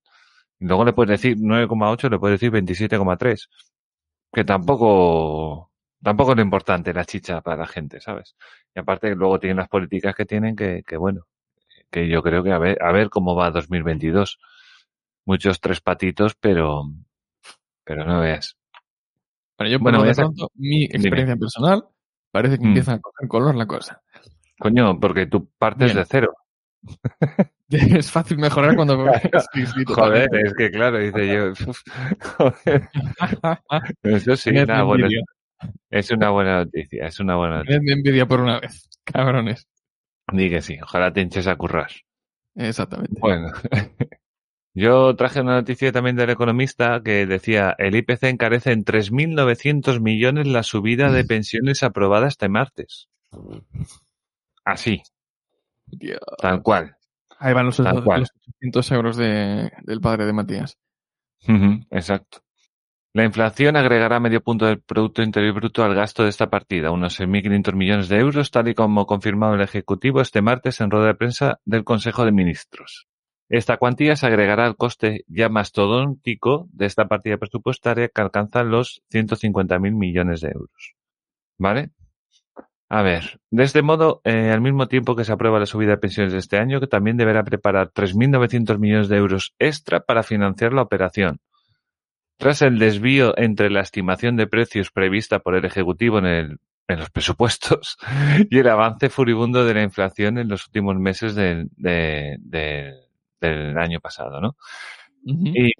Y 0.59 0.65
luego 0.65 0.85
le 0.85 0.93
puedes 0.93 1.21
decir 1.21 1.37
9,8, 1.37 2.09
le 2.09 2.19
puedes 2.19 2.39
decir 2.39 2.53
27,3. 2.53 3.49
Que 4.31 4.45
tampoco, 4.45 5.71
tampoco 6.01 6.31
es 6.31 6.37
lo 6.37 6.43
importante 6.43 6.93
la 6.93 7.03
chicha 7.03 7.41
para 7.41 7.57
la 7.57 7.67
gente, 7.67 7.99
¿sabes? 7.99 8.35
Y 8.73 8.79
aparte 8.79 9.13
luego 9.13 9.39
tienen 9.39 9.57
las 9.57 9.67
políticas 9.67 10.15
que 10.15 10.25
tienen 10.25 10.55
que, 10.55 10.83
que 10.87 10.95
bueno, 10.95 11.27
que 11.91 12.07
yo 12.07 12.23
creo 12.23 12.43
que 12.43 12.51
a 12.53 12.59
ver, 12.59 12.81
a 12.81 12.93
ver 12.93 13.09
cómo 13.09 13.35
va 13.35 13.51
2022. 13.51 14.39
Muchos 15.25 15.59
tres 15.59 15.81
patitos, 15.81 16.35
pero, 16.35 16.83
pero 17.83 18.05
no 18.05 18.21
veas. 18.21 18.57
Bueno, 19.57 19.71
yo 19.71 19.79
bueno, 19.79 20.03
de 20.03 20.13
pronto, 20.15 20.49
mi 20.55 20.85
experiencia 20.85 21.35
personal 21.35 21.85
parece 22.33 22.57
que 22.57 22.65
mm. 22.65 22.67
empieza 22.67 22.93
a 22.93 22.99
coger 22.99 23.27
color 23.27 23.55
la 23.55 23.67
cosa. 23.67 24.01
Coño, 24.59 24.99
porque 24.99 25.27
tú 25.27 25.51
partes 25.57 25.93
de 25.93 26.03
cero. 26.05 26.33
es 27.69 28.11
fácil 28.11 28.39
mejorar 28.39 28.75
cuando... 28.75 29.05
Sí, 29.53 29.65
sí, 29.67 29.83
joder, 29.85 30.29
es 30.33 30.53
que 30.55 30.71
claro, 30.71 30.97
dice 30.97 31.27
yo... 31.27 31.53
Joder. 32.37 32.89
Eso 34.03 34.35
sí, 34.35 34.51
nada, 34.51 34.83
bueno, 34.83 35.07
es 35.91 36.11
una 36.11 36.31
buena 36.31 36.63
noticia, 36.63 37.05
es 37.05 37.19
una 37.19 37.35
buena 37.35 37.57
noticia. 37.57 37.79
Me 37.81 37.93
envidia 37.93 38.25
por 38.25 38.41
una 38.41 38.59
vez, 38.59 38.89
cabrones. 39.03 39.67
Di 40.31 40.49
que 40.49 40.61
sí, 40.61 40.77
ojalá 40.81 41.13
te 41.13 41.21
hinches 41.21 41.47
a 41.47 41.55
currar. 41.55 41.91
Exactamente. 42.55 43.19
Bueno, 43.19 43.51
yo 44.73 45.15
traje 45.15 45.41
una 45.41 45.53
noticia 45.53 45.91
también 45.91 46.15
del 46.15 46.31
economista 46.31 47.01
que 47.03 47.25
decía 47.27 47.75
el 47.77 47.95
IPC 47.95 48.23
encarece 48.23 48.71
en 48.71 48.83
3.900 48.83 49.99
millones 50.01 50.47
la 50.47 50.63
subida 50.63 51.11
de 51.11 51.23
pensiones 51.25 51.83
aprobada 51.83 52.27
este 52.27 52.49
martes. 52.49 53.07
Así. 54.65 55.03
Tal 56.39 56.63
cual. 56.63 56.95
Ahí 57.37 57.53
van 57.53 57.67
los, 57.67 57.79
800 57.79 58.91
euros 58.91 59.17
de, 59.17 59.71
del 59.83 60.01
padre 60.01 60.25
de 60.25 60.33
Matías. 60.33 60.77
exacto. 61.91 62.39
La 63.15 63.25
inflación 63.25 63.75
agregará 63.75 64.19
medio 64.19 64.41
punto 64.41 64.65
del 64.65 64.81
Producto 64.81 65.21
Interior 65.21 65.53
Bruto 65.53 65.83
al 65.83 65.93
gasto 65.93 66.23
de 66.23 66.29
esta 66.29 66.49
partida, 66.49 66.89
unos 66.89 67.19
6.500 67.19 67.75
millones 67.75 68.09
de 68.09 68.17
euros, 68.17 68.49
tal 68.49 68.69
y 68.69 68.73
como 68.73 69.05
confirmado 69.05 69.53
el 69.53 69.61
Ejecutivo 69.61 70.19
este 70.19 70.41
martes 70.41 70.81
en 70.81 70.89
rueda 70.89 71.07
de 71.07 71.15
prensa 71.15 71.59
del 71.63 71.83
Consejo 71.83 72.25
de 72.25 72.31
Ministros. 72.31 73.07
Esta 73.53 73.77
cuantía 73.77 74.15
se 74.15 74.25
agregará 74.25 74.65
al 74.65 74.75
coste 74.75 75.25
ya 75.27 75.47
mastodóntico 75.47 76.67
de 76.71 76.87
esta 76.87 77.05
partida 77.05 77.37
presupuestaria 77.37 78.09
que 78.09 78.19
alcanza 78.19 78.63
los 78.63 79.03
150.000 79.11 79.95
millones 79.95 80.41
de 80.41 80.47
euros. 80.47 80.95
¿Vale? 81.59 81.91
A 82.89 83.03
ver, 83.03 83.39
de 83.51 83.63
este 83.63 83.83
modo, 83.83 84.21
eh, 84.23 84.49
al 84.49 84.61
mismo 84.61 84.87
tiempo 84.87 85.15
que 85.15 85.23
se 85.23 85.33
aprueba 85.33 85.59
la 85.59 85.67
subida 85.67 85.91
de 85.91 85.97
pensiones 85.97 86.33
de 86.33 86.39
este 86.39 86.57
año, 86.57 86.79
que 86.79 86.87
también 86.87 87.15
deberá 87.15 87.43
preparar 87.43 87.91
3.900 87.91 88.79
millones 88.79 89.07
de 89.07 89.17
euros 89.17 89.53
extra 89.59 89.99
para 89.99 90.23
financiar 90.23 90.73
la 90.73 90.81
operación, 90.81 91.37
tras 92.37 92.63
el 92.63 92.79
desvío 92.79 93.37
entre 93.37 93.69
la 93.69 93.81
estimación 93.81 94.35
de 94.35 94.47
precios 94.47 94.89
prevista 94.89 95.37
por 95.37 95.53
el 95.53 95.65
Ejecutivo 95.65 96.17
en, 96.17 96.25
el, 96.25 96.57
en 96.87 96.99
los 96.99 97.11
presupuestos 97.11 97.99
y 98.49 98.57
el 98.57 98.67
avance 98.67 99.09
furibundo 99.09 99.63
de 99.63 99.75
la 99.75 99.83
inflación 99.83 100.39
en 100.39 100.47
los 100.47 100.65
últimos 100.65 100.95
meses 100.97 101.35
de, 101.35 101.67
del 103.47 103.77
año 103.77 103.99
pasado, 103.99 104.41
¿no? 104.41 104.55
y, 105.25 105.71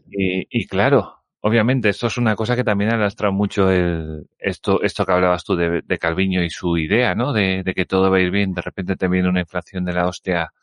y, 0.50 0.68
claro, 0.68 1.24
obviamente 1.42 1.90
esto 1.90 2.08
es 2.08 2.18
una 2.18 2.36
cosa 2.36 2.56
que 2.56 2.64
también 2.64 2.94
ha 2.94 2.98
lastrado 2.98 3.34
mucho 3.34 3.70
el, 3.70 4.28
esto, 4.40 4.82
esto 4.82 5.06
que 5.06 5.12
hablabas 5.12 5.44
tú 5.44 5.56
de, 5.56 5.82
de 5.82 5.98
Calviño 5.98 6.42
y 6.44 6.50
su 6.50 6.78
idea, 6.78 7.14
¿no? 7.16 7.34
De, 7.34 7.64
de, 7.64 7.74
que 7.74 7.86
todo 7.86 8.10
va 8.10 8.18
a 8.18 8.22
ir 8.22 8.32
bien, 8.32 8.54
de 8.54 8.62
repente 8.62 8.96
te 8.96 9.08
viene 9.10 9.28
una 9.28 9.42
inflación 9.42 9.84
de 9.86 9.94
la 9.94 10.08
hostia. 10.08 10.54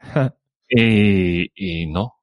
y, 0.68 1.50
y 1.54 1.86
no, 1.86 2.16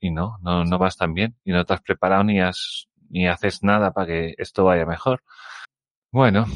y 0.00 0.10
no, 0.10 0.38
no, 0.42 0.64
no 0.64 0.78
vas 0.78 0.96
tan 0.96 1.14
bien 1.14 1.36
y 1.44 1.52
no 1.52 1.64
te 1.64 1.74
has 1.74 1.82
preparado 1.82 2.24
ni 2.24 2.40
has, 2.40 2.88
ni 3.10 3.28
haces 3.28 3.62
nada 3.62 3.92
para 3.92 4.06
que 4.06 4.34
esto 4.38 4.64
vaya 4.64 4.86
mejor. 4.86 5.22
Bueno, 6.10 6.46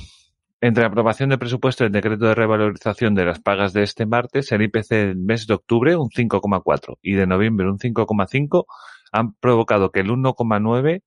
entre 0.63 0.83
la 0.83 0.89
aprobación 0.89 1.29
del 1.29 1.41
presupuesto 1.41 1.83
y 1.83 1.89
el 1.89 1.93
decreto 1.93 2.25
de 2.25 2.37
revalorización 2.37 3.17
de 3.17 3.25
las 3.25 3.41
pagas 3.41 3.73
de 3.73 3.83
este 3.83 4.07
martes, 4.07 4.53
el 4.53 4.63
IPC 4.63 4.89
del 4.91 5.17
mes 5.17 5.49
de 5.49 5.55
octubre 5.55 5.97
un 5.97 6.09
5,4 6.09 6.99
y 7.03 7.15
de 7.15 7.27
noviembre 7.27 7.69
un 7.69 7.79
5,5 7.79 8.67
han 9.11 9.35
provocado 9.35 9.91
que 9.91 10.01
el 10.01 10.11
1,9 10.11 11.03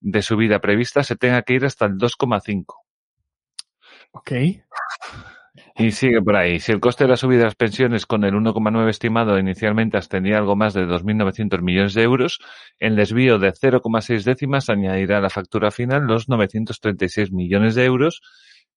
de 0.00 0.22
subida 0.22 0.60
prevista 0.60 1.02
se 1.02 1.16
tenga 1.16 1.42
que 1.42 1.54
ir 1.54 1.64
hasta 1.64 1.86
el 1.86 1.94
2,5. 1.98 2.64
Ok. 4.12 4.32
Y 5.76 5.90
sigue 5.90 6.22
por 6.22 6.36
ahí. 6.36 6.60
Si 6.60 6.70
el 6.70 6.78
coste 6.78 7.04
de 7.04 7.10
la 7.10 7.16
subida 7.16 7.40
de 7.40 7.44
las 7.46 7.56
pensiones 7.56 8.06
con 8.06 8.22
el 8.22 8.34
1,9 8.34 8.88
estimado 8.88 9.36
inicialmente 9.36 9.96
ascendía 9.96 10.38
algo 10.38 10.54
más 10.54 10.74
de 10.74 10.86
2.900 10.86 11.60
millones 11.60 11.94
de 11.94 12.02
euros, 12.04 12.38
el 12.78 12.94
desvío 12.94 13.40
de 13.40 13.52
0,6 13.52 14.22
décimas 14.22 14.70
añadirá 14.70 15.18
a 15.18 15.22
la 15.22 15.30
factura 15.30 15.72
final 15.72 16.06
los 16.06 16.28
936 16.28 17.32
millones 17.32 17.74
de 17.74 17.84
euros 17.84 18.22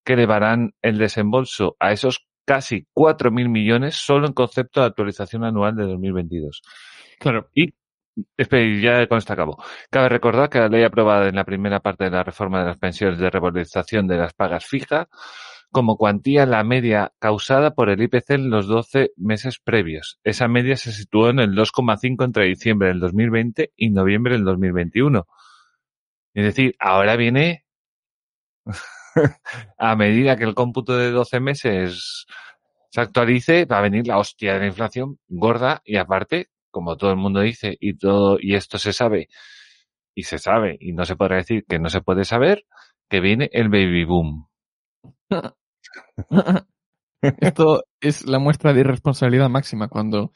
que 0.06 0.14
elevarán 0.14 0.74
el 0.82 0.98
desembolso 0.98 1.76
a 1.80 1.92
esos 1.92 2.26
casi 2.46 2.86
4.000 2.94 3.50
millones 3.50 3.96
solo 3.96 4.28
en 4.28 4.34
concepto 4.34 4.80
de 4.80 4.88
actualización 4.88 5.44
anual 5.44 5.76
de 5.76 5.84
2022. 5.84 6.62
Claro. 7.20 7.50
Y 7.54 7.74
ya 8.82 9.08
con 9.08 9.18
esto 9.18 9.34
acabo. 9.34 9.62
Cabe 9.90 10.10
recordar 10.10 10.50
que 10.50 10.60
la 10.60 10.70
ley 10.70 10.84
aprobada 10.84 11.28
en 11.28 11.36
la 11.36 11.44
primera 11.44 11.82
parte 11.82 12.06
de 12.06 12.12
la 12.12 12.24
reforma 12.24 12.60
de 12.60 12.68
las 12.68 12.78
pensiones 12.78 13.20
de 13.20 13.30
revalorización 13.30 14.08
de 14.08 14.18
las 14.18 14.34
pagas 14.34 14.66
fijas 14.66 15.08
como 15.72 15.98
cuantía 15.98 16.46
la 16.46 16.64
media 16.64 17.12
causada 17.20 17.74
por 17.74 17.90
el 17.90 18.02
IPC 18.02 18.30
en 18.30 18.50
los 18.50 18.68
12 18.68 19.12
meses 19.18 19.60
previos. 19.60 20.20
Esa 20.24 20.48
media 20.48 20.78
se 20.78 20.94
situó 20.94 21.30
en 21.30 21.40
el 21.40 21.54
2,5 21.54 22.24
entre 22.24 22.46
diciembre 22.46 22.88
del 22.88 23.02
2020 23.02 23.74
y 23.76 23.90
noviembre 23.90 24.36
del 24.36 24.46
2021. 24.46 25.28
Es 26.34 26.46
decir, 26.46 26.76
ahora 26.80 27.18
viene, 27.18 27.66
a 29.78 29.96
medida 29.96 30.36
que 30.36 30.44
el 30.44 30.56
cómputo 30.56 30.98
de 30.98 31.12
12 31.12 31.40
meses 31.40 32.26
se 32.90 33.02
actualice, 33.02 33.66
va 33.66 33.80
a 33.80 33.82
venir 33.82 34.08
la 34.08 34.18
hostia 34.18 34.54
de 34.54 34.60
la 34.60 34.68
inflación 34.68 35.20
gorda 35.28 35.82
y 35.84 35.98
aparte, 35.98 36.50
como 36.72 36.96
todo 36.98 37.12
el 37.12 37.18
mundo 37.18 37.42
dice 37.42 37.76
y 37.80 37.98
todo, 37.98 38.38
y 38.40 38.56
esto 38.56 38.78
se 38.78 38.94
sabe, 38.94 39.28
y 40.14 40.24
se 40.24 40.40
sabe, 40.40 40.78
y 40.80 40.94
no 40.94 41.06
se 41.06 41.16
podrá 41.16 41.38
decir 41.38 41.66
que 41.68 41.80
no 41.80 41.90
se 41.90 42.02
puede 42.02 42.24
saber, 42.24 42.66
que 43.10 43.20
viene 43.20 43.50
el 43.52 43.70
baby 43.70 44.06
boom. 44.06 44.48
Esto 47.22 47.84
es 48.00 48.26
la 48.28 48.40
muestra 48.40 48.74
de 48.74 48.82
irresponsabilidad 48.82 49.50
máxima 49.50 49.88
cuando 49.88 50.32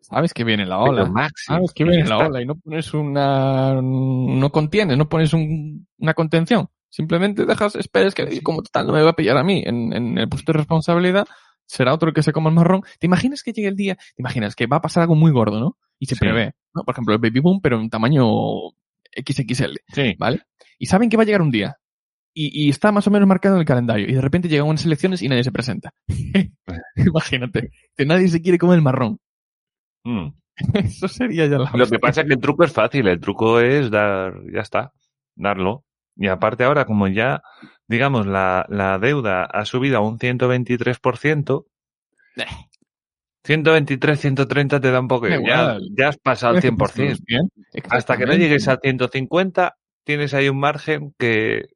sabes 0.00 0.32
que 0.32 0.44
viene 0.44 0.64
la 0.66 0.78
ola. 0.78 1.10
sabes 1.36 1.72
que 1.74 1.84
viene 1.84 2.08
la 2.08 2.18
ola 2.26 2.40
y 2.40 2.46
no 2.46 2.54
pones 2.56 2.94
una, 2.94 3.80
no 3.80 4.50
contienes, 4.50 4.96
no 4.96 5.08
pones 5.08 5.32
una 5.34 6.14
contención. 6.14 6.68
Simplemente 6.90 7.46
dejas, 7.46 7.76
esperes 7.76 8.14
que 8.14 8.42
como 8.42 8.62
total 8.62 8.86
no 8.86 8.92
me 8.92 9.02
va 9.02 9.10
a 9.10 9.16
pillar 9.16 9.36
a 9.36 9.44
mí 9.44 9.62
en, 9.64 10.18
el 10.18 10.28
puesto 10.28 10.52
de 10.52 10.58
responsabilidad, 10.58 11.26
será 11.64 11.94
otro 11.94 12.08
el 12.08 12.14
que 12.14 12.22
se 12.22 12.32
coma 12.32 12.50
el 12.50 12.56
marrón. 12.56 12.82
¿Te 12.98 13.06
imaginas 13.06 13.42
que 13.42 13.52
llegue 13.52 13.68
el 13.68 13.76
día? 13.76 13.94
¿Te 13.94 14.22
imaginas 14.22 14.54
que 14.56 14.66
va 14.66 14.78
a 14.78 14.82
pasar 14.82 15.02
algo 15.02 15.14
muy 15.14 15.30
gordo, 15.30 15.60
no? 15.60 15.78
Y 15.98 16.06
se 16.06 16.16
prevé, 16.16 16.54
¿no? 16.74 16.82
Por 16.84 16.94
ejemplo, 16.94 17.14
el 17.14 17.20
baby 17.20 17.40
boom, 17.40 17.60
pero 17.60 17.80
en 17.80 17.88
tamaño 17.90 18.24
XXL. 19.16 19.76
Sí. 19.88 20.16
¿Vale? 20.18 20.42
Y 20.78 20.86
saben 20.86 21.08
que 21.08 21.16
va 21.16 21.22
a 21.22 21.26
llegar 21.26 21.42
un 21.42 21.50
día 21.50 21.76
y, 22.32 22.70
está 22.70 22.92
más 22.92 23.06
o 23.06 23.10
menos 23.10 23.28
marcado 23.28 23.56
en 23.56 23.60
el 23.60 23.66
calendario. 23.66 24.08
Y 24.08 24.14
de 24.14 24.20
repente 24.20 24.48
llegan 24.48 24.66
unas 24.66 24.84
elecciones 24.84 25.22
y 25.22 25.28
nadie 25.28 25.44
se 25.44 25.52
presenta. 25.52 25.92
Imagínate, 26.96 27.70
que 27.96 28.06
nadie 28.06 28.28
se 28.28 28.40
quiere 28.40 28.58
comer 28.58 28.76
el 28.76 28.82
marrón. 28.82 29.18
Hmm. 30.04 30.28
Eso 30.74 31.08
sería 31.08 31.46
ya 31.46 31.58
la 31.58 31.70
Lo 31.74 31.86
que 31.86 31.98
pasa 31.98 32.20
es 32.20 32.28
que 32.28 32.34
el 32.34 32.40
truco 32.40 32.64
es 32.64 32.72
fácil, 32.72 33.08
el 33.08 33.20
truco 33.20 33.60
es 33.60 33.90
dar, 33.90 34.34
ya 34.52 34.60
está, 34.60 34.92
darlo. 35.34 35.84
Y 36.20 36.28
aparte 36.28 36.64
ahora, 36.64 36.84
como 36.84 37.08
ya, 37.08 37.42
digamos, 37.88 38.26
la, 38.26 38.66
la 38.68 38.98
deuda 38.98 39.44
ha 39.44 39.64
subido 39.64 39.96
a 39.96 40.00
un 40.00 40.18
123%, 40.18 41.64
123, 43.42 44.20
130 44.20 44.80
te 44.80 44.90
da 44.90 45.00
un 45.00 45.08
poco. 45.08 45.28
Ya, 45.28 45.78
ya 45.96 46.08
has 46.08 46.18
pasado 46.18 46.56
el 46.56 46.62
100%. 46.62 47.50
Hasta 47.88 48.18
que 48.18 48.26
no 48.26 48.34
llegues 48.34 48.68
al 48.68 48.80
150, 48.82 49.78
tienes 50.04 50.34
ahí 50.34 50.50
un 50.50 50.60
margen 50.60 51.14
que 51.18 51.70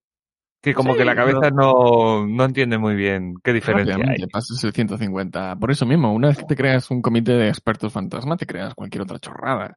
que 0.61 0.74
como 0.74 0.95
que 0.95 1.05
la 1.05 1.14
cabeza 1.14 1.51
no, 1.51 2.26
no 2.26 2.45
entiende 2.45 2.76
muy 2.76 2.95
bien 2.95 3.34
qué 3.42 3.53
diferencia 3.55 3.97
hay. 3.97 4.26
pasas 4.26 4.62
el 4.64 4.72
150. 4.72 5.57
Por 5.57 5.70
eso 5.70 5.86
mismo, 5.86 6.12
una 6.12 6.28
vez 6.28 6.38
que 6.38 6.45
te 6.45 6.57
creas 6.57 6.90
un 6.90 7.01
comité 7.01 7.32
de 7.32 7.49
expertos 7.49 7.92
fantasma, 7.92 8.36
te 8.36 8.47
creas 8.47 8.74
cualquier 8.74 9.03
otra 9.03 9.18
chorrada. 9.18 9.74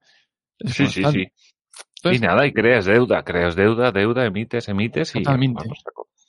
sí, 0.60 0.88
sí, 0.88 1.04
sí. 1.06 1.28
Y 2.12 2.20
nada, 2.20 2.46
y 2.46 2.54
creas 2.54 2.86
deuda, 2.86 3.24
creas 3.24 3.56
deuda, 3.56 3.92
deuda, 3.92 4.26
emites, 4.26 4.68
emites 4.70 5.16
y... 5.16 5.24
Totalmente. 5.24 5.64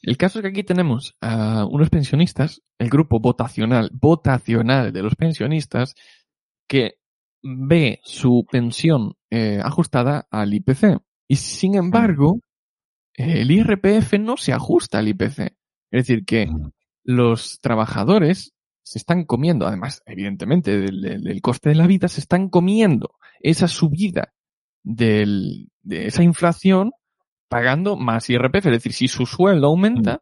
El 0.03 0.17
caso 0.17 0.39
es 0.39 0.43
que 0.43 0.49
aquí 0.49 0.63
tenemos 0.63 1.17
a 1.21 1.67
unos 1.67 1.91
pensionistas, 1.91 2.63
el 2.79 2.89
grupo 2.89 3.19
votacional, 3.21 3.91
votacional 3.93 4.93
de 4.93 5.03
los 5.03 5.17
pensionistas, 5.17 5.95
que 6.69 6.99
ve 7.43 8.01
su 8.05 8.47
pensión 8.51 9.15
eh, 9.31 9.61
ajustada 9.63 10.27
al 10.31 10.55
IPC. 10.55 11.01
Y 11.27 11.37
sin 11.37 11.75
embargo, 11.75 12.41
el 13.15 13.51
IRPF 13.51 14.15
no 14.21 14.37
se 14.37 14.53
ajusta 14.53 14.99
al 14.99 15.09
IPC. 15.09 15.39
Es 15.91 16.07
decir, 16.07 16.25
que 16.25 16.47
mm. 16.47 16.71
los 17.05 17.61
trabajadores 17.61 18.55
se 18.83 18.99
están 18.99 19.25
comiendo, 19.25 19.67
además, 19.67 20.03
evidentemente, 20.07 20.79
del, 20.79 21.41
coste 21.43 21.69
de 21.69 21.75
la 21.75 21.87
vida, 21.87 22.09
se 22.09 22.21
están 22.21 22.49
comiendo 22.49 23.17
esa 23.41 23.69
subida 23.69 24.33
de 24.83 25.67
esa 25.89 26.23
inflación 26.23 26.93
pagando 27.49 27.97
más 27.97 28.29
IRPF. 28.31 28.67
Es 28.67 28.73
decir, 28.73 28.93
si 28.93 29.09
su 29.09 29.27
sueldo 29.27 29.69
aumenta, 29.69 30.15
mm. 30.15 30.19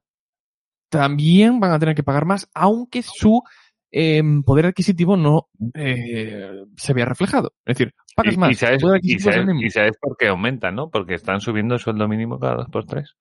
también 0.88 1.60
van 1.60 1.72
a 1.72 1.78
tener 1.78 1.94
que 1.94 2.02
pagar 2.02 2.24
más, 2.24 2.48
aunque 2.54 3.02
su 3.02 3.42
em, 3.90 4.42
poder 4.42 4.66
adquisitivo 4.66 5.16
no 5.16 5.48
eh, 5.74 6.64
se 6.76 6.92
vea 6.94 7.04
reflejado. 7.04 7.52
Es 7.64 7.76
decir, 7.76 7.94
pagas 8.14 8.36
más. 8.36 8.50
Y 8.50 8.54
sabes, 8.54 9.96
por 10.00 10.16
qué 10.16 10.28
aumenta, 10.28 10.70
¿no? 10.70 10.90
Porque 10.90 11.14
están 11.14 11.40
subiendo 11.40 11.74
el 11.74 11.80
sueldo 11.80 12.08
mínimo 12.08 12.38
cada 12.38 12.56
dos 12.56 12.68
por 12.70 12.86
tres. 12.86 13.16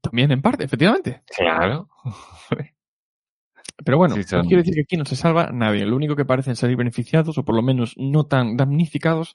También 0.00 0.32
en 0.32 0.40
parte, 0.40 0.64
efectivamente. 0.64 1.22
Claro. 1.36 1.88
Pero 3.84 3.96
bueno, 3.96 4.14
Sí, 4.14 4.20
no 4.22 4.26
son- 4.26 4.46
quiero 4.46 4.62
decir 4.62 4.74
que 4.74 4.82
aquí 4.82 4.96
no 4.96 5.04
se 5.04 5.16
salva 5.16 5.50
nadie. 5.52 5.86
Lo 5.86 5.96
único 5.96 6.16
que 6.16 6.24
parecen 6.24 6.56
salir 6.56 6.76
beneficiados, 6.76 7.38
o 7.38 7.44
por 7.44 7.54
lo 7.54 7.62
menos 7.62 7.94
no 7.96 8.24
tan 8.24 8.56
damnificados, 8.56 9.34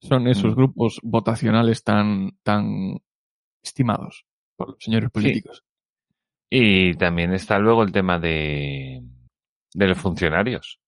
son 0.00 0.26
esos 0.28 0.52
Mm. 0.52 0.56
grupos 0.56 1.00
votacionales 1.02 1.84
tan, 1.84 2.32
tan 2.42 3.00
estimados 3.62 4.24
por 4.56 4.70
los 4.70 4.82
señores 4.82 5.10
políticos. 5.10 5.64
Y 6.50 6.94
también 6.94 7.32
está 7.32 7.58
luego 7.58 7.82
el 7.82 7.92
tema 7.92 8.18
de, 8.18 9.02
de 9.74 9.86
los 9.86 9.98
funcionarios. 9.98 10.80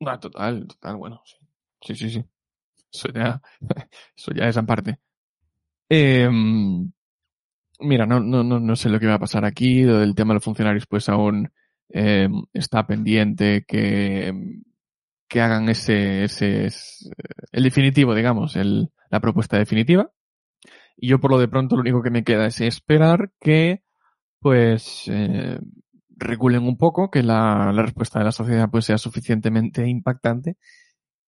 Ah, 0.00 0.18
total, 0.18 0.66
total, 0.66 0.96
bueno, 0.96 1.22
sí. 1.24 1.36
Sí, 1.82 1.94
sí, 1.94 2.10
sí. 2.10 2.24
Eso 2.92 3.08
ya, 3.12 3.40
eso 4.16 4.32
ya 4.32 4.48
es 4.48 4.56
aparte. 4.56 4.98
Eh, 5.88 6.28
mira, 7.80 8.06
no, 8.06 8.20
no, 8.20 8.42
no, 8.42 8.58
no 8.60 8.76
sé 8.76 8.88
lo 8.88 8.98
que 8.98 9.06
va 9.06 9.14
a 9.14 9.18
pasar 9.20 9.44
aquí. 9.44 9.82
Lo 9.82 9.98
del 9.98 10.14
tema 10.14 10.32
de 10.32 10.36
los 10.36 10.44
funcionarios, 10.44 10.86
pues 10.86 11.08
aún 11.08 11.50
eh, 11.90 12.28
está 12.52 12.86
pendiente 12.86 13.64
que, 13.66 14.32
que 15.28 15.40
hagan 15.40 15.68
ese, 15.68 16.24
ese, 16.24 16.66
es, 16.66 17.10
el 17.52 17.64
definitivo, 17.64 18.14
digamos, 18.14 18.56
el, 18.56 18.90
la 19.10 19.20
propuesta 19.20 19.58
definitiva. 19.58 20.10
Y 20.96 21.08
yo 21.08 21.20
por 21.20 21.30
lo 21.30 21.38
de 21.38 21.48
pronto 21.48 21.76
lo 21.76 21.82
único 21.82 22.02
que 22.02 22.10
me 22.10 22.24
queda 22.24 22.46
es 22.46 22.60
esperar 22.60 23.30
que, 23.40 23.82
pues, 24.40 25.04
eh, 25.08 25.58
reculen 26.16 26.62
un 26.64 26.78
poco, 26.78 27.10
que 27.10 27.22
la, 27.22 27.72
la 27.72 27.82
respuesta 27.82 28.18
de 28.18 28.24
la 28.24 28.32
sociedad 28.32 28.70
pues 28.70 28.86
sea 28.86 28.98
suficientemente 28.98 29.86
impactante 29.86 30.56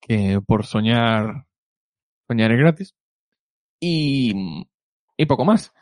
que 0.01 0.41
por 0.47 0.65
soñar, 0.67 1.47
soñar 2.27 2.53
es 2.53 2.59
gratis. 2.59 2.95
Y, 3.81 4.67
y 5.17 5.27
poco 5.27 5.45
más. 5.45 5.73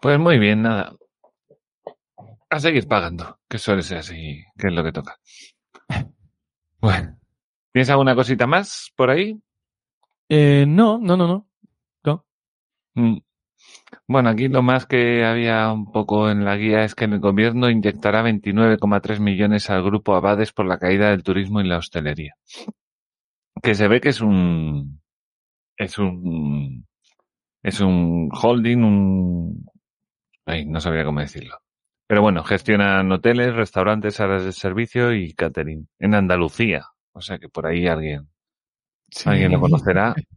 Pues 0.00 0.18
muy 0.18 0.38
bien, 0.38 0.62
nada. 0.62 0.96
A 2.50 2.60
seguir 2.60 2.86
pagando, 2.86 3.40
que 3.48 3.58
suele 3.58 3.82
ser 3.82 3.98
así, 3.98 4.44
que 4.58 4.68
es 4.68 4.72
lo 4.72 4.84
que 4.84 4.92
toca. 4.92 5.18
Bueno, 6.80 7.18
¿tienes 7.74 7.90
alguna 7.90 8.14
cosita 8.14 8.46
más 8.46 8.92
por 8.94 9.10
ahí? 9.10 9.36
Eh, 10.28 10.64
no, 10.66 10.98
no, 10.98 11.16
no, 11.16 11.26
no. 11.26 11.48
No. 12.04 12.24
Mm. 12.94 13.18
Bueno, 14.06 14.28
aquí 14.28 14.48
lo 14.48 14.62
más 14.62 14.86
que 14.86 15.24
había 15.24 15.72
un 15.72 15.90
poco 15.90 16.30
en 16.30 16.44
la 16.44 16.56
guía 16.56 16.84
es 16.84 16.94
que 16.94 17.06
el 17.06 17.18
gobierno 17.18 17.68
inyectará 17.68 18.22
29,3 18.22 19.18
millones 19.18 19.70
al 19.70 19.82
grupo 19.82 20.14
Abades 20.14 20.52
por 20.52 20.66
la 20.66 20.78
caída 20.78 21.10
del 21.10 21.24
turismo 21.24 21.60
y 21.60 21.66
la 21.66 21.78
hostelería. 21.78 22.34
Que 23.62 23.74
se 23.74 23.88
ve 23.88 24.00
que 24.00 24.10
es 24.10 24.20
un 24.20 25.00
es 25.76 25.98
un 25.98 26.86
es 27.62 27.80
un 27.80 28.28
holding, 28.32 28.84
un 28.84 29.66
ay, 30.46 30.66
no 30.66 30.80
sabía 30.80 31.04
cómo 31.04 31.20
decirlo. 31.20 31.58
Pero 32.06 32.22
bueno, 32.22 32.44
gestionan 32.44 33.10
hoteles, 33.10 33.54
restaurantes, 33.54 34.20
áreas 34.20 34.44
de 34.44 34.52
servicio 34.52 35.12
y 35.12 35.32
catering 35.32 35.88
en 35.98 36.14
Andalucía. 36.14 36.93
O 37.14 37.20
sea 37.22 37.38
que 37.38 37.48
por 37.48 37.66
ahí 37.66 37.86
alguien 37.86 38.28
Sí. 39.10 39.28
alguien 39.28 39.52
lo 39.52 39.60
conocerá. 39.60 40.14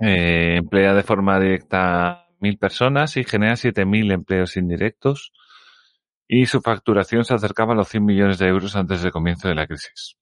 Eh, 0.00 0.56
emplea 0.58 0.94
de 0.94 1.02
forma 1.02 1.38
directa 1.40 2.28
mil 2.38 2.56
personas 2.56 3.16
y 3.16 3.24
genera 3.24 3.56
7.000 3.56 4.12
empleos 4.12 4.56
indirectos. 4.56 5.32
Y 6.28 6.46
su 6.46 6.60
facturación 6.60 7.24
se 7.24 7.34
acercaba 7.34 7.72
a 7.72 7.76
los 7.76 7.88
100 7.88 8.04
millones 8.04 8.38
de 8.38 8.46
euros 8.46 8.76
antes 8.76 9.02
del 9.02 9.10
comienzo 9.10 9.48
de 9.48 9.56
la 9.56 9.66
crisis. 9.66 10.16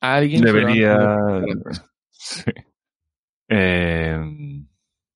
Alguien 0.00 0.42
Debería. 0.42 0.96
Sí. 2.10 2.50
Eh, 3.48 4.16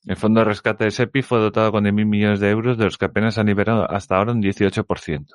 el 0.06 0.16
fondo 0.16 0.40
de 0.40 0.46
rescate 0.46 0.84
de 0.84 0.90
SEPI 0.90 1.22
fue 1.22 1.38
dotado 1.38 1.70
con 1.70 1.84
10.000 1.84 2.04
millones 2.06 2.40
de 2.40 2.50
euros, 2.50 2.76
de 2.76 2.84
los 2.84 2.98
que 2.98 3.04
apenas 3.06 3.38
han 3.38 3.46
liberado 3.46 3.88
hasta 3.90 4.16
ahora 4.16 4.32
un 4.32 4.42
18%. 4.42 5.26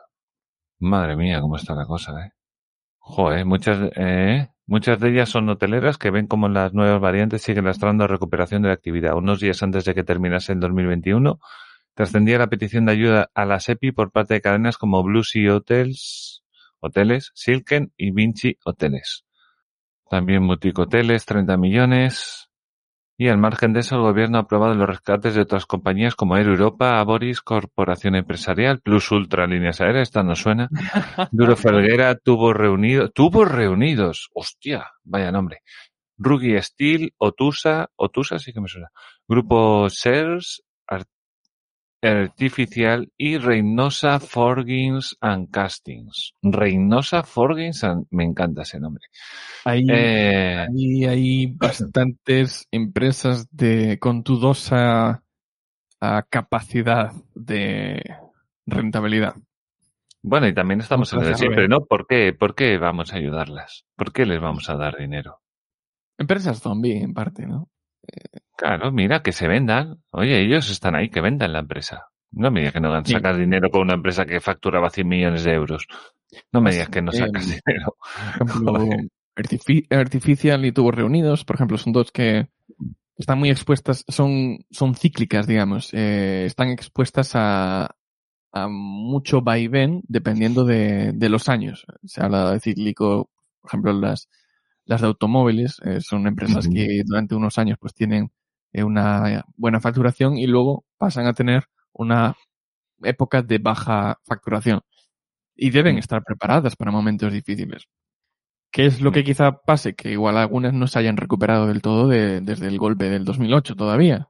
Madre 0.80 1.15
mía, 1.15 1.39
cómo 1.39 1.55
está 1.55 1.73
la 1.75 1.86
cosa, 1.86 2.11
eh. 2.25 2.32
Joder, 3.09 3.45
muchas, 3.45 3.89
eh, 3.95 4.49
muchas 4.65 4.99
de 4.99 5.09
ellas 5.09 5.29
son 5.29 5.47
hoteleras 5.47 5.97
que 5.97 6.11
ven 6.11 6.27
como 6.27 6.49
las 6.49 6.73
nuevas 6.73 6.99
variantes 6.99 7.41
siguen 7.41 7.63
lastrando 7.63 8.03
la 8.03 8.09
recuperación 8.09 8.61
de 8.61 8.67
la 8.67 8.73
actividad. 8.73 9.15
Unos 9.15 9.39
días 9.39 9.63
antes 9.63 9.85
de 9.85 9.95
que 9.95 10.03
terminase 10.03 10.51
el 10.51 10.59
2021, 10.59 11.39
trascendía 11.93 12.37
la 12.37 12.47
petición 12.47 12.85
de 12.85 12.91
ayuda 12.91 13.31
a 13.33 13.45
la 13.45 13.61
SEPI 13.61 13.93
por 13.93 14.11
parte 14.11 14.33
de 14.33 14.41
cadenas 14.41 14.77
como 14.77 15.01
Blue 15.03 15.23
Sea 15.23 15.55
Hotels, 15.55 16.43
Hoteles, 16.81 17.31
Silken 17.33 17.93
y 17.95 18.11
Vinci 18.11 18.57
Hoteles. 18.65 19.23
También 20.09 20.45
Boutique 20.45 20.81
Hoteles, 20.81 21.25
30 21.25 21.55
millones. 21.55 22.46
Y 23.20 23.30
al 23.30 23.39
margen 23.39 23.74
de 23.74 23.80
eso, 23.80 23.95
el 23.95 24.01
gobierno 24.01 24.38
ha 24.38 24.41
aprobado 24.41 24.76
los 24.76 24.88
rescates 24.88 25.34
de 25.34 25.41
otras 25.41 25.65
compañías 25.65 26.13
como 26.15 26.38
Air 26.38 26.47
Europa, 26.47 26.99
Aboris, 26.99 27.41
Corporación 27.41 28.13
Empresarial, 28.15 28.80
Plus 28.80 29.11
Ultra 29.11 29.47
Líneas 29.47 29.82
Aéreas, 29.82 30.07
esta 30.09 30.22
no 30.24 30.36
suena. 30.36 30.70
Duro 31.32 31.55
Felguera, 31.55 32.15
Tubos 32.15 32.55
Reunidos, 32.55 33.11
Tubos 33.13 33.49
Reunidos, 33.51 34.30
hostia, 34.34 34.91
vaya 35.03 35.32
nombre. 35.32 35.61
Rugi 36.18 36.61
Steel, 36.61 37.13
Otusa, 37.18 37.89
Otusa 37.95 38.39
sí 38.39 38.53
que 38.53 38.61
me 38.61 38.68
suena. 38.68 38.89
Grupo 39.28 39.89
Sears, 39.89 40.63
Art- 40.63 40.66
Artificial 42.01 43.11
y 43.17 43.37
Reynosa 43.37 44.19
Forgings 44.19 45.17
and 45.19 45.49
Castings. 45.49 46.33
Reynosa 46.41 47.23
Forgings 47.23 47.83
and, 47.83 48.05
me 48.11 48.23
encanta 48.23 48.61
ese 48.61 48.79
nombre. 48.79 49.05
Hay, 49.65 49.85
Eh, 49.89 50.67
hay, 50.69 51.05
hay 51.05 51.45
bastantes 51.47 52.67
empresas 52.71 53.47
de 53.51 53.97
con 53.99 54.23
dudosa 54.23 55.23
ah, 55.99 56.25
capacidad 56.29 57.11
de 57.33 58.01
rentabilidad. 58.65 59.35
Bueno, 60.21 60.47
y 60.47 60.53
también 60.53 60.81
estamos 60.81 61.11
en 61.13 61.21
el 61.21 61.35
siempre, 61.35 61.67
¿no? 61.67 61.85
¿Por 61.85 62.05
qué? 62.05 62.33
¿Por 62.33 62.53
qué 62.53 62.77
vamos 62.77 63.13
a 63.13 63.17
ayudarlas? 63.17 63.85
¿Por 63.95 64.11
qué 64.11 64.25
les 64.25 64.41
vamos 64.41 64.69
a 64.69 64.75
dar 64.75 64.97
dinero? 64.97 65.39
Empresas 66.17 66.59
zombie, 66.59 67.01
en 67.01 67.13
parte, 67.13 67.45
¿no? 67.45 67.69
Claro, 68.55 68.91
mira, 68.91 69.21
que 69.21 69.31
se 69.31 69.47
vendan. 69.47 70.01
Oye, 70.11 70.41
ellos 70.41 70.69
están 70.69 70.95
ahí, 70.95 71.09
que 71.09 71.21
vendan 71.21 71.53
la 71.53 71.59
empresa. 71.59 72.07
No 72.31 72.51
me 72.51 72.59
digas 72.61 72.73
que 72.73 72.79
no 72.79 72.89
van 72.89 73.03
a 73.03 73.05
Sí. 73.05 73.13
sacar 73.13 73.37
dinero 73.37 73.69
con 73.69 73.81
una 73.81 73.93
empresa 73.93 74.25
que 74.25 74.39
facturaba 74.41 74.89
100 74.89 75.07
millones 75.07 75.43
de 75.43 75.53
euros. 75.53 75.87
No 76.51 76.61
me 76.61 76.71
digas 76.71 76.89
que 76.89 77.01
no 77.01 77.11
Eh, 77.11 77.17
sacas 77.17 77.45
dinero. 77.65 77.95
Por 78.39 78.49
ejemplo, 78.49 79.09
Artificial 79.91 80.65
y 80.65 80.71
Tubos 80.71 80.95
Reunidos, 80.95 81.45
por 81.45 81.55
ejemplo, 81.55 81.77
son 81.77 81.93
dos 81.93 82.11
que 82.11 82.47
están 83.15 83.39
muy 83.39 83.49
expuestas, 83.49 84.03
son, 84.07 84.59
son 84.71 84.95
cíclicas, 84.95 85.45
digamos. 85.47 85.93
Eh, 85.93 86.45
están 86.45 86.69
expuestas 86.69 87.31
a, 87.35 87.95
a 88.51 88.67
mucho 88.67 89.41
vaivén 89.41 90.01
dependiendo 90.07 90.65
de, 90.65 91.11
de 91.13 91.29
los 91.29 91.49
años. 91.49 91.85
Se 92.03 92.23
habla 92.23 92.51
de 92.51 92.59
cíclico, 92.59 93.29
por 93.61 93.69
ejemplo, 93.69 93.93
las, 93.93 94.29
las 94.88 95.01
de 95.01 95.07
automóviles, 95.07 95.79
eh, 95.85 96.01
son 96.01 96.25
empresas 96.27 96.67
que 96.67 97.03
durante 97.05 97.35
unos 97.35 97.57
años 97.57 97.77
pues 97.79 97.93
tienen 97.93 98.31
eh, 98.73 98.83
una 98.83 99.45
buena 99.55 99.79
facturación 99.79 100.38
y 100.38 100.47
luego 100.47 100.85
pasan 100.97 101.25
a 101.27 101.33
tener 101.33 101.65
una 101.93 102.35
época 103.03 103.41
de 103.41 103.59
baja 103.59 104.19
facturación. 104.25 104.81
Y 105.55 105.69
deben 105.71 105.95
Mm. 105.95 105.99
estar 105.99 106.23
preparadas 106.23 106.75
para 106.75 106.91
momentos 106.91 107.31
difíciles. 107.33 107.83
¿Qué 108.71 108.85
es 108.85 109.01
lo 109.01 109.11
que 109.11 109.23
quizá 109.23 109.53
pase? 109.61 109.95
Que 109.95 110.11
igual 110.11 110.38
algunas 110.38 110.73
no 110.73 110.88
se 110.88 110.99
hayan 110.99 111.17
recuperado 111.17 111.67
del 111.67 111.81
todo 111.81 112.07
de- 112.07 112.41
desde 112.41 112.67
el 112.67 112.77
golpe 112.77 113.09
del 113.09 113.23
2008 113.25 113.75
todavía. 113.75 114.29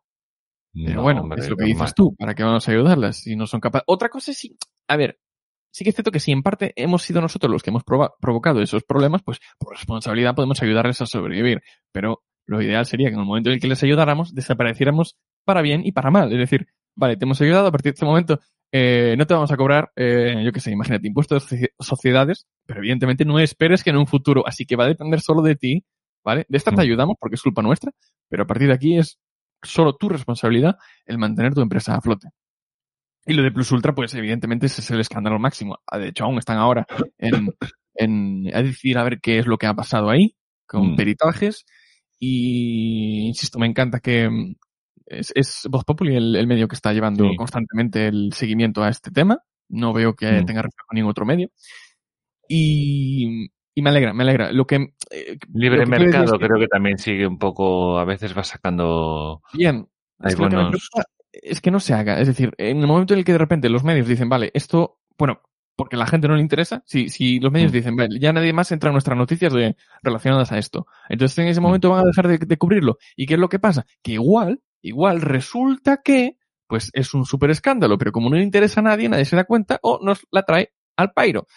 Pero 0.74 0.98
No, 0.98 1.02
bueno, 1.02 1.22
hombre, 1.22 1.42
es 1.42 1.50
lo 1.50 1.58
que 1.58 1.66
dices 1.66 1.94
tú. 1.96 2.16
¿Para 2.16 2.36
qué 2.36 2.44
vamos 2.44 2.68
a 2.68 2.72
ayudarlas 2.72 3.18
si 3.18 3.36
no 3.36 3.48
son 3.48 3.60
capaces? 3.60 3.84
Otra 3.88 4.10
cosa 4.10 4.32
es 4.32 4.38
si, 4.38 4.56
a 4.88 4.96
ver, 4.96 5.20
sí 5.72 5.84
que 5.84 5.90
es 5.92 5.96
cierto 5.96 6.12
que 6.12 6.20
si 6.20 6.32
en 6.32 6.44
parte 6.44 6.74
hemos 6.76 7.04
sido 7.04 7.22
nosotros 7.22 7.52
los 7.52 7.64
que 7.64 7.70
hemos 7.70 7.84
provocado 7.84 8.62
esos 8.62 8.84
problemas, 8.84 9.22
pues 9.24 9.40
por 9.58 9.74
responsabilidad 9.76 10.36
podemos 10.36 10.62
ayudarles 10.62 11.02
a 11.02 11.06
sobrevivir. 11.06 11.62
Pero 11.92 12.24
lo 12.46 12.62
ideal 12.62 12.86
sería 12.86 13.10
que 13.10 13.14
en 13.16 13.20
el 13.22 13.26
momento 13.26 13.50
en 13.50 13.56
el 13.56 13.60
que 13.62 13.68
les 13.68 13.84
ayudáramos, 13.84 14.34
desapareciéramos 14.34 15.18
para 15.46 15.62
bien 15.62 15.82
y 15.86 15.92
para 15.92 16.12
mal. 16.12 16.32
Es 16.32 16.40
decir, 16.40 16.68
vale, 16.96 17.18
te 17.18 17.26
hemos 17.26 17.40
ayudado, 17.42 17.68
a 17.68 17.72
partir 17.72 17.92
de 17.92 17.96
este 17.96 18.06
momento 18.06 18.40
eh, 18.72 19.16
no 19.18 19.26
te 19.28 19.34
vamos 19.34 19.52
a 19.52 19.58
cobrar, 19.58 19.92
eh, 19.96 20.42
yo 20.44 20.52
qué 20.52 20.60
sé, 20.60 20.72
imagínate, 20.72 21.08
impuestos 21.08 21.50
de 21.50 21.58
soci- 21.58 21.70
sociedades, 21.80 22.48
pero 22.66 22.80
evidentemente 22.80 23.24
no 23.26 23.40
esperes 23.40 23.84
que 23.84 23.90
en 23.92 23.98
un 23.98 24.08
futuro, 24.08 24.46
así 24.48 24.66
que 24.66 24.76
va 24.76 24.84
a 24.86 24.88
depender 24.88 25.22
solo 25.22 25.42
de 25.42 25.56
ti, 25.56 25.86
¿vale? 26.24 26.46
De 26.50 26.58
esta 26.58 26.72
te 26.72 26.78
Mm. 26.78 26.82
ayudamos 26.82 27.16
porque 27.20 27.36
es 27.36 27.42
culpa 27.42 27.62
nuestra, 27.62 27.92
pero 28.30 28.44
a 28.44 28.48
partir 28.48 28.68
de 28.68 28.74
aquí 28.74 28.98
es 28.98 29.20
solo 29.64 29.96
tu 29.96 30.10
responsabilidad 30.10 30.76
el 31.06 31.18
mantener 31.18 31.54
tu 31.54 31.62
empresa 31.62 31.96
a 31.96 32.02
flote. 32.02 32.28
Y 33.28 33.34
lo 33.34 33.44
de 33.44 33.52
Plus 33.52 33.72
Ultra, 33.72 33.94
pues 33.94 34.14
evidentemente 34.16 34.66
ese 34.68 34.82
es 34.82 34.90
el 34.92 35.00
escándalo 35.02 35.38
máximo. 35.38 35.78
Ah, 35.86 35.98
De 35.98 36.08
hecho, 36.10 36.24
aún 36.24 36.38
están 36.40 36.58
ahora 36.58 36.88
en, 37.18 37.50
en 37.96 38.44
a 38.56 38.62
decir 38.64 38.98
a 38.98 39.04
ver 39.04 39.20
qué 39.22 39.40
es 39.40 39.46
lo 39.48 39.58
que 39.58 39.68
ha 39.68 39.74
pasado 39.74 40.10
ahí, 40.10 40.36
con 40.66 40.94
Mm. 40.94 40.96
peritajes. 40.96 41.66
Y 42.20 43.28
insisto, 43.28 43.60
me 43.60 43.68
encanta 43.68 44.00
que 44.00 44.30
mm, 44.30 44.56
es, 45.08 45.32
es 45.36 45.68
Voz 45.70 45.84
Populi 45.84 46.16
el, 46.16 46.36
el 46.36 46.48
medio 46.48 46.68
que 46.68 46.76
está 46.76 46.94
llevando 46.94 47.26
Sí. 47.30 47.36
constantemente 47.36 48.08
el 48.08 48.32
seguimiento 48.34 48.82
a 48.84 48.90
este 48.90 49.12
tema. 49.12 49.38
No 49.70 49.92
veo 49.94 50.16
que 50.16 50.26
Mm. 50.32 50.46
tenga 50.46 50.62
reflejo 50.62 50.88
en 50.92 50.96
ningún 50.96 51.12
otro 51.12 51.26
medio. 51.26 51.50
Y, 52.48 53.50
y 53.76 53.82
me 53.82 53.90
alegra, 53.90 54.14
me 54.14 54.24
alegra. 54.24 54.52
Lo 54.52 54.66
que 54.66 54.76
eh, 55.12 55.38
Libre 55.54 55.80
lo 55.80 55.84
que 55.84 55.90
mercado 56.00 56.24
es 56.26 56.32
que- 56.32 56.38
creo 56.48 56.60
que 56.60 56.68
también 56.68 56.98
sigue 56.98 57.28
un 57.28 57.38
poco, 57.38 58.00
a 58.00 58.06
veces 58.06 58.36
va 58.38 58.44
sacando... 58.44 59.42
Bien. 59.54 59.88
Hay 60.20 60.30
Es 60.30 60.36
que 60.36 60.42
buenos... 60.42 60.90
es 61.44 61.62
que 61.62 61.72
no 61.72 61.80
se 61.80 61.94
haga. 61.94 62.20
Es 62.20 62.28
decir, 62.28 62.54
en 62.58 62.78
el 62.80 62.88
momento 62.88 63.14
en 63.14 63.20
el 63.20 63.26
que 63.26 63.32
de 63.34 63.38
repente 63.38 63.70
los 63.70 63.84
medios 63.84 64.08
dicen, 64.08 64.30
vale, 64.30 64.52
esto, 64.54 65.00
bueno, 65.18 65.42
porque 65.76 65.96
la 65.98 66.08
gente 66.08 66.28
no 66.28 66.36
le 66.36 66.42
interesa, 66.42 66.84
si, 66.88 67.10
si 67.10 67.40
los 67.40 67.52
medios 67.52 67.72
Mm. 67.72 67.76
dicen, 67.76 67.96
vale, 67.96 68.20
ya 68.20 68.34
nadie 68.34 68.52
más 68.54 68.72
entra 68.72 68.90
en 68.90 68.94
nuestras 68.94 69.18
noticias 69.18 69.54
de, 69.54 69.76
relacionadas 70.02 70.52
a 70.52 70.58
esto. 70.58 70.88
Entonces 71.10 71.38
en 71.40 71.48
ese 71.48 71.60
Mm. 71.60 71.64
momento 71.64 71.90
van 71.92 72.02
a 72.04 72.08
dejar 72.08 72.28
de, 72.28 72.38
de 72.40 72.58
cubrirlo. 72.58 72.98
¿Y 73.16 73.26
qué 73.28 73.36
es 73.36 73.40
lo 73.40 73.50
que 73.50 73.60
pasa? 73.60 73.86
Que 74.02 74.14
igual, 74.14 74.62
igual 74.82 75.22
resulta 75.22 76.02
que, 76.04 76.38
pues 76.68 76.90
es 76.94 77.14
un 77.14 77.26
súper 77.26 77.52
escándalo, 77.52 77.98
pero 77.98 78.12
como 78.12 78.30
no 78.30 78.36
le 78.38 78.44
interesa 78.44 78.80
a 78.80 78.84
nadie, 78.84 79.08
nadie 79.08 79.26
se 79.26 79.36
da 79.36 79.44
cuenta 79.46 79.80
o 79.84 80.00
nos 80.04 80.26
la 80.32 80.44
trae 80.44 80.74
al 80.98 81.12
pairo. 81.14 81.48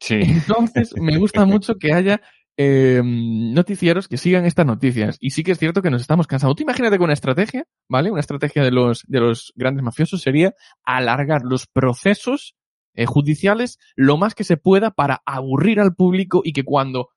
Sí. 0.00 0.20
Entonces, 0.22 0.92
me 1.00 1.16
gusta 1.16 1.44
mucho 1.46 1.76
que 1.76 1.92
haya 1.92 2.20
eh, 2.56 3.02
noticieros 3.04 4.08
que 4.08 4.16
sigan 4.16 4.44
estas 4.46 4.66
noticias. 4.66 5.16
Y 5.20 5.30
sí 5.30 5.42
que 5.42 5.52
es 5.52 5.58
cierto 5.58 5.82
que 5.82 5.90
nos 5.90 6.00
estamos 6.00 6.26
cansando. 6.26 6.54
Tú 6.54 6.62
imagínate 6.62 6.98
que 6.98 7.04
una 7.04 7.12
estrategia, 7.12 7.64
¿vale? 7.88 8.10
Una 8.10 8.20
estrategia 8.20 8.62
de 8.62 8.70
los, 8.70 9.02
de 9.06 9.20
los 9.20 9.52
grandes 9.56 9.82
mafiosos 9.84 10.22
sería 10.22 10.54
alargar 10.84 11.42
los 11.44 11.66
procesos 11.66 12.54
eh, 12.94 13.06
judiciales 13.06 13.78
lo 13.94 14.16
más 14.16 14.34
que 14.34 14.44
se 14.44 14.56
pueda 14.56 14.90
para 14.90 15.22
aburrir 15.26 15.80
al 15.80 15.94
público 15.94 16.40
y 16.44 16.52
que 16.52 16.64
cuando 16.64 17.10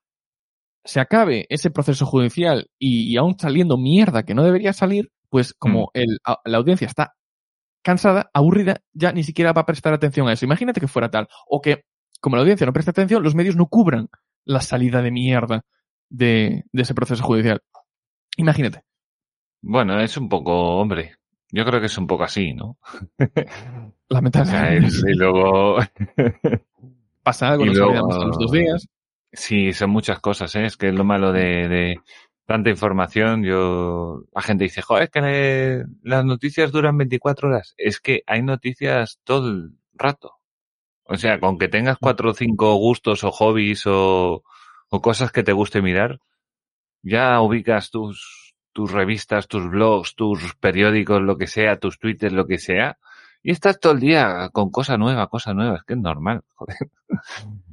se 0.84 1.00
acabe 1.00 1.46
ese 1.50 1.70
proceso 1.70 2.06
judicial 2.06 2.70
y, 2.78 3.10
y 3.12 3.16
aún 3.16 3.38
saliendo 3.38 3.76
mierda 3.78 4.22
que 4.24 4.34
no 4.34 4.42
debería 4.42 4.72
salir, 4.72 5.10
pues 5.28 5.54
como 5.54 5.90
el, 5.94 6.18
a- 6.24 6.40
la 6.44 6.58
audiencia 6.58 6.86
está 6.86 7.14
cansada, 7.82 8.30
aburrida, 8.34 8.82
ya 8.92 9.12
ni 9.12 9.22
siquiera 9.22 9.52
va 9.52 9.62
a 9.62 9.66
prestar 9.66 9.94
atención 9.94 10.28
a 10.28 10.32
eso. 10.32 10.44
Imagínate 10.44 10.80
que 10.80 10.88
fuera 10.88 11.10
tal. 11.10 11.28
O 11.46 11.60
que, 11.60 11.84
como 12.20 12.36
la 12.36 12.42
audiencia 12.42 12.66
no 12.66 12.72
presta 12.74 12.90
atención, 12.90 13.22
los 13.22 13.34
medios 13.34 13.56
no 13.56 13.66
cubran 13.66 14.08
la 14.44 14.60
salida 14.60 15.02
de 15.02 15.10
mierda 15.10 15.62
de, 16.08 16.64
de 16.72 16.82
ese 16.82 16.94
proceso 16.94 17.22
judicial. 17.22 17.62
Imagínate. 18.36 18.82
Bueno, 19.62 20.00
es 20.00 20.16
un 20.16 20.28
poco, 20.28 20.78
hombre, 20.78 21.16
yo 21.50 21.64
creo 21.64 21.80
que 21.80 21.86
es 21.86 21.98
un 21.98 22.06
poco 22.06 22.24
así, 22.24 22.54
¿no? 22.54 22.78
O 23.18 24.14
sea, 24.14 24.20
Lamentablemente. 24.20 24.96
y 25.08 25.14
luego, 25.14 25.78
Pasa 27.22 27.50
algo, 27.50 27.66
nos 27.66 27.76
luego- 27.76 28.08
los 28.26 28.38
dos 28.38 28.52
días. 28.52 28.88
sí, 29.32 29.72
son 29.72 29.90
muchas 29.90 30.18
cosas, 30.20 30.54
¿eh? 30.56 30.64
Es 30.64 30.76
que 30.76 30.88
es 30.88 30.94
lo 30.94 31.04
malo 31.04 31.32
de, 31.32 31.68
de 31.68 31.96
tanta 32.46 32.70
información. 32.70 33.44
Yo, 33.44 34.24
la 34.34 34.42
gente 34.42 34.64
dice, 34.64 34.82
joder, 34.82 35.04
es 35.04 35.10
que 35.10 35.20
le- 35.20 35.84
las 36.02 36.24
noticias 36.24 36.72
duran 36.72 36.96
24 36.98 37.48
horas. 37.48 37.74
Es 37.76 38.00
que 38.00 38.22
hay 38.26 38.42
noticias 38.42 39.20
todo 39.22 39.48
el 39.48 39.70
rato. 39.94 40.32
O 41.12 41.16
sea, 41.16 41.40
con 41.40 41.58
que 41.58 41.68
tengas 41.68 41.98
cuatro 42.00 42.30
o 42.30 42.34
cinco 42.34 42.74
gustos 42.76 43.24
o 43.24 43.30
hobbies 43.32 43.82
o, 43.86 44.42
o 44.90 45.00
cosas 45.02 45.32
que 45.32 45.42
te 45.42 45.52
guste 45.52 45.82
mirar, 45.82 46.20
ya 47.02 47.40
ubicas 47.40 47.90
tus, 47.90 48.54
tus 48.72 48.92
revistas, 48.92 49.48
tus 49.48 49.68
blogs, 49.70 50.14
tus 50.14 50.54
periódicos, 50.56 51.22
lo 51.22 51.36
que 51.38 51.46
sea, 51.46 51.78
tus 51.78 51.98
twitters, 51.98 52.32
lo 52.34 52.46
que 52.46 52.58
sea, 52.58 52.98
y 53.42 53.52
estás 53.52 53.80
todo 53.80 53.94
el 53.94 54.00
día 54.00 54.50
con 54.52 54.70
cosa 54.70 54.96
nueva, 54.98 55.28
cosa 55.28 55.54
nueva, 55.54 55.76
es 55.78 55.84
que 55.84 55.94
es 55.94 56.00
normal, 56.00 56.42
joder. 56.54 56.76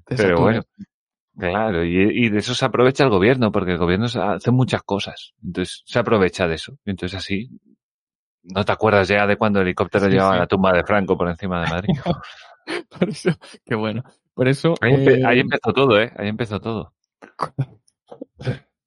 Pero 0.06 0.40
bueno, 0.42 0.62
claro, 1.38 1.84
y, 1.86 2.26
y 2.26 2.30
de 2.30 2.40
eso 2.40 2.56
se 2.56 2.66
aprovecha 2.66 3.04
el 3.06 3.10
gobierno, 3.12 3.52
porque 3.52 3.74
el 3.74 3.78
gobierno 3.78 4.08
hace 4.08 4.52
muchas 4.52 4.84
cosas, 4.84 5.34
entonces 5.44 5.84
se 5.86 6.00
aprovecha 6.00 6.48
de 6.48 6.56
eso, 6.56 6.78
entonces 6.86 7.18
así, 7.20 7.50
no 8.44 8.66
te 8.66 8.72
acuerdas 8.72 9.08
ya 9.10 9.28
de 9.28 9.38
cuando 9.38 9.60
el 9.60 9.68
helicóptero 9.68 10.06
Sí, 10.06 10.12
llevaba 10.12 10.34
sí. 10.34 10.40
la 10.40 10.48
tumba 10.48 10.72
de 10.74 10.84
Franco 10.84 11.18
por 11.18 11.30
encima 11.30 11.62
de 11.62 11.68
Madrid. 11.72 11.96
Por 13.00 13.10
eso, 13.10 13.32
qué 13.66 13.76
bueno. 13.76 14.04
Por 14.34 14.48
eso, 14.48 14.76
Ahí, 14.82 14.94
empe- 14.94 15.18
eh, 15.20 15.26
ahí 15.26 15.40
empezó 15.40 15.74
todo, 15.74 16.00
¿eh? 16.02 16.12
Ahí 16.18 16.28
empezó 16.28 16.60
todo. 16.62 16.94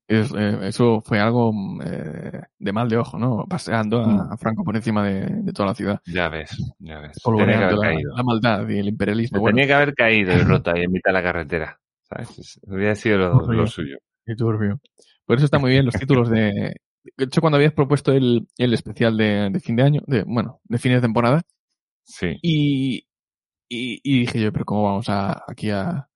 es, 0.08 0.32
eh, 0.36 0.58
eso 0.62 1.00
fue 1.00 1.20
algo 1.20 1.52
eh, 1.84 2.40
de 2.58 2.72
mal 2.72 2.88
de 2.88 2.96
ojo, 2.96 3.18
¿no? 3.18 3.46
Paseando 3.48 4.02
a, 4.02 4.06
Mm. 4.06 4.32
a 4.32 4.36
Franco 4.36 4.64
por 4.64 4.76
encima 4.76 5.06
de, 5.06 5.26
de 5.26 5.52
toda 5.52 5.68
la 5.68 5.74
ciudad. 5.74 6.00
Ya 6.06 6.28
ves, 6.28 6.50
ya 6.78 6.98
ves. 7.00 7.16
Tenía 7.22 7.46
que 7.58 7.64
haber 7.64 7.74
la, 7.76 7.80
caído. 7.80 8.16
la 8.16 8.22
maldad 8.22 8.68
y 8.68 8.78
el 8.78 8.88
imperialismo. 8.88 9.40
Bueno, 9.40 9.54
tenía 9.56 9.66
que 9.68 9.74
haber 9.74 9.94
caído 9.94 10.32
y 10.34 10.38
roto 10.44 10.70
ahí 10.72 10.82
en 10.82 10.92
mitad 10.92 11.10
de 11.10 11.14
la 11.14 11.22
carretera. 11.22 11.80
¿Sabes? 12.02 12.38
Es- 12.38 12.60
Hubiera 12.66 12.94
sido 12.96 13.18
lo, 13.18 13.52
lo 13.52 13.66
suyo. 13.66 13.98
qué 14.26 14.34
turbio. 14.34 14.80
Por 15.24 15.36
eso 15.36 15.44
está 15.44 15.58
muy 15.58 15.70
bien 15.70 15.84
los 15.86 15.94
títulos 15.94 16.28
de... 16.28 16.74
De 17.16 17.24
hecho, 17.24 17.40
cuando 17.40 17.56
habías 17.56 17.72
propuesto 17.72 18.12
el, 18.12 18.46
el 18.58 18.74
especial 18.74 19.16
de, 19.16 19.48
de 19.50 19.60
fin 19.60 19.76
de 19.76 19.82
año, 19.84 20.02
de, 20.06 20.22
bueno, 20.24 20.60
de 20.64 20.78
fin 20.78 20.92
de 20.92 21.00
temporada, 21.00 21.40
Sí. 22.02 22.36
y, 22.42 23.06
y, 23.70 24.00
y 24.02 24.20
dije 24.20 24.40
yo, 24.40 24.52
pero 24.52 24.64
¿cómo 24.66 24.82
vamos 24.82 25.08
a, 25.08 25.44
aquí 25.48 25.70
a, 25.70 26.08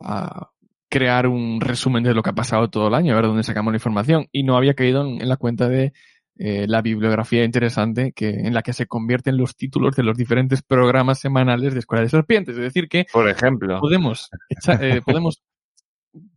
a 0.00 0.50
crear 0.88 1.26
un 1.26 1.60
resumen 1.60 2.02
de 2.02 2.14
lo 2.14 2.22
que 2.22 2.30
ha 2.30 2.34
pasado 2.34 2.70
todo 2.70 2.88
el 2.88 2.94
año, 2.94 3.12
a 3.12 3.16
ver 3.16 3.26
dónde 3.26 3.42
sacamos 3.42 3.72
la 3.72 3.76
información? 3.76 4.26
Y 4.32 4.42
no 4.42 4.56
había 4.56 4.74
caído 4.74 5.06
en, 5.06 5.20
en 5.20 5.28
la 5.28 5.36
cuenta 5.36 5.68
de 5.68 5.92
eh, 6.38 6.66
la 6.66 6.82
bibliografía 6.82 7.44
interesante 7.44 8.12
que, 8.12 8.28
en 8.30 8.54
la 8.54 8.62
que 8.62 8.72
se 8.72 8.86
convierten 8.86 9.36
los 9.36 9.54
títulos 9.56 9.94
de 9.94 10.02
los 10.02 10.16
diferentes 10.16 10.62
programas 10.62 11.20
semanales 11.20 11.74
de 11.74 11.80
Escuela 11.80 12.02
de 12.02 12.08
Serpientes. 12.08 12.56
Es 12.56 12.62
decir, 12.62 12.88
que 12.88 13.06
Por 13.12 13.28
ejemplo. 13.28 13.78
podemos, 13.80 14.30
echa- 14.48 14.78
eh, 14.82 15.00
podemos 15.04 15.42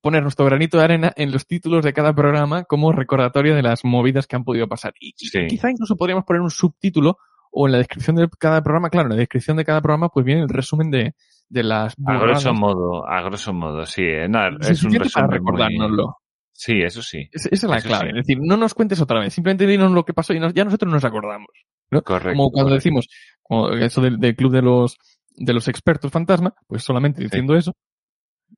poner 0.01 0.23
nuestro 0.23 0.45
granito 0.45 0.77
de 0.77 0.83
arena 0.83 1.13
en 1.15 1.31
los 1.31 1.45
títulos 1.45 1.85
de 1.85 1.93
cada 1.93 2.13
programa 2.13 2.63
como 2.63 2.91
recordatorio 2.91 3.55
de 3.55 3.61
las 3.61 3.85
movidas 3.85 4.25
que 4.27 4.35
han 4.35 4.43
podido 4.43 4.67
pasar. 4.67 4.93
Y, 4.99 5.13
quizá 5.47 5.69
incluso 5.69 5.95
podríamos 5.95 6.25
poner 6.25 6.41
un 6.41 6.49
subtítulo 6.49 7.17
o 7.59 7.65
en 7.67 7.71
la 7.73 7.77
descripción 7.79 8.15
de 8.17 8.29
cada 8.39 8.61
programa, 8.61 8.89
claro, 8.89 9.07
en 9.07 9.13
la 9.13 9.19
descripción 9.19 9.57
de 9.57 9.65
cada 9.65 9.81
programa 9.81 10.09
pues 10.09 10.25
viene 10.25 10.41
el 10.41 10.49
resumen 10.49 10.91
de, 10.91 11.15
de 11.49 11.63
las 11.63 11.95
A 12.05 12.17
grosso 12.17 12.53
modo, 12.53 13.07
a 13.07 13.21
grosso 13.21 13.53
modo, 13.53 13.85
sí. 13.85 14.03
eh, 14.03 14.27
no, 14.29 14.39
es 14.59 14.83
un 14.83 14.91
para 14.91 15.03
resumen 15.03 15.27
muy- 15.29 15.37
recordárnoslo. 15.37 16.17
Sí, 16.53 16.81
eso 16.81 17.01
sí. 17.03 17.29
Esa 17.31 17.49
esa 17.51 17.67
es 17.67 17.69
la 17.71 17.77
Eso 17.77 17.87
clave. 17.87 18.03
sí. 18.11 18.19
Es 18.19 18.27
decir, 18.27 18.37
no 18.41 18.57
nos 18.57 18.73
cuentes 18.73 18.99
otra 19.01 19.19
vez, 19.19 19.31
simplemente 19.33 19.65
dinos 19.67 19.91
lo 19.91 20.03
que 20.05 20.13
pasó 20.13 20.33
y 20.33 20.39
nos- 20.39 20.53
ya 20.53 20.63
nosotros 20.65 20.91
nos 20.91 21.05
acordamos. 21.05 21.49
¿no? 21.91 22.01
Correcto. 22.01 22.35
Como 22.37 22.49
cuando 22.51 22.69
correcto. 22.71 22.75
decimos 22.75 23.07
como 23.43 23.69
eso 23.71 24.01
del, 24.01 24.17
del 24.19 24.35
club 24.35 24.51
de 24.51 24.61
los 24.61 24.97
de 25.35 25.53
los 25.53 25.67
expertos 25.67 26.11
fantasma, 26.11 26.53
pues 26.67 26.83
solamente 26.83 27.21
diciendo 27.23 27.55
eso, 27.55 27.73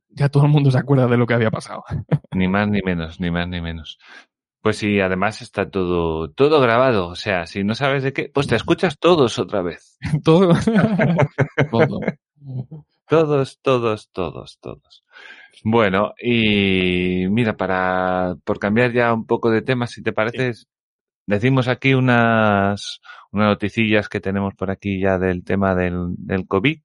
ya 0.09 0.29
todo 0.29 0.45
el 0.45 0.51
mundo 0.51 0.71
se 0.71 0.77
acuerda 0.79 1.07
de 1.07 1.17
lo 1.17 1.27
que 1.27 1.33
había 1.33 1.51
pasado. 1.51 1.83
Ni 2.33 2.47
más 2.47 2.67
ni 2.69 2.81
menos, 2.81 3.19
ni 3.19 3.29
más 3.31 3.47
ni 3.49 3.59
menos. 3.61 3.97
Pues 4.61 4.77
sí, 4.77 4.99
además 4.99 5.41
está 5.41 5.69
todo, 5.69 6.31
todo 6.31 6.59
grabado. 6.59 7.07
O 7.07 7.15
sea, 7.15 7.45
si 7.45 7.63
no 7.63 7.75
sabes 7.75 8.03
de 8.03 8.13
qué, 8.13 8.29
pues 8.33 8.47
te 8.47 8.55
escuchas 8.55 8.99
todos 8.99 9.39
otra 9.39 9.61
vez. 9.61 9.97
todo. 10.23 10.53
todo. 11.71 11.99
Todos, 13.07 13.59
todos, 13.61 14.09
todos, 14.11 14.59
todos. 14.61 15.03
Bueno, 15.63 16.13
y 16.21 17.25
mira, 17.29 17.57
para, 17.57 18.35
por 18.43 18.59
cambiar 18.59 18.91
ya 18.93 19.13
un 19.13 19.25
poco 19.25 19.49
de 19.49 19.61
tema, 19.61 19.87
si 19.87 20.01
te 20.03 20.13
parece, 20.13 20.53
decimos 21.25 21.67
aquí 21.67 21.93
unas, 21.93 23.01
unas 23.31 23.47
noticillas 23.47 24.09
que 24.09 24.21
tenemos 24.21 24.55
por 24.55 24.71
aquí 24.71 24.99
ya 24.99 25.17
del 25.17 25.43
tema 25.43 25.75
del, 25.75 26.15
del 26.17 26.47
COVID. 26.47 26.79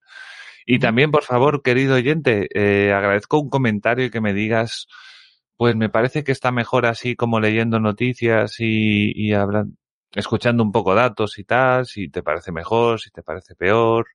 Y 0.66 0.78
también, 0.78 1.10
por 1.10 1.24
favor, 1.24 1.62
querido 1.62 1.96
oyente, 1.96 2.48
eh, 2.54 2.92
agradezco 2.92 3.38
un 3.38 3.50
comentario 3.50 4.06
y 4.06 4.10
que 4.10 4.20
me 4.20 4.32
digas, 4.32 4.88
pues 5.56 5.76
me 5.76 5.88
parece 5.88 6.24
que 6.24 6.32
está 6.32 6.52
mejor 6.52 6.86
así 6.86 7.16
como 7.16 7.40
leyendo 7.40 7.80
noticias 7.80 8.56
y, 8.58 9.32
escuchando 10.12 10.62
un 10.62 10.72
poco 10.72 10.94
datos 10.94 11.38
y 11.38 11.44
tal, 11.44 11.86
si 11.86 12.08
te 12.08 12.22
parece 12.22 12.52
mejor, 12.52 13.00
si 13.00 13.10
te 13.10 13.22
parece 13.22 13.54
peor. 13.54 14.06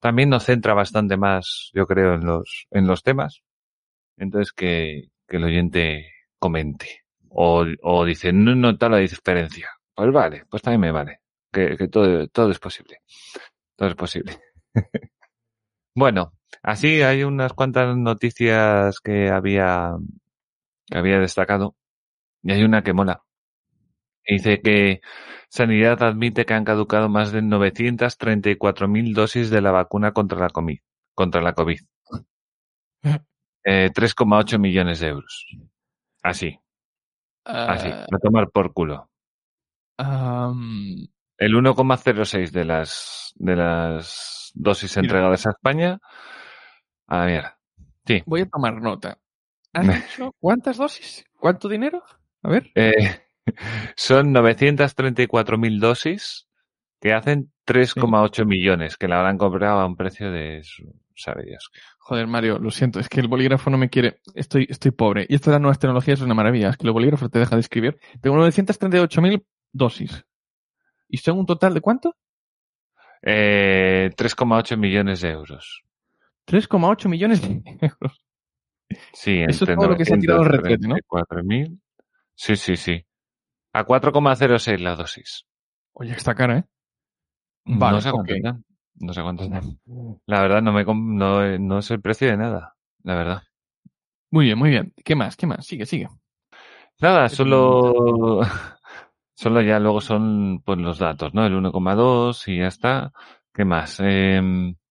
También 0.00 0.30
nos 0.30 0.44
centra 0.44 0.74
bastante 0.74 1.16
más, 1.16 1.70
yo 1.74 1.86
creo, 1.86 2.14
en 2.14 2.24
los, 2.24 2.66
en 2.70 2.86
los 2.86 3.02
temas. 3.02 3.42
Entonces 4.16 4.52
que, 4.52 5.10
que 5.28 5.36
el 5.36 5.44
oyente 5.44 6.10
comente. 6.38 7.04
O, 7.28 7.64
o 7.82 8.04
dice, 8.04 8.32
no 8.32 8.54
nota 8.56 8.88
la 8.88 8.98
diferencia. 8.98 9.70
Pues 9.94 10.12
vale, 10.12 10.44
pues 10.50 10.62
también 10.62 10.80
me 10.80 10.92
vale. 10.92 11.20
Que, 11.52 11.76
que 11.76 11.88
todo, 11.88 12.26
todo 12.28 12.50
es 12.50 12.58
posible. 12.58 12.98
Todo 13.76 13.88
es 13.88 13.94
posible. 13.94 14.38
bueno, 15.94 16.32
así 16.62 17.02
hay 17.02 17.22
unas 17.24 17.52
cuantas 17.52 17.96
noticias 17.96 19.00
que 19.00 19.28
había, 19.28 19.92
había 20.90 21.18
destacado. 21.18 21.76
Y 22.42 22.52
hay 22.52 22.62
una 22.64 22.82
que 22.82 22.92
mola. 22.92 23.22
Dice 24.26 24.60
que 24.60 25.00
Sanidad 25.48 26.02
admite 26.02 26.44
que 26.44 26.54
han 26.54 26.64
caducado 26.64 27.08
más 27.08 27.32
de 27.32 27.42
934.000 27.42 29.14
dosis 29.14 29.50
de 29.50 29.60
la 29.60 29.72
vacuna 29.72 30.12
contra 30.12 30.38
la 30.38 30.50
COVID. 30.50 30.78
Contra 31.14 31.42
la 31.42 31.52
COVID. 31.54 31.80
Eh, 33.62 33.90
3,8 33.94 34.58
millones 34.58 35.00
de 35.00 35.08
euros. 35.08 35.46
Así, 36.22 36.58
así. 37.44 37.88
Ah, 37.92 38.06
A 38.10 38.18
tomar 38.18 38.48
por 38.50 38.72
culo. 38.72 39.10
am, 39.98 41.06
El 41.36 41.54
1,06 41.54 42.52
de 42.52 42.64
las, 42.64 43.34
de 43.36 43.56
las 43.56 44.50
dosis 44.54 44.96
entregadas 44.96 45.46
a 45.46 45.50
España. 45.50 45.98
A 47.06 47.26
mierda. 47.26 47.58
Sí. 48.06 48.22
voy 48.24 48.40
a 48.40 48.48
tomar 48.48 48.80
nota. 48.80 49.18
¿Has 49.72 49.86
dicho 49.86 50.34
cuántas 50.40 50.76
dosis? 50.76 51.24
¿Cuánto 51.38 51.68
dinero? 51.68 52.02
A 52.42 52.48
ver. 52.48 52.70
Eh, 52.74 53.20
son 53.96 54.34
934.000 54.34 55.78
dosis 55.78 56.48
que 57.00 57.12
hacen 57.12 57.52
3,8 57.66 58.44
millones, 58.46 58.96
que 58.96 59.08
la 59.08 59.18
habrán 59.18 59.38
comprado 59.38 59.80
a 59.80 59.86
un 59.86 59.96
precio 59.96 60.30
de, 60.30 60.62
sabe 61.14 61.44
Dios. 61.44 61.70
Joder, 61.98 62.26
Mario, 62.26 62.58
lo 62.58 62.70
siento, 62.70 62.98
es 63.00 63.08
que 63.08 63.20
el 63.20 63.28
bolígrafo 63.28 63.70
no 63.70 63.78
me 63.78 63.88
quiere. 63.88 64.20
Estoy, 64.34 64.66
estoy 64.68 64.90
pobre. 64.90 65.26
Y 65.28 65.36
esto 65.36 65.50
de 65.50 65.54
las 65.54 65.62
nuevas 65.62 65.78
tecnologías 65.78 66.18
es 66.18 66.24
una 66.24 66.34
maravilla. 66.34 66.70
Es 66.70 66.76
que 66.76 66.86
el 66.86 66.92
bolígrafo 66.92 67.28
te 67.28 67.38
deja 67.38 67.56
de 67.56 67.60
escribir. 67.60 67.98
Tengo 68.20 68.36
938.000 68.36 69.44
dosis. 69.72 70.24
¿Y 71.08 71.18
son 71.18 71.38
un 71.38 71.46
total 71.46 71.74
de 71.74 71.80
cuánto? 71.80 72.16
Eh, 73.22 74.10
3,8 74.16 74.76
millones 74.76 75.20
de 75.20 75.30
euros. 75.30 75.82
3,8 76.46 77.08
millones 77.08 77.42
de 77.42 77.62
euros. 77.80 78.24
Sí, 79.12 79.42
Eso 79.46 79.64
es 79.64 79.76
todo 79.76 79.88
lo 79.88 79.96
que 79.96 80.04
se 80.04 80.14
ha 80.14 80.18
tirado 80.18 80.42
el 80.42 80.48
retrete, 80.48 80.88
¿no? 80.88 80.96
4.000. 81.06 81.80
Sí, 82.34 82.56
sí, 82.56 82.76
sí. 82.76 83.04
A 83.72 83.84
4,06 83.84 84.78
la 84.78 84.96
dosis. 84.96 85.46
Oye, 85.92 86.12
está 86.12 86.34
cara, 86.34 86.58
¿eh? 86.58 86.64
Vale, 87.64 87.96
no 87.96 88.00
sé 88.00 88.10
cuánto 88.10 88.32
okay. 88.32 88.42
No 88.94 89.12
sé 89.12 89.22
cuántos 89.22 89.48
La 90.26 90.40
verdad, 90.40 90.62
no 90.62 90.72
me 90.72 90.84
no, 90.84 91.58
no 91.58 91.78
es 91.78 91.90
el 91.90 92.00
precio 92.00 92.28
de 92.28 92.36
nada. 92.36 92.74
La 93.02 93.14
verdad. 93.14 93.42
Muy 94.30 94.46
bien, 94.46 94.58
muy 94.58 94.70
bien. 94.70 94.92
¿Qué 95.04 95.14
más? 95.14 95.36
¿Qué 95.36 95.46
más? 95.46 95.66
Sigue, 95.66 95.86
sigue. 95.86 96.08
Nada, 97.00 97.28
solo. 97.28 98.40
Solo 99.34 99.62
ya 99.62 99.78
luego 99.78 100.02
son 100.02 100.60
pues 100.66 100.76
los 100.78 100.98
datos, 100.98 101.32
¿no? 101.32 101.46
El 101.46 101.54
1,2 101.54 102.46
y 102.46 102.58
ya 102.58 102.66
está. 102.66 103.10
¿Qué 103.52 103.64
más? 103.64 103.98
Eh, 104.00 104.40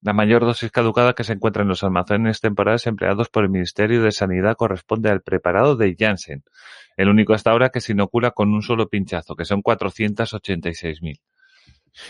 la 0.02 0.14
mayor 0.14 0.46
dosis 0.46 0.72
caducada 0.72 1.14
que 1.14 1.24
se 1.24 1.34
encuentra 1.34 1.64
en 1.64 1.70
los 1.70 1.84
almacenes 1.84 2.40
temporales 2.40 2.88
empleados 2.88 3.30
por 3.30 3.44
el 3.44 3.50
Ministerio 3.50 4.02
de 4.02 4.12
Sanidad 4.12 4.56
corresponde 4.56 5.10
al 5.10 5.22
preparado 5.22 5.76
de 5.76 5.96
Janssen, 5.98 6.44
el 6.98 7.10
único 7.10 7.34
hasta 7.34 7.52
ahora 7.52 7.70
que 7.70 7.82
se 7.82 7.94
inocula 7.94 8.32
con 8.32 8.54
un 8.54 8.62
solo 8.62 8.88
pinchazo, 8.88 9.36
que 9.36 9.46
son 9.46 9.62
486.000. 9.62 11.20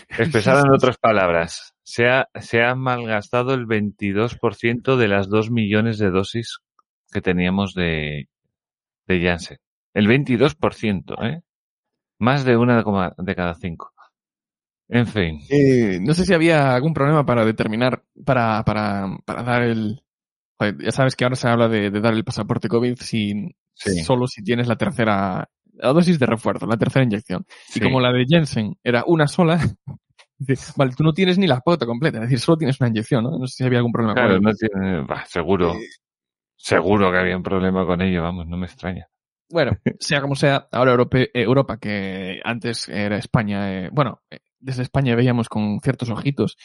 Expresado 0.08 0.64
en 0.66 0.72
otras 0.72 0.98
palabras, 0.98 1.74
se 1.82 2.06
ha, 2.06 2.28
se 2.40 2.62
ha 2.62 2.74
malgastado 2.74 3.54
el 3.54 3.66
22% 3.66 4.96
de 4.96 5.08
las 5.08 5.28
2 5.28 5.50
millones 5.50 5.98
de 5.98 6.10
dosis 6.10 6.58
que 7.12 7.20
teníamos 7.20 7.74
de, 7.74 8.28
de 9.06 9.22
Janssen. 9.22 9.58
El 9.94 10.06
22%, 10.06 11.24
¿eh? 11.24 11.42
Más 12.18 12.44
de 12.44 12.56
una 12.56 12.84
de 13.16 13.34
cada 13.34 13.54
cinco. 13.54 13.92
En 14.92 15.06
fin. 15.06 15.40
Eh, 15.48 15.98
no 16.00 16.14
sé 16.14 16.26
si 16.26 16.34
había 16.34 16.74
algún 16.74 16.92
problema 16.92 17.24
para 17.24 17.44
determinar, 17.44 18.02
para, 18.24 18.62
para, 18.64 19.18
para 19.24 19.42
dar 19.42 19.62
el... 19.62 20.02
Ya 20.78 20.90
sabes 20.90 21.16
que 21.16 21.24
ahora 21.24 21.36
se 21.36 21.48
habla 21.48 21.68
de, 21.68 21.90
dar 21.90 22.12
el 22.12 22.24
pasaporte 22.24 22.68
COVID 22.68 22.96
sin, 22.96 23.54
solo 23.74 24.26
si 24.26 24.42
tienes 24.42 24.68
la 24.68 24.76
tercera 24.76 25.48
la 25.82 25.92
dosis 25.92 26.18
de 26.18 26.26
refuerzo, 26.26 26.66
la 26.66 26.76
tercera 26.76 27.04
inyección. 27.04 27.44
Y 27.74 27.80
como 27.80 28.00
la 28.00 28.12
de 28.12 28.24
Jensen 28.28 28.76
era 28.82 29.04
una 29.06 29.26
sola, 29.26 29.58
vale, 30.76 30.92
tú 30.96 31.02
no 31.02 31.12
tienes 31.12 31.38
ni 31.38 31.46
la 31.46 31.60
pauta 31.60 31.86
completa, 31.86 32.18
es 32.18 32.24
decir, 32.24 32.38
solo 32.38 32.58
tienes 32.58 32.80
una 32.80 32.88
inyección, 32.88 33.24
¿no? 33.24 33.38
No 33.38 33.46
sé 33.46 33.56
si 33.56 33.64
había 33.64 33.78
algún 33.78 33.92
problema 33.92 34.14
claro, 34.14 34.40
no 34.40 34.52
tiene, 34.52 35.06
seguro. 35.26 35.74
Eh, 35.74 35.88
seguro 36.56 37.10
que 37.10 37.18
había 37.18 37.36
un 37.36 37.42
problema 37.42 37.86
con 37.86 38.02
ello, 38.02 38.22
vamos, 38.22 38.46
no 38.46 38.56
me 38.56 38.66
extraña. 38.66 39.06
Bueno, 39.48 39.72
sea 39.98 40.20
como 40.20 40.36
sea, 40.36 40.68
ahora 40.70 40.92
Europa, 40.92 41.78
que 41.78 42.40
antes 42.44 42.88
era 42.88 43.16
España, 43.16 43.72
eh, 43.72 43.90
bueno, 43.92 44.20
eh, 44.30 44.40
desde 44.60 44.82
España 44.82 45.16
veíamos 45.16 45.48
con 45.48 45.80
ciertos 45.80 46.10
ojitos 46.10 46.56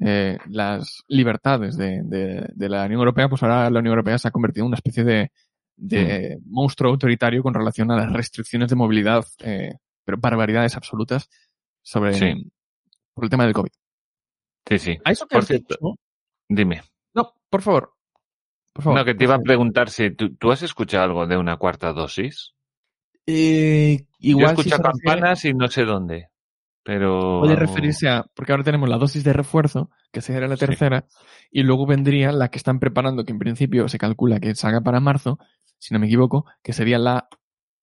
eh, 0.00 0.38
las 0.48 1.04
libertades 1.08 1.76
de, 1.76 2.02
de, 2.02 2.68
la 2.68 2.84
Unión 2.84 3.00
Europea, 3.00 3.28
pues 3.28 3.42
ahora 3.42 3.70
la 3.70 3.78
Unión 3.78 3.92
Europea 3.92 4.18
se 4.18 4.28
ha 4.28 4.32
convertido 4.32 4.64
en 4.64 4.68
una 4.68 4.76
especie 4.76 5.04
de, 5.04 5.30
de 5.76 6.38
mm. 6.40 6.52
monstruo 6.52 6.90
autoritario 6.90 7.42
con 7.42 7.54
relación 7.54 7.90
a 7.90 7.96
las 7.96 8.12
restricciones 8.12 8.70
de 8.70 8.76
movilidad, 8.76 9.24
pero 9.38 10.18
barbaridades 10.18 10.76
absolutas 10.76 11.30
sobre 11.82 12.18
por 13.14 13.24
el 13.24 13.30
tema 13.30 13.44
del 13.44 13.54
COVID. 13.54 13.70
Sí, 14.68 14.78
sí. 14.78 14.98
A 15.04 15.12
eso 15.12 15.26
que 15.26 15.36
por 15.36 15.44
cierto, 15.44 15.98
dime. 16.48 16.82
No, 17.14 17.34
por 17.48 17.62
favor. 17.62 17.94
No, 18.84 19.04
que 19.04 19.14
te 19.14 19.24
iba 19.24 19.36
a 19.36 19.40
preguntar 19.40 19.88
si 19.88 20.10
tú, 20.10 20.50
has 20.50 20.62
escuchado 20.62 21.04
algo 21.04 21.26
de 21.26 21.36
una 21.36 21.56
cuarta 21.56 21.92
dosis. 21.92 22.54
Eh, 23.26 24.06
igual 24.18 24.46
Yo 24.46 24.48
he 24.48 24.64
escuchado 24.64 24.82
campanas 24.82 25.44
y 25.44 25.54
no 25.54 25.68
sé 25.68 25.84
dónde. 25.84 26.28
Pero. 26.84 27.40
Puede 27.40 27.56
referirse 27.56 28.08
a. 28.08 28.24
Porque 28.34 28.52
ahora 28.52 28.62
tenemos 28.62 28.88
la 28.88 28.98
dosis 28.98 29.24
de 29.24 29.32
refuerzo, 29.32 29.90
que 30.12 30.20
sería 30.20 30.46
la 30.46 30.56
tercera, 30.56 31.06
y 31.50 31.62
luego 31.62 31.86
vendría 31.86 32.30
la 32.30 32.48
que 32.48 32.58
están 32.58 32.78
preparando, 32.78 33.24
que 33.24 33.32
en 33.32 33.38
principio 33.38 33.88
se 33.88 33.98
calcula 33.98 34.38
que 34.38 34.54
salga 34.54 34.82
para 34.82 35.00
marzo, 35.00 35.38
si 35.78 35.94
no 35.94 35.98
me 35.98 36.06
equivoco, 36.06 36.44
que 36.62 36.74
sería 36.74 36.98
la. 36.98 37.28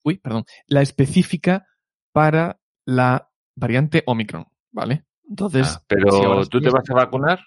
Uy, 0.04 0.18
perdón. 0.18 0.46
La 0.68 0.82
específica 0.82 1.68
para 2.14 2.60
la 2.86 3.30
variante 3.56 4.04
Omicron, 4.06 4.46
¿vale? 4.72 5.06
Entonces. 5.28 5.78
Ah, 5.78 5.84
pero, 5.88 6.46
¿tú 6.46 6.62
te 6.62 6.70
vas 6.70 6.88
a 6.90 6.94
vacunar? 6.94 7.40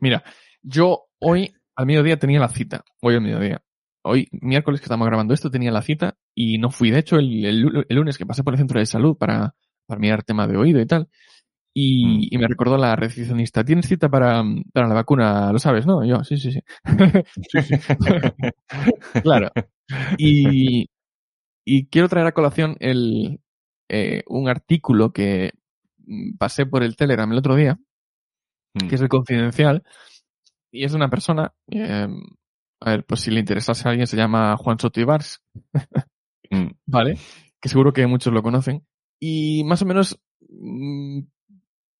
Mira, 0.00 0.22
yo 0.62 1.08
hoy 1.18 1.52
al 1.74 1.86
mediodía 1.86 2.18
tenía 2.18 2.38
la 2.38 2.48
cita, 2.48 2.84
hoy 3.00 3.14
al 3.14 3.22
mediodía. 3.22 3.62
Hoy, 4.02 4.28
miércoles 4.30 4.80
que 4.80 4.84
estamos 4.84 5.06
grabando 5.08 5.34
esto, 5.34 5.50
tenía 5.50 5.72
la 5.72 5.82
cita 5.82 6.16
y 6.32 6.58
no 6.58 6.70
fui. 6.70 6.92
De 6.92 7.00
hecho, 7.00 7.16
el, 7.18 7.60
lunes 7.88 8.18
que 8.18 8.26
pasé 8.26 8.44
por 8.44 8.54
el 8.54 8.58
centro 8.58 8.78
de 8.78 8.86
salud 8.86 9.16
para, 9.16 9.56
para 9.86 10.00
mirar 10.00 10.22
tema 10.22 10.46
de 10.46 10.56
oído 10.56 10.80
y 10.80 10.86
tal, 10.86 11.08
y, 11.78 12.34
mm. 12.34 12.40
me 12.40 12.48
recordó 12.48 12.78
la 12.78 12.96
recepcionista, 12.96 13.62
¿tienes 13.62 13.86
cita 13.86 14.08
para, 14.08 14.42
para 14.72 14.88
la 14.88 14.94
vacuna? 14.94 15.52
Lo 15.52 15.58
sabes, 15.58 15.84
¿no? 15.84 16.02
yo, 16.06 16.24
sí, 16.24 16.38
sí, 16.38 16.50
sí. 16.50 16.60
claro. 19.22 19.50
Y, 20.16 20.88
y 21.66 21.86
quiero 21.88 22.08
traer 22.08 22.28
a 22.28 22.32
colación 22.32 22.76
el, 22.80 23.40
eh, 23.90 24.22
un 24.26 24.48
artículo 24.48 25.12
que 25.12 25.52
pasé 26.38 26.64
por 26.64 26.82
el 26.82 26.96
Telegram 26.96 27.30
el 27.30 27.38
otro 27.38 27.54
día, 27.56 27.78
que 28.88 28.94
es 28.94 29.00
el 29.02 29.08
confidencial, 29.08 29.82
y 30.72 30.84
es 30.84 30.94
una 30.94 31.10
persona, 31.10 31.52
eh, 31.70 32.08
a 32.80 32.90
ver, 32.90 33.04
pues 33.04 33.20
si 33.20 33.30
le 33.30 33.40
interesase 33.40 33.86
a 33.86 33.90
alguien, 33.90 34.06
se 34.06 34.16
llama 34.16 34.56
Juan 34.56 34.78
Soto 34.78 35.00
mm. 35.00 36.66
¿vale? 36.86 37.18
Que 37.60 37.68
seguro 37.68 37.92
que 37.92 38.06
muchos 38.06 38.32
lo 38.32 38.42
conocen. 38.42 38.86
Y 39.18 39.64
más 39.64 39.82
o 39.82 39.86
menos 39.86 40.20
mm, 40.48 41.20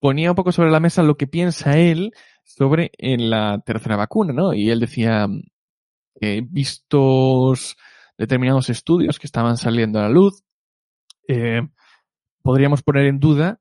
ponía 0.00 0.30
un 0.30 0.36
poco 0.36 0.52
sobre 0.52 0.70
la 0.70 0.80
mesa 0.80 1.02
lo 1.02 1.16
que 1.16 1.26
piensa 1.26 1.78
él 1.78 2.12
sobre 2.44 2.92
en 2.98 3.30
la 3.30 3.62
tercera 3.64 3.96
vacuna, 3.96 4.32
¿no? 4.32 4.54
Y 4.54 4.70
él 4.70 4.80
decía 4.80 5.26
que 6.20 6.42
vistos 6.48 7.76
determinados 8.16 8.70
estudios 8.70 9.18
que 9.18 9.26
estaban 9.26 9.56
saliendo 9.56 9.98
a 9.98 10.02
la 10.02 10.08
luz, 10.08 10.42
eh, 11.28 11.62
podríamos 12.42 12.82
poner 12.82 13.06
en 13.06 13.18
duda 13.18 13.60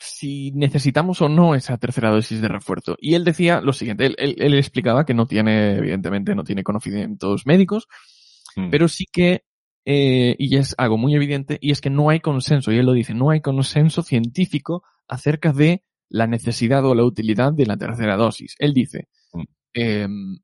si 0.00 0.52
necesitamos 0.52 1.20
o 1.22 1.28
no 1.28 1.54
esa 1.54 1.76
tercera 1.78 2.10
dosis 2.10 2.40
de 2.40 2.48
refuerzo. 2.48 2.96
Y 3.00 3.14
él 3.14 3.24
decía 3.24 3.60
lo 3.60 3.72
siguiente, 3.72 4.06
él, 4.06 4.16
él, 4.18 4.54
explicaba 4.54 5.04
que 5.04 5.14
no 5.14 5.26
tiene, 5.26 5.76
evidentemente, 5.76 6.34
no 6.34 6.44
tiene 6.44 6.62
conocimientos 6.62 7.46
médicos, 7.46 7.88
hmm. 8.56 8.70
pero 8.70 8.88
sí 8.88 9.06
que, 9.10 9.44
eh, 9.90 10.36
y 10.38 10.58
es 10.58 10.74
algo 10.76 10.98
muy 10.98 11.14
evidente, 11.14 11.56
y 11.62 11.70
es 11.70 11.80
que 11.80 11.88
no 11.88 12.10
hay 12.10 12.20
consenso, 12.20 12.70
y 12.70 12.76
él 12.76 12.84
lo 12.84 12.92
dice, 12.92 13.14
no 13.14 13.30
hay 13.30 13.40
consenso 13.40 14.02
científico 14.02 14.82
acerca 15.08 15.54
de 15.54 15.82
la 16.10 16.26
necesidad 16.26 16.84
o 16.84 16.94
la 16.94 17.04
utilidad 17.04 17.54
de 17.54 17.64
la 17.64 17.78
tercera 17.78 18.18
dosis. 18.18 18.54
Él 18.58 18.74
dice, 18.74 19.08
hmm. 19.32 19.42
em, 19.72 20.38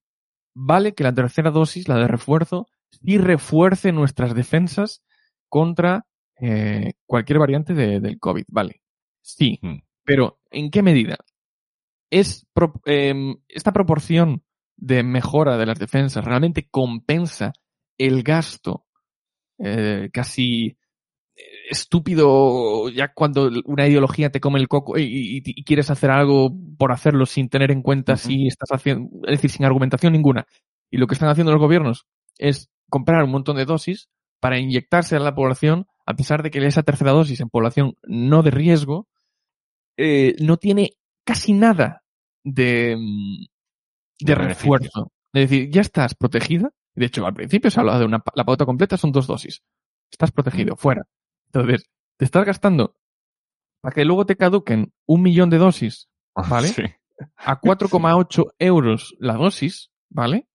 vale 0.55 0.95
que 0.95 1.05
la 1.05 1.13
tercera 1.13 1.51
dosis, 1.51 1.89
la 1.89 1.99
de 1.99 2.09
refuerzo, 2.09 2.69
sí 2.91 3.19
refuerce 3.19 3.93
nuestras 3.93 4.35
defensas 4.35 5.05
contra 5.51 6.07
eh, 6.41 6.95
cualquier 7.05 7.39
variante 7.39 7.75
de, 7.75 8.01
del 8.01 8.19
COVID, 8.19 8.45
vale. 8.49 8.81
Sí, 9.21 9.59
mm. 9.61 9.77
pero 10.05 10.41
¿en 10.51 10.71
qué 10.71 10.83
medida? 10.83 11.19
¿Es 12.09 12.47
em, 12.87 13.37
esta 13.49 13.73
proporción 13.73 14.43
de 14.79 15.03
mejora 15.03 15.59
de 15.59 15.67
las 15.67 15.79
defensas 15.79 16.25
realmente 16.25 16.67
compensa 16.71 17.53
el 17.99 18.23
gasto 18.23 18.84
eh, 19.59 20.11
casi 20.13 20.77
eh, 21.37 21.43
estúpido 21.71 22.89
ya 22.89 23.13
cuando 23.13 23.51
una 23.65 23.87
ideología 23.87 24.31
te 24.31 24.41
come 24.41 24.61
el 24.61 24.69
coco 24.69 24.99
y, 24.99 25.43
quieres 25.65 25.91
hacer 25.91 26.11
algo 26.11 26.55
por 26.79 26.93
hacerlo 26.93 27.27
sin 27.27 27.49
tener 27.49 27.71
en 27.71 27.83
cuenta 27.83 28.17
si 28.17 28.47
estás 28.47 28.71
haciendo, 28.73 29.11
es 29.27 29.39
decir, 29.39 29.51
sin 29.51 29.65
argumentación 29.65 30.13
ninguna. 30.13 30.47
Y 30.91 30.99
lo 30.99 31.07
que 31.07 31.15
están 31.15 31.29
haciendo 31.29 31.53
los 31.53 31.61
gobiernos 31.61 32.07
es 32.39 32.71
comprar 32.89 33.25
un 33.25 33.31
montón 33.31 33.57
de 33.57 33.65
dosis 33.65 34.09
para 34.41 34.59
inyectarse 34.59 35.17
a 35.17 35.21
la 35.21 35.35
población, 35.35 35.87
a 36.07 36.15
pesar 36.15 36.43
de 36.43 36.51
que 36.51 36.65
esa 36.65 36.83
tercera 36.83 37.13
dosis 37.13 37.41
en 37.41 37.49
población 37.49 37.97
no 38.03 38.43
de 38.43 38.51
riesgo 38.51 39.09
eh, 39.97 40.35
no 40.41 40.57
tiene 40.57 40.91
casi 41.25 41.53
nada 41.53 42.03
de, 42.45 42.97
mm, 42.97 43.47
de, 44.21 44.35
refuerzo. 44.35 45.13
Es 45.33 45.51
decir, 45.51 45.71
ya 45.71 45.81
estás 45.81 46.15
protegida. 46.15 46.71
De 46.95 47.07
hecho, 47.07 47.27
al 47.27 47.35
principio 47.35 47.71
se 47.71 47.81
hablaba 47.81 47.99
de 47.99 48.05
una, 48.05 48.23
la 48.35 48.45
pauta 48.45 48.65
completa 48.65 48.97
son 48.97 49.13
dos 49.13 49.27
dosis. 49.27 49.63
Estás 50.11 50.31
protegido, 50.31 50.75
mm. 50.75 50.77
fuera. 50.77 51.03
Entonces, 51.47 51.91
te 52.17 52.25
estás 52.25 52.45
gastando 52.45 52.97
para 53.81 53.95
que 53.95 54.05
luego 54.05 54.25
te 54.25 54.37
caduquen 54.37 54.93
un 55.07 55.23
millón 55.23 55.51
de 55.51 55.59
dosis, 55.59 56.09
¿vale? 56.35 56.69
A 57.37 57.61
4,8 57.61 58.55
euros 58.59 59.15
la 59.19 59.35
dosis, 59.35 59.91
¿vale? 60.09 60.49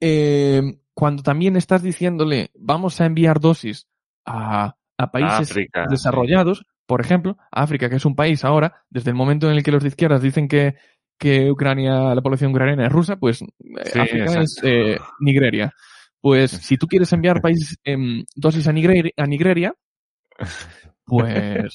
Eh, 0.00 0.62
cuando 0.94 1.22
también 1.22 1.56
estás 1.56 1.82
diciéndole, 1.82 2.50
vamos 2.54 3.00
a 3.00 3.06
enviar 3.06 3.40
dosis 3.40 3.88
a, 4.24 4.76
a 4.96 5.10
países 5.10 5.54
desarrollados, 5.88 6.64
por 6.86 7.00
ejemplo, 7.00 7.36
África, 7.50 7.88
que 7.88 7.96
es 7.96 8.04
un 8.04 8.14
país 8.14 8.44
ahora, 8.44 8.84
desde 8.90 9.10
el 9.10 9.16
momento 9.16 9.50
en 9.50 9.56
el 9.56 9.62
que 9.62 9.72
los 9.72 9.82
de 9.82 9.88
izquierdas 9.88 10.22
dicen 10.22 10.48
que, 10.48 10.76
que 11.20 11.50
Ucrania, 11.50 12.14
la 12.14 12.22
población 12.22 12.50
ucraniana 12.50 12.86
es 12.86 12.92
rusa, 12.92 13.16
pues 13.16 13.42
eh, 13.42 14.00
África 14.00 14.40
es 14.40 14.58
eh, 14.62 14.98
Nigeria. 15.20 15.70
Pues 16.18 16.50
si 16.50 16.78
tú 16.78 16.86
quieres 16.86 17.12
enviar 17.12 17.42
países, 17.42 17.78
dosis 18.34 18.66
a, 18.66 18.72
Nigeria, 18.72 19.74
pues 21.04 21.74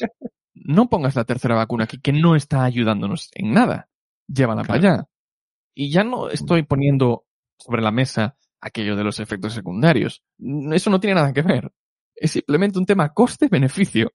no 0.55 0.89
pongas 0.89 1.15
la 1.15 1.25
tercera 1.25 1.53
vacuna 1.53 1.83
aquí, 1.83 1.99
que 2.01 2.11
no 2.11 2.35
está 2.35 2.63
ayudándonos 2.63 3.29
en 3.35 3.53
nada. 3.53 3.87
Llévala 4.27 4.63
para 4.63 4.79
allá. 4.79 5.05
Y 5.75 5.91
ya 5.91 6.03
no 6.03 6.29
estoy 6.29 6.63
poniendo 6.63 7.25
sobre 7.59 7.83
la 7.83 7.91
mesa 7.91 8.37
aquello 8.61 8.95
de 8.95 9.03
los 9.03 9.19
efectos 9.19 9.53
secundarios. 9.53 10.23
Eso 10.71 10.89
no 10.89 10.99
tiene 10.99 11.15
nada 11.15 11.33
que 11.33 11.43
ver. 11.43 11.71
Es 12.15 12.31
simplemente 12.31 12.79
un 12.79 12.85
tema 12.87 13.13
coste-beneficio. 13.13 14.11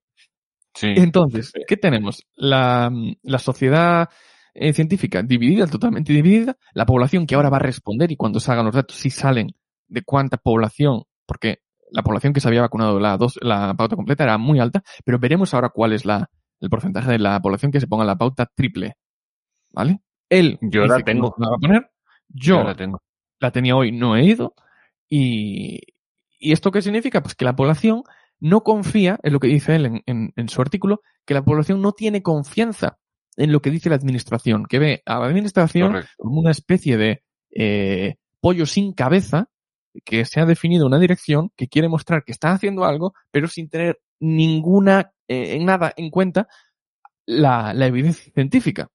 Sí. 0.74 0.92
Entonces, 0.96 1.52
¿qué 1.68 1.76
tenemos? 1.76 2.26
La, 2.34 2.90
la 3.22 3.38
sociedad 3.38 4.08
eh, 4.54 4.72
científica 4.72 5.22
dividida, 5.22 5.66
totalmente 5.66 6.12
dividida, 6.12 6.56
la 6.74 6.86
población 6.86 7.26
que 7.26 7.34
ahora 7.34 7.50
va 7.50 7.58
a 7.58 7.60
responder 7.60 8.10
y 8.12 8.16
cuando 8.16 8.40
salgan 8.40 8.66
los 8.66 8.74
datos, 8.74 8.96
si 8.96 9.10
salen 9.10 9.54
de 9.88 10.02
cuánta 10.02 10.36
población, 10.36 11.02
porque 11.26 11.58
la 11.90 12.02
población 12.02 12.32
que 12.32 12.40
se 12.40 12.48
había 12.48 12.60
vacunado 12.60 12.98
la, 13.00 13.16
dos, 13.16 13.38
la 13.42 13.74
pauta 13.74 13.96
completa 13.96 14.24
era 14.24 14.38
muy 14.38 14.60
alta, 14.60 14.82
pero 15.04 15.18
veremos 15.18 15.54
ahora 15.54 15.70
cuál 15.70 15.92
es 15.92 16.04
la, 16.04 16.30
el 16.60 16.70
porcentaje 16.70 17.10
de 17.12 17.18
la 17.18 17.40
población 17.40 17.72
que 17.72 17.80
se 17.80 17.86
ponga 17.86 18.04
la 18.04 18.16
pauta 18.16 18.46
triple. 18.54 18.94
¿Vale? 19.70 20.00
Él 20.28 20.58
yo 20.60 20.86
la 20.86 21.00
tengo. 21.00 21.34
la 21.38 21.48
va 21.48 21.56
a 21.56 21.60
poner. 21.60 21.90
Yo, 22.28 22.62
la, 22.62 22.74
tengo. 22.74 23.02
la 23.40 23.50
tenía 23.50 23.74
hoy, 23.74 23.92
no 23.92 24.16
he 24.16 24.24
ido. 24.24 24.54
Y, 25.08 25.80
¿Y 26.38 26.52
esto 26.52 26.70
qué 26.70 26.82
significa? 26.82 27.22
Pues 27.22 27.34
que 27.34 27.44
la 27.44 27.56
población 27.56 28.02
no 28.38 28.62
confía, 28.62 29.18
en 29.22 29.32
lo 29.32 29.40
que 29.40 29.48
dice 29.48 29.76
él 29.76 30.02
en, 30.06 30.32
en, 30.34 30.48
su 30.48 30.62
artículo, 30.62 31.02
que 31.26 31.34
la 31.34 31.42
población 31.42 31.82
no 31.82 31.92
tiene 31.92 32.22
confianza 32.22 32.98
en 33.36 33.52
lo 33.52 33.60
que 33.60 33.70
dice 33.70 33.88
la 33.88 33.96
administración, 33.96 34.66
que 34.66 34.78
ve 34.78 35.02
a 35.06 35.18
la 35.18 35.26
administración 35.26 36.04
como 36.16 36.40
una 36.40 36.50
especie 36.50 36.96
de 36.96 37.22
eh, 37.50 38.16
pollo 38.40 38.66
sin 38.66 38.92
cabeza 38.92 39.48
que 40.04 40.24
se 40.24 40.40
ha 40.40 40.46
definido 40.46 40.86
una 40.86 40.98
dirección 40.98 41.50
que 41.56 41.68
quiere 41.68 41.88
mostrar 41.88 42.24
que 42.24 42.32
está 42.32 42.52
haciendo 42.52 42.84
algo, 42.84 43.12
pero 43.30 43.48
sin 43.48 43.68
tener 43.68 44.00
ninguna, 44.20 45.12
eh, 45.26 45.58
nada 45.60 45.92
en 45.96 46.10
cuenta 46.10 46.48
la, 47.26 47.74
la 47.74 47.86
evidencia 47.86 48.32
científica. 48.32 48.88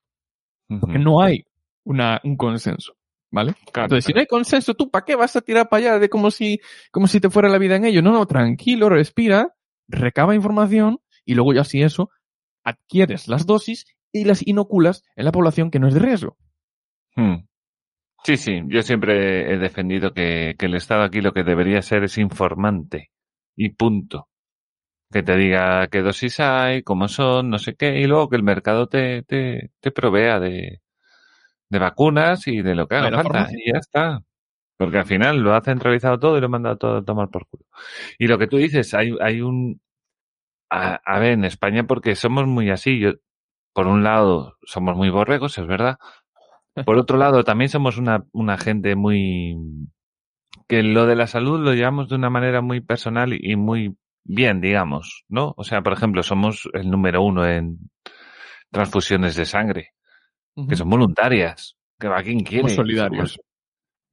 Porque 0.67 0.99
no 0.99 1.21
hay 1.21 1.45
una, 1.83 2.19
un 2.23 2.37
consenso. 2.37 2.93
¿Vale? 3.31 3.53
Entonces, 3.67 4.05
si 4.05 4.13
no 4.13 4.21
hay 4.21 4.27
consenso, 4.27 4.75
¿tú 4.75 4.89
para 4.89 5.03
qué 5.03 5.15
vas 5.15 5.35
a 5.35 5.41
tirar 5.41 5.67
para 5.67 5.79
allá 5.79 5.99
de 5.99 6.09
como 6.09 6.31
si, 6.31 6.61
como 6.89 7.07
si 7.07 7.19
te 7.19 7.29
fuera 7.29 7.49
la 7.49 7.57
vida 7.57 7.75
en 7.75 7.83
ello? 7.83 8.01
No, 8.01 8.13
no, 8.13 8.25
tranquilo, 8.25 8.87
respira, 8.87 9.53
recaba 9.89 10.35
información 10.35 11.01
y 11.25 11.33
luego 11.33 11.53
ya 11.53 11.65
si 11.65 11.81
eso, 11.81 12.11
adquieres 12.63 13.27
las 13.27 13.45
dosis 13.45 13.85
y 14.15 14.23
las 14.23 14.45
inoculas 14.47 15.03
en 15.15 15.25
la 15.25 15.31
población 15.31 15.69
que 15.69 15.79
no 15.79 15.87
es 15.87 15.93
de 15.93 15.99
riesgo. 15.99 16.37
Hmm. 17.15 17.45
Sí, 18.23 18.37
sí, 18.37 18.61
yo 18.67 18.81
siempre 18.81 19.53
he 19.53 19.57
defendido 19.57 20.13
que, 20.13 20.55
que, 20.57 20.65
el 20.65 20.75
Estado 20.75 21.03
aquí 21.03 21.21
lo 21.21 21.33
que 21.33 21.43
debería 21.43 21.81
ser 21.81 22.05
es 22.05 22.17
informante 22.17 23.11
y 23.55 23.69
punto. 23.69 24.29
Que 25.11 25.21
te 25.21 25.35
diga 25.35 25.87
qué 25.87 26.01
dosis 26.01 26.39
hay, 26.39 26.81
cómo 26.81 27.07
son, 27.07 27.49
no 27.49 27.59
sé 27.59 27.75
qué, 27.75 27.99
y 27.99 28.05
luego 28.05 28.29
que 28.29 28.37
el 28.37 28.43
mercado 28.43 28.87
te, 28.87 29.21
te, 29.23 29.71
te 29.79 29.91
provea 29.91 30.39
de, 30.39 30.81
de 31.69 31.79
vacunas 31.79 32.47
y 32.47 32.61
de 32.61 32.73
lo 32.73 32.87
que 32.87 32.95
haga 32.95 33.21
falta. 33.21 33.47
Y 33.51 33.71
ya 33.71 33.79
está. 33.79 34.23
Porque 34.77 34.97
al 34.97 35.05
final 35.05 35.37
lo 35.37 35.53
ha 35.53 35.61
centralizado 35.61 36.19
todo 36.19 36.37
y 36.37 36.39
lo 36.41 36.47
ha 36.47 36.49
mandado 36.49 36.77
todo 36.77 36.97
a 36.97 37.05
tomar 37.05 37.29
por 37.29 37.47
culo. 37.47 37.65
Y 38.17 38.27
lo 38.27 38.37
que 38.37 38.47
tú 38.47 38.57
dices, 38.57 38.93
hay, 38.93 39.15
hay 39.21 39.41
un... 39.41 39.81
A, 40.69 40.95
a 41.05 41.19
ver, 41.19 41.33
en 41.33 41.45
España 41.45 41.83
porque 41.83 42.15
somos 42.15 42.47
muy 42.47 42.71
así. 42.71 42.99
Yo, 42.99 43.13
por 43.75 43.87
un 43.87 44.05
lado, 44.05 44.55
somos 44.65 44.95
muy 44.95 45.09
borregos, 45.09 45.57
es 45.57 45.67
verdad, 45.67 45.97
por 46.85 46.97
otro 46.97 47.17
lado, 47.17 47.43
también 47.43 47.69
somos 47.69 47.97
una, 47.97 48.25
una 48.31 48.57
gente 48.57 48.95
muy... 48.95 49.57
que 50.67 50.81
lo 50.81 51.05
de 51.05 51.15
la 51.15 51.27
salud 51.27 51.59
lo 51.59 51.73
llevamos 51.73 52.07
de 52.07 52.15
una 52.15 52.29
manera 52.29 52.61
muy 52.61 52.79
personal 52.79 53.33
y 53.33 53.55
muy 53.57 53.97
bien, 54.23 54.61
digamos, 54.61 55.25
¿no? 55.27 55.53
O 55.57 55.63
sea, 55.63 55.81
por 55.81 55.91
ejemplo, 55.93 56.23
somos 56.23 56.69
el 56.73 56.89
número 56.89 57.21
uno 57.21 57.45
en 57.45 57.77
transfusiones 58.71 59.35
de 59.35 59.45
sangre, 59.45 59.89
que 60.69 60.75
son 60.77 60.89
voluntarias, 60.89 61.75
que 61.99 62.07
va 62.07 62.23
quien 62.23 62.39
quiere. 62.39 62.69
Somos 62.69 62.75
solidarios. 62.75 63.39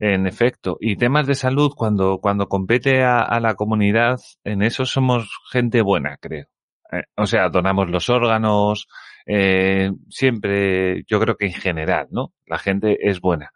En 0.01 0.27
efecto. 0.27 0.77
Y 0.81 0.97
temas 0.97 1.29
de 1.29 1.37
salud, 1.37 1.73
cuando, 1.77 2.19
cuando 2.19 2.49
compete 2.49 3.05
a, 3.05 3.21
a 3.21 3.39
la 3.39 3.55
comunidad, 3.55 4.19
en 4.43 4.63
eso 4.63 4.85
somos 4.85 5.29
gente 5.53 5.83
buena, 5.83 6.17
creo. 6.21 6.47
Eh, 6.93 7.05
o 7.17 7.27
sea, 7.27 7.49
donamos 7.49 7.89
los 7.89 8.11
órganos, 8.11 8.87
eh, 9.27 9.91
siempre, 10.09 11.05
yo 11.07 11.21
creo 11.21 11.37
que 11.37 11.47
en 11.47 11.55
general, 11.55 12.09
¿no? 12.11 12.33
La 12.47 12.59
gente 12.59 13.09
es 13.09 13.21
buena. 13.21 13.53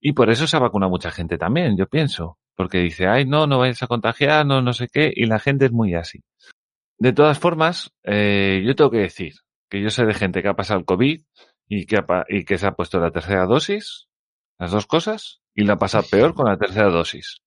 Y 0.00 0.12
por 0.12 0.30
eso 0.30 0.46
se 0.46 0.56
ha 0.56 0.60
vacunado 0.60 0.90
mucha 0.90 1.10
gente 1.10 1.38
también, 1.38 1.76
yo 1.76 1.86
pienso. 1.86 2.38
Porque 2.56 2.78
dice, 2.78 3.06
ay, 3.06 3.24
no, 3.24 3.46
no 3.46 3.58
vayas 3.58 3.82
a 3.82 3.86
contagiar, 3.86 4.44
no, 4.44 4.60
no 4.60 4.72
sé 4.72 4.88
qué, 4.88 5.12
y 5.14 5.26
la 5.26 5.38
gente 5.38 5.66
es 5.66 5.72
muy 5.72 5.94
así. 5.94 6.22
De 6.98 7.12
todas 7.12 7.38
formas, 7.38 7.92
eh, 8.04 8.62
yo 8.66 8.74
tengo 8.74 8.90
que 8.90 8.98
decir 8.98 9.34
que 9.70 9.80
yo 9.80 9.90
sé 9.90 10.04
de 10.04 10.14
gente 10.14 10.42
que 10.42 10.48
ha 10.48 10.54
pasado 10.54 10.80
el 10.80 10.84
COVID 10.84 11.22
y 11.68 11.86
que, 11.86 11.96
ha, 11.96 12.24
y 12.28 12.44
que 12.44 12.58
se 12.58 12.66
ha 12.66 12.72
puesto 12.72 13.00
la 13.00 13.10
tercera 13.10 13.46
dosis, 13.46 14.08
las 14.58 14.72
dos 14.72 14.86
cosas, 14.86 15.40
y 15.54 15.64
la 15.64 15.74
ha 15.74 15.78
pasado 15.78 16.04
peor 16.10 16.34
con 16.34 16.46
la 16.46 16.58
tercera 16.58 16.90
dosis. 16.90 17.40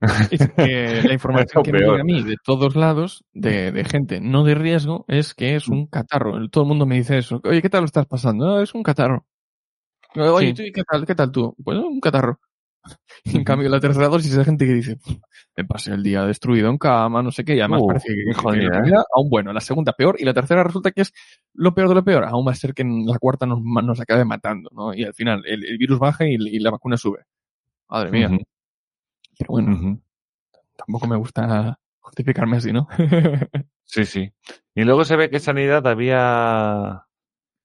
Es 0.30 0.48
que 0.50 1.02
la 1.02 1.12
información 1.12 1.62
que 1.62 1.72
me 1.72 1.80
llega 1.80 2.00
a 2.00 2.04
mí 2.04 2.22
de 2.22 2.36
todos 2.44 2.76
lados, 2.76 3.24
de, 3.32 3.72
de, 3.72 3.84
gente 3.84 4.20
no 4.20 4.44
de 4.44 4.54
riesgo, 4.54 5.04
es 5.08 5.34
que 5.34 5.56
es 5.56 5.68
un 5.68 5.86
catarro. 5.86 6.48
Todo 6.50 6.64
el 6.64 6.68
mundo 6.68 6.86
me 6.86 6.96
dice 6.96 7.18
eso. 7.18 7.40
Oye, 7.44 7.62
¿qué 7.62 7.68
tal 7.68 7.80
lo 7.80 7.86
estás 7.86 8.06
pasando? 8.06 8.46
No, 8.46 8.62
es 8.62 8.74
un 8.74 8.82
catarro. 8.82 9.26
Oye, 10.14 10.54
¿tú 10.54 10.62
qué 10.72 10.82
tal? 10.84 11.06
¿Qué 11.06 11.14
tal 11.14 11.32
tú? 11.32 11.54
Pues 11.62 11.78
un 11.78 12.00
catarro. 12.00 12.38
en 13.24 13.44
cambio, 13.44 13.68
la 13.68 13.80
tercera 13.80 14.08
dosis 14.08 14.34
es 14.34 14.44
gente 14.44 14.66
que 14.66 14.72
dice, 14.72 14.98
me 15.56 15.64
pasé 15.64 15.92
el 15.92 16.02
día 16.02 16.24
destruido 16.24 16.70
en 16.70 16.78
cama, 16.78 17.22
no 17.22 17.30
sé 17.30 17.44
qué, 17.44 17.56
y 17.56 17.60
además 17.60 17.82
uh, 17.82 17.88
parece 17.88 18.08
que, 18.08 18.24
que, 18.24 18.60
que 18.60 18.90
¿eh? 18.90 19.02
aún 19.14 19.28
bueno, 19.28 19.52
la 19.52 19.60
segunda 19.60 19.92
peor, 19.92 20.16
y 20.18 20.24
la 20.24 20.32
tercera 20.32 20.62
resulta 20.62 20.92
que 20.92 21.02
es 21.02 21.12
lo 21.54 21.74
peor 21.74 21.88
de 21.88 21.96
lo 21.96 22.04
peor. 22.04 22.24
Aún 22.24 22.46
va 22.46 22.52
a 22.52 22.54
ser 22.54 22.74
que 22.74 22.82
en 22.82 23.04
la 23.04 23.18
cuarta 23.18 23.46
nos, 23.46 23.60
nos 23.62 24.00
acabe 24.00 24.24
matando, 24.24 24.70
¿no? 24.72 24.94
Y 24.94 25.04
al 25.04 25.14
final 25.14 25.42
el, 25.46 25.64
el 25.64 25.78
virus 25.78 25.98
baja 25.98 26.26
y, 26.26 26.34
y, 26.34 26.58
la 26.60 26.70
vacuna 26.70 26.96
sube. 26.96 27.24
Madre 27.88 28.10
mía. 28.10 28.28
Uh 28.30 28.34
-huh. 28.36 28.44
Pero 29.38 29.52
bueno, 29.52 29.72
uh 29.72 29.78
-huh. 29.78 30.00
tampoco 30.76 31.06
me 31.06 31.16
gusta 31.16 31.78
justificarme 32.00 32.56
así, 32.56 32.72
¿no? 32.72 32.88
sí, 33.84 34.04
sí. 34.04 34.32
Y 34.74 34.84
luego 34.84 35.04
se 35.04 35.16
ve 35.16 35.30
que 35.30 35.40
Sanidad 35.40 35.86
había... 35.86 37.04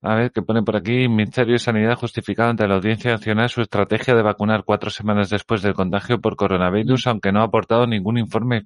A 0.06 0.16
ver, 0.16 0.32
que 0.32 0.42
pone 0.42 0.62
por 0.64 0.76
aquí, 0.76 1.08
Ministerio 1.08 1.54
de 1.54 1.60
Sanidad 1.60 1.96
justificado 1.96 2.50
ante 2.50 2.68
la 2.68 2.76
Audiencia 2.76 3.12
Nacional 3.12 3.50
su 3.50 3.62
estrategia 3.62 4.14
de 4.14 4.22
vacunar 4.22 4.66
cuatro 4.66 4.90
semanas 4.90 5.30
después 5.30 5.62
del 5.62 5.74
contagio 5.74 6.20
por 6.20 6.36
coronavirus, 6.36 7.08
aunque 7.08 7.32
no 7.32 7.40
ha 7.40 7.46
aportado 7.46 7.88
ningún 7.88 8.18
informe 8.18 8.66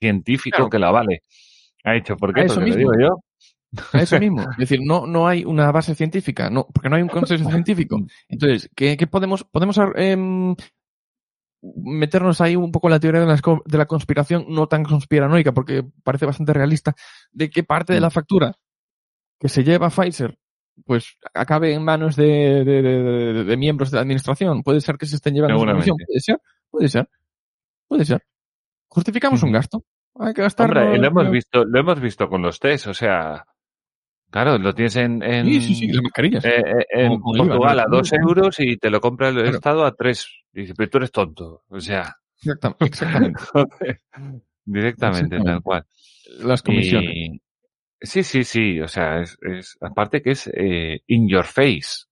científico 0.00 0.56
claro. 0.56 0.70
que 0.70 0.78
la 0.78 0.90
vale. 0.90 1.22
Ha 1.84 1.92
dicho, 1.92 2.16
¿por 2.16 2.32
qué? 2.32 2.40
A 2.40 2.44
eso 2.44 2.60
mismo. 2.62 2.90
Lo 2.90 2.96
digo 2.96 3.00
yo. 3.00 3.78
A 3.92 4.02
eso 4.02 4.18
mismo. 4.18 4.40
Es 4.52 4.56
decir, 4.56 4.80
no, 4.82 5.06
no 5.06 5.28
hay 5.28 5.44
una 5.44 5.70
base 5.72 5.94
científica, 5.94 6.48
no, 6.48 6.66
porque 6.72 6.88
no 6.88 6.96
hay 6.96 7.02
un 7.02 7.08
consenso 7.08 7.50
científico. 7.50 8.00
Entonces, 8.28 8.70
¿qué, 8.74 8.96
qué 8.96 9.06
podemos, 9.06 9.44
podemos 9.44 9.78
eh, 9.96 10.16
meternos 11.62 12.40
ahí 12.40 12.56
un 12.56 12.70
poco 12.70 12.88
en 12.88 12.92
la 12.92 13.00
teoría 13.00 13.20
de 13.20 13.26
la, 13.26 13.40
de 13.64 13.78
la 13.78 13.86
conspiración, 13.86 14.46
no 14.48 14.68
tan 14.68 14.84
conspiranoica, 14.84 15.52
porque 15.52 15.84
parece 16.02 16.26
bastante 16.26 16.52
realista, 16.52 16.94
de 17.32 17.50
que 17.50 17.64
parte 17.64 17.92
de 17.92 18.00
la 18.00 18.10
factura 18.10 18.54
que 19.40 19.48
se 19.48 19.64
lleva 19.64 19.90
Pfizer, 19.90 20.38
pues 20.84 21.18
acabe 21.34 21.74
en 21.74 21.84
manos 21.84 22.16
de, 22.16 22.64
de, 22.64 22.82
de, 22.82 23.44
de 23.44 23.56
miembros 23.56 23.90
de 23.90 23.96
la 23.96 24.02
administración. 24.02 24.62
Puede 24.62 24.80
ser 24.80 24.96
que 24.96 25.06
se 25.06 25.16
estén 25.16 25.34
llevando 25.34 25.58
información. 25.58 25.96
Puede 25.96 26.20
ser, 26.20 26.40
puede 26.70 26.88
ser, 26.88 27.08
puede 27.88 28.04
ser. 28.04 28.22
Justificamos 28.88 29.42
un 29.42 29.52
gasto. 29.52 29.84
Hay 30.20 30.34
que 30.34 30.42
gastar. 30.42 30.66
Hombre, 30.66 30.98
lo 30.98 31.06
hemos 31.06 31.30
visto, 31.30 31.64
lo 31.64 31.80
hemos 31.80 32.00
visto 32.00 32.28
con 32.28 32.42
los 32.42 32.58
test, 32.58 32.86
o 32.88 32.94
sea, 32.94 33.44
Claro, 34.30 34.58
lo 34.58 34.74
tienes 34.74 34.96
en, 34.96 35.22
en, 35.22 35.46
sí, 35.46 35.60
sí, 35.60 35.74
sí, 35.74 35.88
las 35.88 36.02
mascarillas. 36.02 36.44
Eh, 36.44 36.58
eh, 36.58 36.86
en 36.90 37.20
con, 37.20 37.36
con 37.36 37.48
Portugal 37.48 37.76
IVA, 37.76 37.82
a 37.82 37.86
dos 37.88 38.12
euros 38.12 38.60
y 38.60 38.76
te 38.76 38.90
lo 38.90 39.00
compra 39.00 39.28
el 39.28 39.36
claro. 39.36 39.50
Estado 39.50 39.84
a 39.86 39.94
tres. 39.94 40.28
Y 40.52 40.72
pero 40.74 40.90
tú 40.90 40.98
eres 40.98 41.12
tonto. 41.12 41.64
O 41.68 41.80
sea. 41.80 42.16
Exactamente. 42.42 42.84
exactamente. 42.86 43.40
Directamente, 44.64 45.36
exactamente. 45.36 45.38
tal 45.44 45.62
cual. 45.62 45.86
Las 46.40 46.62
comisiones. 46.62 47.10
Y, 47.10 47.40
sí, 48.00 48.22
sí, 48.22 48.44
sí. 48.44 48.80
O 48.80 48.88
sea, 48.88 49.20
es, 49.20 49.38
es 49.40 49.78
aparte 49.80 50.20
que 50.20 50.32
es 50.32 50.50
eh, 50.52 51.00
in 51.06 51.26
your 51.26 51.44
face. 51.44 52.06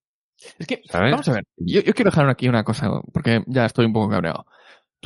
Es 0.59 0.67
que, 0.67 0.83
¿sabes? 0.87 1.13
vamos 1.13 1.29
a 1.29 1.33
ver, 1.33 1.45
yo, 1.57 1.81
yo 1.81 1.93
quiero 1.93 2.11
dejar 2.11 2.29
aquí 2.29 2.49
una 2.49 2.63
cosa, 2.63 2.91
porque 3.13 3.43
ya 3.47 3.67
estoy 3.67 3.87
un 3.87 3.93
poco 3.93 4.11
cabreado. 4.11 4.47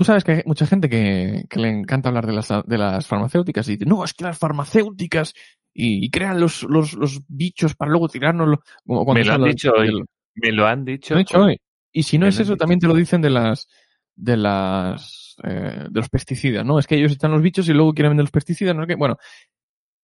Tú 0.01 0.05
sabes 0.05 0.24
que 0.24 0.32
hay 0.32 0.42
mucha 0.46 0.66
gente 0.66 0.88
que, 0.88 1.44
que, 1.51 1.61
le 1.61 1.68
encanta 1.68 2.09
hablar 2.09 2.26
de 2.26 2.32
las, 2.32 2.48
de 2.48 2.78
las 2.78 3.07
farmacéuticas 3.07 3.68
y 3.68 3.72
dice, 3.72 3.84
no, 3.84 4.03
es 4.03 4.14
que 4.14 4.24
las 4.24 4.38
farmacéuticas 4.38 5.34
y, 5.74 6.07
y 6.07 6.09
crean 6.09 6.40
los, 6.40 6.62
los, 6.62 6.94
los, 6.94 7.20
bichos 7.28 7.74
para 7.74 7.90
luego 7.90 8.09
tirárnoslo. 8.09 8.62
Como 8.86 9.05
cuando 9.05 9.20
me 9.20 9.26
lo 9.26 9.34
han 9.34 9.51
dicho 9.51 9.72
hoy. 9.76 10.03
Me 10.36 10.53
lo 10.53 10.66
han 10.66 10.86
dicho. 10.86 11.14
Lo 11.14 11.44
hoy. 11.44 11.61
Y 11.92 12.05
si 12.05 12.16
no 12.16 12.26
es 12.26 12.40
eso, 12.40 12.57
también 12.57 12.80
te 12.80 12.86
lo 12.86 12.94
dicen 12.94 13.20
de 13.20 13.28
las, 13.28 13.68
de 14.16 14.38
las, 14.38 15.36
eh, 15.44 15.88
de 15.90 16.01
los 16.01 16.09
pesticidas, 16.09 16.64
¿no? 16.64 16.78
Es 16.78 16.86
que 16.86 16.94
ellos 16.94 17.12
están 17.12 17.32
los 17.32 17.42
bichos 17.42 17.68
y 17.68 17.74
luego 17.74 17.92
quieren 17.92 18.12
vender 18.12 18.24
los 18.24 18.30
pesticidas, 18.30 18.74
no 18.74 18.86
qué. 18.86 18.94
Bueno, 18.94 19.18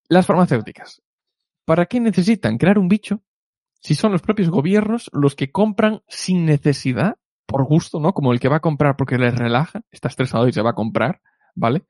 las 0.09 0.27
farmacéuticas. 0.27 1.01
¿Para 1.65 1.87
qué 1.87 1.99
necesitan 1.99 2.59
crear 2.59 2.77
un 2.77 2.87
bicho 2.87 3.23
si 3.79 3.95
son 3.95 4.11
los 4.11 4.21
propios 4.21 4.51
gobiernos 4.51 5.09
los 5.11 5.33
que 5.33 5.51
compran 5.51 6.03
sin 6.07 6.45
necesidad, 6.45 7.15
por 7.47 7.65
gusto, 7.65 7.99
¿no? 7.99 8.13
Como 8.13 8.33
el 8.33 8.39
que 8.39 8.49
va 8.49 8.57
a 8.57 8.61
comprar 8.61 8.95
porque 8.95 9.17
les 9.17 9.35
relaja, 9.35 9.81
está 9.89 10.09
estresado 10.09 10.47
y 10.47 10.53
se 10.53 10.61
va 10.61 10.71
a 10.71 10.75
comprar, 10.75 11.21
¿vale? 11.55 11.83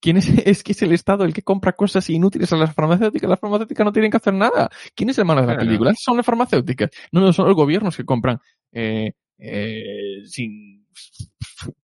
¿Quién 0.00 0.18
es, 0.18 0.28
es 0.46 0.62
que 0.62 0.72
es 0.72 0.82
el 0.82 0.92
Estado 0.92 1.24
el 1.24 1.32
que 1.32 1.42
compra 1.42 1.72
cosas 1.72 2.08
inútiles 2.10 2.52
a 2.52 2.56
las 2.56 2.74
farmacéuticas? 2.74 3.28
Las 3.28 3.40
farmacéuticas 3.40 3.84
no 3.84 3.92
tienen 3.92 4.10
que 4.10 4.18
hacer 4.18 4.34
nada. 4.34 4.70
¿Quién 4.94 5.10
es 5.10 5.18
el 5.18 5.24
malo 5.24 5.40
de 5.40 5.48
la 5.48 5.58
película? 5.58 5.92
Son 5.98 6.16
las 6.16 6.26
farmacéuticas. 6.26 6.90
No, 7.10 7.20
no 7.20 7.32
son 7.32 7.46
los 7.46 7.56
gobiernos 7.56 7.96
que 7.96 8.04
compran 8.04 8.38
eh, 8.72 9.12
eh, 9.38 10.22
sin 10.26 10.86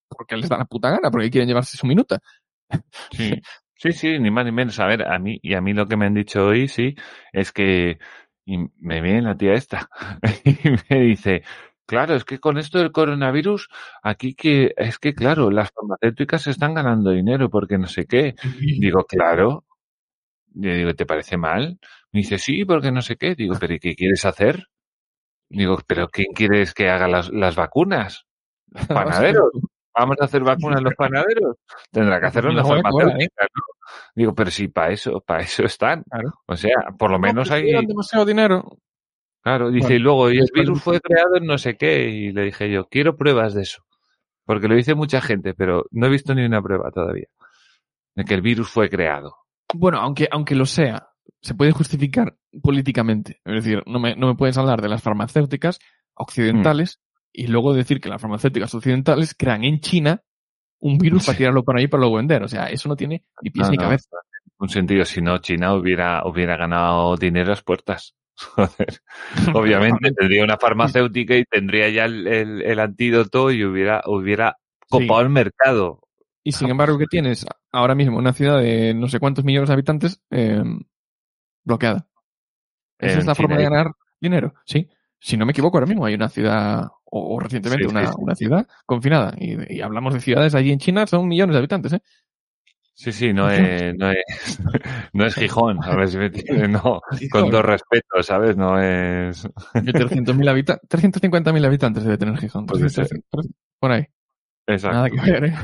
porque 0.09 0.36
les 0.36 0.51
da 0.51 0.59
la 0.59 0.66
puta 0.66 0.90
gana, 0.90 1.11
porque 1.11 1.30
quieren 1.30 1.48
llevarse 1.48 1.78
su 1.78 1.86
minuta. 1.86 2.20
Sí. 3.12 3.32
Sí, 3.76 3.92
sí, 3.92 4.18
ni 4.18 4.30
más 4.30 4.44
ni 4.44 4.53
menos. 4.53 4.78
A 4.78 4.86
ver, 4.86 5.09
a 5.09 5.18
mí, 5.18 5.38
y 5.42 5.55
a 5.55 5.62
mí 5.62 5.72
lo 5.72 5.88
que 5.88 5.96
me 5.96 6.05
han 6.05 6.12
dicho 6.12 6.44
hoy, 6.44 6.68
sí, 6.68 6.94
es 7.32 7.51
que 7.51 7.98
y 8.44 8.59
me 8.78 9.01
viene 9.01 9.22
la 9.22 9.36
tía 9.36 9.55
esta 9.55 9.88
y 10.44 10.57
me 10.90 11.01
dice, 11.01 11.42
claro, 11.91 12.14
es 12.14 12.24
que 12.24 12.38
con 12.38 12.57
esto 12.57 12.78
del 12.78 12.93
coronavirus, 12.93 13.68
aquí 14.01 14.34
que, 14.34 14.72
es 14.76 15.01
que 15.01 15.12
claro, 15.12 15.51
las 15.51 15.72
farmacéuticas 15.72 16.47
están 16.47 16.72
ganando 16.72 17.11
dinero 17.11 17.51
porque 17.51 17.78
no 17.78 17.88
sé 17.88 18.07
qué. 18.07 18.36
Digo, 18.61 19.05
claro. 19.05 19.64
Le 20.55 20.76
digo, 20.76 20.95
¿te 20.95 21.05
parece 21.05 21.36
mal? 21.36 21.80
Me 22.12 22.20
dice, 22.20 22.38
sí, 22.38 22.64
porque 22.64 22.93
no 22.93 23.03
sé 23.03 23.16
qué. 23.16 23.34
Digo, 23.34 23.57
¿pero 23.59 23.74
qué 23.80 23.97
quieres 23.97 24.24
hacer? 24.24 24.68
Digo, 25.49 25.78
¿pero 25.84 26.07
quién 26.09 26.28
quieres 26.32 26.74
que 26.74 26.88
haga 26.88 27.09
las, 27.09 27.28
las 27.30 27.57
vacunas? 27.57 28.24
Los 28.68 28.86
panaderos. 29.34 29.51
¿Vamos 29.93 30.16
a 30.20 30.26
hacer 30.26 30.45
vacunas 30.45 30.80
los 30.80 30.95
panaderos? 30.95 31.57
Tendrá 31.91 32.20
que 32.20 32.26
hacerlo 32.26 32.51
una 32.53 32.64
farmacéutica, 32.64 33.49
¿no? 33.53 33.62
Digo, 34.14 34.32
pero 34.32 34.53
si 34.53 34.68
para 34.68 34.93
eso, 34.93 35.20
para 35.26 35.43
eso 35.43 35.64
están. 35.64 36.05
Claro. 36.05 36.34
O 36.47 36.57
sea, 36.57 36.76
por 36.97 37.11
lo 37.11 37.18
menos 37.18 37.51
No, 37.51 37.57
hay... 37.57 37.84
demasiado 37.84 38.24
dinero. 38.24 38.78
Claro, 39.43 39.70
dice, 39.70 39.86
Bueno, 39.86 39.97
y 39.97 39.99
luego, 40.01 40.30
y 40.30 40.38
el 40.38 40.49
virus 40.53 40.82
fue 40.82 41.01
creado 41.01 41.36
en 41.36 41.47
no 41.47 41.57
sé 41.57 41.76
qué, 41.76 42.09
y 42.11 42.32
le 42.32 42.45
dije 42.45 42.70
yo, 42.70 42.88
quiero 42.88 43.16
pruebas 43.16 43.55
de 43.55 43.62
eso. 43.62 43.82
Porque 44.45 44.68
lo 44.68 44.74
dice 44.74 44.95
mucha 44.95 45.20
gente, 45.20 45.55
pero 45.55 45.86
no 45.91 46.07
he 46.07 46.11
visto 46.11 46.34
ni 46.34 46.45
una 46.45 46.61
prueba 46.61 46.91
todavía. 46.91 47.28
De 48.14 48.24
que 48.24 48.34
el 48.34 48.43
virus 48.43 48.68
fue 48.68 48.91
creado. 48.91 49.36
Bueno, 49.72 49.99
aunque, 49.99 50.28
aunque 50.30 50.55
lo 50.55 50.66
sea, 50.66 51.11
se 51.41 51.55
puede 51.55 51.72
justificar 51.72 52.36
políticamente. 52.62 53.41
Es 53.45 53.64
decir, 53.64 53.82
no 53.86 53.99
me, 53.99 54.16
no 54.16 54.26
me 54.26 54.34
puedes 54.34 54.59
hablar 54.59 54.82
de 54.82 54.88
las 54.88 55.03
farmacéuticas 55.03 55.78
occidentales 56.14 57.01
y 57.32 57.47
luego 57.47 57.72
decir 57.72 58.01
que 58.01 58.09
las 58.09 58.20
farmacéuticas 58.20 58.74
occidentales 58.74 59.34
crean 59.34 59.64
en 59.64 59.80
China 59.80 60.22
un 60.80 60.99
virus 60.99 61.26
para 61.26 61.38
tirarlo 61.38 61.62
por 61.62 61.78
ahí 61.78 61.86
para 61.86 62.01
luego 62.01 62.16
vender. 62.16 62.43
O 62.43 62.49
sea, 62.49 62.66
eso 62.66 62.88
no 62.88 62.97
tiene 62.97 63.24
ni 63.43 63.51
pies 63.51 63.66
No, 63.66 63.70
ni 63.70 63.76
no, 63.76 63.84
cabeza. 63.84 64.16
Un 64.59 64.68
sentido, 64.68 65.05
si 65.05 65.22
no, 65.22 65.38
China 65.38 65.74
hubiera, 65.74 66.26
hubiera 66.26 66.57
ganado 66.57 67.16
dinero 67.16 67.47
a 67.47 67.51
las 67.51 67.62
puertas. 67.62 68.14
Joder. 68.55 69.01
Obviamente 69.55 70.12
tendría 70.12 70.45
una 70.45 70.57
farmacéutica 70.57 71.36
y 71.36 71.45
tendría 71.45 71.88
ya 71.91 72.05
el, 72.07 72.26
el- 72.26 72.62
el 72.62 72.80
antídoto 72.80 73.51
y 73.51 73.64
hubiera, 73.64 74.03
hubiera 74.07 74.57
copado 74.88 75.20
el 75.20 75.28
mercado. 75.30 76.01
Y 76.43 76.53
sin 76.53 76.70
embargo, 76.70 76.99
¿qué 76.99 77.07
tienes? 77.07 77.47
Ahora 77.70 77.95
mismo 77.95 78.16
una 78.18 78.32
ciudad 78.32 78.59
de 78.61 78.95
no 78.95 79.09
sé 79.09 79.20
cuántos 79.20 79.45
millones 79.45 79.68
de 79.68 79.74
habitantes 79.74 80.22
eh, 80.30 80.62
bloqueada. 81.64 82.07
Esa 82.99 83.14
En 83.14 83.18
es 83.20 83.26
la 83.26 83.34
forma 83.34 83.57
de 83.57 83.64
ganar 83.64 83.93
dinero, 84.20 84.55
sí. 84.64 84.88
Si 85.18 85.36
no 85.36 85.45
me 85.45 85.53
equivoco, 85.53 85.76
ahora 85.76 85.86
mismo 85.86 86.07
hay 86.07 86.14
una 86.14 86.30
ciudad, 86.30 86.84
o, 87.05 87.34
o 87.36 87.41
recientemente 87.41 87.84
sí, 87.84 87.91
una, 87.91 88.07
sí. 88.07 88.14
una 88.18 88.34
ciudad 88.34 88.66
confinada. 88.86 89.34
Y, 89.36 89.76
y 89.76 89.80
hablamos 89.82 90.14
de 90.14 90.20
ciudades 90.20 90.55
allí 90.55 90.72
en 90.72 90.78
China, 90.78 91.07
son 91.07 91.28
millones 91.28 91.53
de 91.55 91.59
habitantes, 91.59 91.93
¿eh? 91.93 92.03
Sí, 93.01 93.12
sí, 93.12 93.32
no 93.32 93.51
es, 93.51 93.96
no 93.96 94.11
es, 94.11 94.18
no 95.14 95.24
es 95.24 95.34
Gijón, 95.34 95.82
a 95.82 95.96
ver 95.96 96.07
si 96.09 96.18
me 96.18 96.26
entiendes, 96.26 96.68
no, 96.68 97.01
con 97.30 97.48
Gijón. 97.48 97.51
todo 97.51 97.62
respeto, 97.62 98.22
¿sabes? 98.22 98.59
No 98.59 98.78
es, 98.78 99.44
De 99.72 99.94
300.000 99.94 100.51
habitantes, 100.51 100.86
350.000 100.90 101.64
habitantes 101.64 102.05
debe 102.05 102.18
tener 102.18 102.36
Gijón. 102.36 102.66
Puede 102.66 102.82
300, 102.82 103.09
ser. 103.09 103.22
300, 103.30 103.57
por 103.78 103.92
ahí. 103.92 104.05
exacto. 104.66 104.96
Nada 104.98 105.09
que 105.09 105.32
ver, 105.32 105.44
¿eh? 105.46 105.55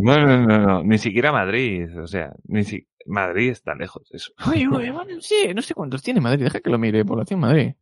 No, 0.00 0.24
no, 0.24 0.46
no, 0.46 0.58
no, 0.60 0.82
ni 0.84 0.98
siquiera 0.98 1.32
Madrid, 1.32 1.98
o 1.98 2.06
sea, 2.06 2.32
ni 2.44 2.62
si, 2.62 2.86
Madrid 3.06 3.50
está 3.50 3.74
lejos, 3.74 4.08
eso. 4.12 4.32
Oye, 4.48 4.68
oye, 4.68 4.92
bueno, 4.92 5.20
sí, 5.20 5.50
no 5.52 5.62
sé 5.62 5.74
cuántos 5.74 6.00
tiene 6.00 6.20
Madrid. 6.20 6.44
Deja 6.44 6.60
que 6.60 6.70
lo 6.70 6.78
mire, 6.78 7.04
población 7.04 7.40
Madrid. 7.40 7.72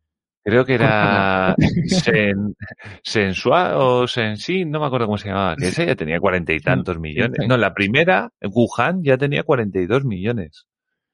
Creo 0.47 0.63
que 0.63 0.75
era 0.75 1.57
Sen, 1.87 2.55
Sensua 3.03 3.77
o 3.79 4.07
Sensin, 4.07 4.71
no 4.71 4.79
me 4.79 4.85
acuerdo 4.85 5.07
cómo 5.07 5.17
se 5.17 5.27
llamaba, 5.27 5.57
que 5.57 5.67
ese 5.67 5.85
ya 5.85 5.93
tenía 5.97 6.21
cuarenta 6.21 6.53
y 6.53 6.61
tantos 6.61 6.97
millones. 6.99 7.45
No, 7.49 7.57
la 7.57 7.73
primera, 7.73 8.31
Wuhan, 8.41 9.03
ya 9.03 9.17
tenía 9.17 9.43
cuarenta 9.43 9.79
y 9.79 9.87
dos 9.87 10.05
millones. 10.05 10.65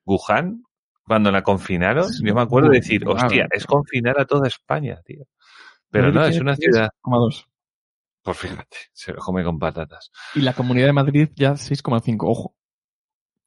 Wuhan, 0.05 0.61
cuando 1.07 1.31
la 1.31 1.41
confinaron, 1.41 2.11
yo 2.23 2.35
me 2.35 2.41
acuerdo 2.41 2.69
de 2.69 2.77
decir, 2.77 3.07
hostia, 3.07 3.47
es 3.49 3.65
confinar 3.65 4.19
a 4.19 4.25
toda 4.25 4.47
España, 4.47 5.01
tío. 5.03 5.25
Pero 5.89 6.11
no, 6.11 6.23
es 6.25 6.39
una 6.39 6.55
ciudad, 6.55 6.91
3,2. 7.03 7.47
pues 8.21 8.37
fíjate, 8.37 8.77
se 8.91 9.13
lo 9.13 9.19
come 9.19 9.43
con 9.43 9.57
patatas. 9.57 10.11
Y 10.35 10.41
la 10.41 10.53
comunidad 10.53 10.85
de 10.85 10.93
Madrid 10.93 11.29
ya 11.33 11.53
6,5. 11.53 12.17
Ojo. 12.29 12.55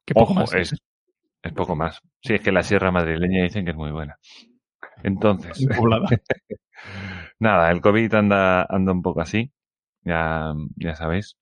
Qué 0.03 0.13
poco 0.13 0.33
Ojo, 0.33 0.41
más. 0.41 0.53
es, 0.53 0.75
es 1.43 1.53
poco 1.53 1.77
más. 1.77 2.01
Sí, 2.21 2.33
es 2.33 2.41
que 2.41 2.51
la 2.51 2.63
sierra 2.63 2.91
madrileña 2.91 3.43
dicen 3.43 3.63
que 3.63 3.71
es 3.71 3.77
muy 3.77 3.91
buena. 3.91 4.17
Entonces, 5.03 5.67
nada, 7.39 7.71
el 7.71 7.81
COVID 7.81 8.13
anda, 8.13 8.63
anda 8.69 8.91
un 8.91 9.01
poco 9.01 9.21
así, 9.21 9.51
ya, 10.01 10.53
ya 10.75 10.95
sabéis. 10.95 11.37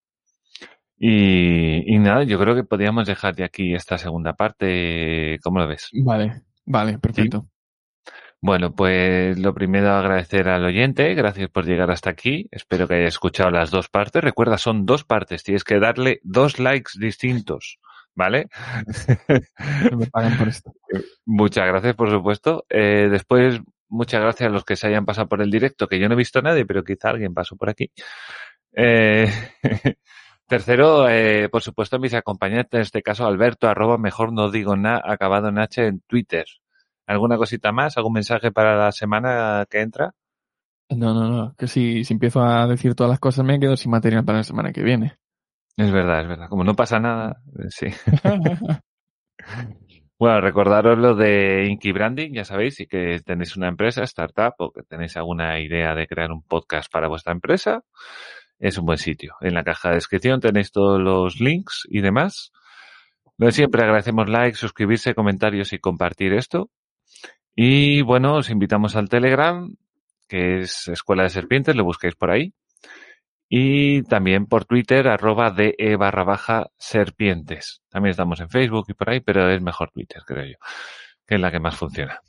Y, 0.97 1.93
y 1.93 1.99
nada, 1.99 2.23
yo 2.23 2.39
creo 2.39 2.55
que 2.55 2.63
podríamos 2.63 3.05
dejar 3.05 3.35
de 3.35 3.43
aquí 3.43 3.75
esta 3.75 3.97
segunda 3.97 4.33
parte. 4.33 5.39
¿Cómo 5.43 5.59
lo 5.59 5.67
ves? 5.67 5.89
Vale, 5.93 6.43
vale, 6.65 6.97
perfecto. 6.99 7.47
Bueno, 8.41 8.75
pues 8.75 9.39
lo 9.39 9.55
primero 9.55 9.89
agradecer 9.91 10.47
al 10.49 10.63
oyente, 10.65 11.15
gracias 11.15 11.49
por 11.49 11.65
llegar 11.65 11.89
hasta 11.89 12.11
aquí. 12.11 12.47
Espero 12.51 12.87
que 12.87 12.93
hayas 12.93 13.15
escuchado 13.15 13.49
las 13.49 13.71
dos 13.71 13.89
partes. 13.89 14.23
Recuerda, 14.23 14.59
son 14.59 14.85
dos 14.85 15.03
partes, 15.03 15.43
tienes 15.43 15.63
que 15.63 15.79
darle 15.79 16.19
dos 16.23 16.59
likes 16.59 16.91
distintos, 16.99 17.79
¿vale? 18.15 18.47
Me 19.97 20.07
pagan 20.07 20.37
por 20.37 20.47
esto. 20.47 20.73
Muchas 21.25 21.67
gracias, 21.67 21.95
por 21.95 22.09
supuesto. 22.09 22.65
Eh, 22.69 23.09
después, 23.11 23.59
muchas 23.89 24.21
gracias 24.21 24.49
a 24.49 24.53
los 24.53 24.63
que 24.63 24.75
se 24.75 24.87
hayan 24.87 25.05
pasado 25.05 25.27
por 25.27 25.41
el 25.41 25.51
directo, 25.51 25.87
que 25.87 25.99
yo 25.99 26.07
no 26.07 26.15
he 26.15 26.17
visto 26.17 26.39
a 26.39 26.41
nadie, 26.41 26.65
pero 26.65 26.83
quizá 26.83 27.09
alguien 27.09 27.33
pasó 27.33 27.55
por 27.55 27.69
aquí. 27.69 27.91
Eh, 28.73 29.31
tercero, 30.47 31.07
eh, 31.09 31.49
por 31.49 31.61
supuesto, 31.61 31.99
mis 31.99 32.13
acompañantes, 32.13 32.77
en 32.77 32.81
este 32.81 33.03
caso 33.03 33.25
Alberto, 33.25 33.67
arroba 33.67 33.97
mejor 33.97 34.33
no 34.33 34.49
digo 34.49 34.75
nada, 34.75 35.01
acabado 35.05 35.49
en 35.49 35.59
H 35.59 35.85
en 35.85 35.99
Twitter. 36.01 36.45
¿Alguna 37.07 37.37
cosita 37.37 37.71
más? 37.71 37.97
¿Algún 37.97 38.13
mensaje 38.13 38.51
para 38.51 38.75
la 38.77 38.91
semana 38.91 39.65
que 39.69 39.81
entra? 39.81 40.15
No, 40.89 41.13
no, 41.13 41.29
no. 41.29 41.55
Que 41.55 41.67
si, 41.67 42.03
si 42.03 42.13
empiezo 42.13 42.41
a 42.41 42.67
decir 42.67 42.95
todas 42.95 43.09
las 43.11 43.19
cosas 43.19 43.45
me 43.45 43.59
quedo 43.59 43.75
sin 43.75 43.91
material 43.91 44.25
para 44.25 44.39
la 44.39 44.43
semana 44.43 44.71
que 44.71 44.83
viene. 44.83 45.17
Es 45.77 45.91
verdad, 45.91 46.21
es 46.21 46.27
verdad. 46.27 46.49
Como 46.49 46.63
no 46.63 46.75
pasa 46.75 46.99
nada, 46.99 47.41
eh, 47.59 47.67
sí. 47.69 47.87
Bueno, 50.17 50.39
recordaros 50.39 50.97
lo 50.97 51.13
de 51.13 51.65
Inky 51.69 51.91
Branding, 51.91 52.31
ya 52.31 52.45
sabéis, 52.45 52.75
si 52.75 52.87
que 52.87 53.19
tenéis 53.25 53.57
una 53.57 53.67
empresa, 53.67 54.03
startup, 54.03 54.53
o 54.59 54.71
que 54.71 54.81
tenéis 54.83 55.17
alguna 55.17 55.59
idea 55.59 55.93
de 55.93 56.07
crear 56.07 56.31
un 56.31 56.41
podcast 56.41 56.89
para 56.89 57.09
vuestra 57.09 57.33
empresa, 57.33 57.83
es 58.59 58.77
un 58.77 58.85
buen 58.85 58.97
sitio. 58.97 59.35
En 59.41 59.53
la 59.53 59.63
caja 59.65 59.89
de 59.89 59.95
descripción 59.95 60.39
tenéis 60.39 60.71
todos 60.71 61.01
los 61.01 61.41
links 61.41 61.85
y 61.89 61.99
demás. 61.99 62.53
De 63.37 63.51
siempre, 63.51 63.83
agradecemos 63.83 64.29
likes, 64.29 64.57
suscribirse, 64.57 65.15
comentarios 65.15 65.73
y 65.73 65.79
compartir 65.79 66.31
esto. 66.33 66.69
Y 67.55 68.01
bueno, 68.01 68.35
os 68.35 68.49
invitamos 68.49 68.95
al 68.95 69.09
Telegram, 69.09 69.75
que 70.29 70.59
es 70.59 70.87
Escuela 70.87 71.23
de 71.23 71.29
Serpientes, 71.29 71.75
lo 71.75 71.83
busquéis 71.83 72.15
por 72.15 72.31
ahí. 72.31 72.53
Y 73.57 74.03
también 74.03 74.47
por 74.47 74.65
Twitter, 74.65 75.07
arroba 75.07 75.49
de 75.49 75.95
barra 75.97 76.25
baja 76.25 76.71
serpientes. 76.77 77.81
También 77.87 78.11
estamos 78.11 78.41
en 78.41 78.49
Facebook 78.49 78.87
y 78.89 78.93
por 78.95 79.09
ahí, 79.09 79.21
pero 79.21 79.49
es 79.49 79.61
mejor 79.61 79.91
Twitter, 79.91 80.23
creo 80.27 80.43
yo, 80.43 80.57
que 81.25 81.35
es 81.35 81.39
la 81.39 81.51
que 81.51 81.61
más 81.61 81.77
funciona. 81.77 82.19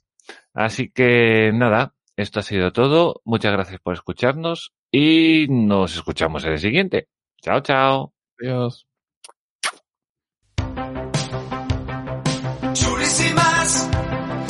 Así 0.54 0.88
que 0.88 1.50
nada, 1.52 1.94
esto 2.14 2.38
ha 2.38 2.42
sido 2.44 2.72
todo. 2.72 3.22
Muchas 3.24 3.50
gracias 3.50 3.80
por 3.80 3.94
escucharnos 3.94 4.72
y 4.92 5.48
nos 5.48 5.96
escuchamos 5.96 6.44
en 6.44 6.52
el 6.52 6.58
siguiente. 6.60 7.08
Chao, 7.42 7.60
chao. 7.60 8.14
Adiós. 8.40 8.86
Chulísimas 12.72 13.90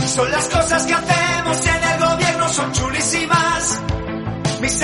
son 0.08 0.30
las 0.30 0.48
cosas 0.50 0.86
que 0.86 0.92
hacemos 0.92 1.66
en 1.66 1.84
el 1.84 2.06
gobierno, 2.06 2.48
son 2.50 2.72
chulísimas. 2.72 3.82
Mis 4.60 4.82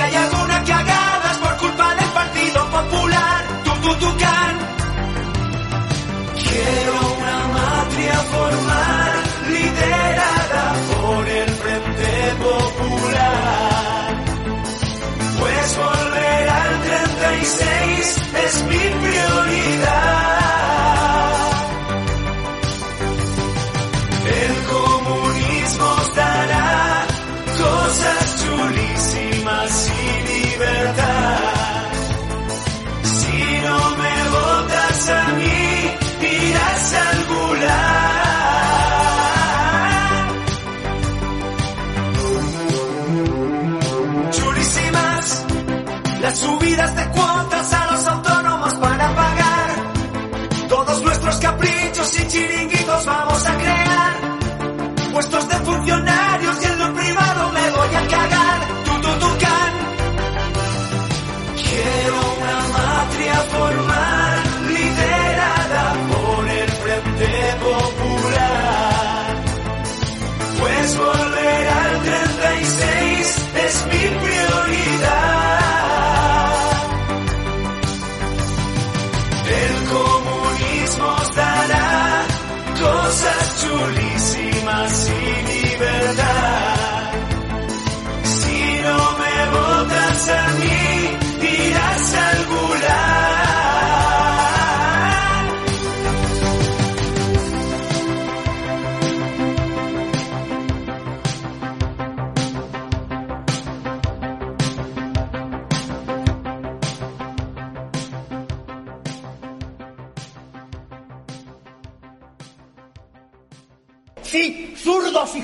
alguna 0.00 0.37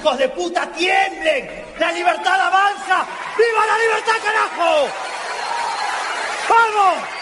hijos 0.05 0.19
de 0.19 0.29
puta, 0.29 0.67
tiemblen. 0.73 1.49
La 1.79 1.91
libertad 1.91 2.39
avanza. 2.39 3.07
¡Viva 3.39 3.67
la 3.67 3.79
libertad, 3.79 4.13
carajo! 4.23 4.89
¡Vamos! 6.47 7.14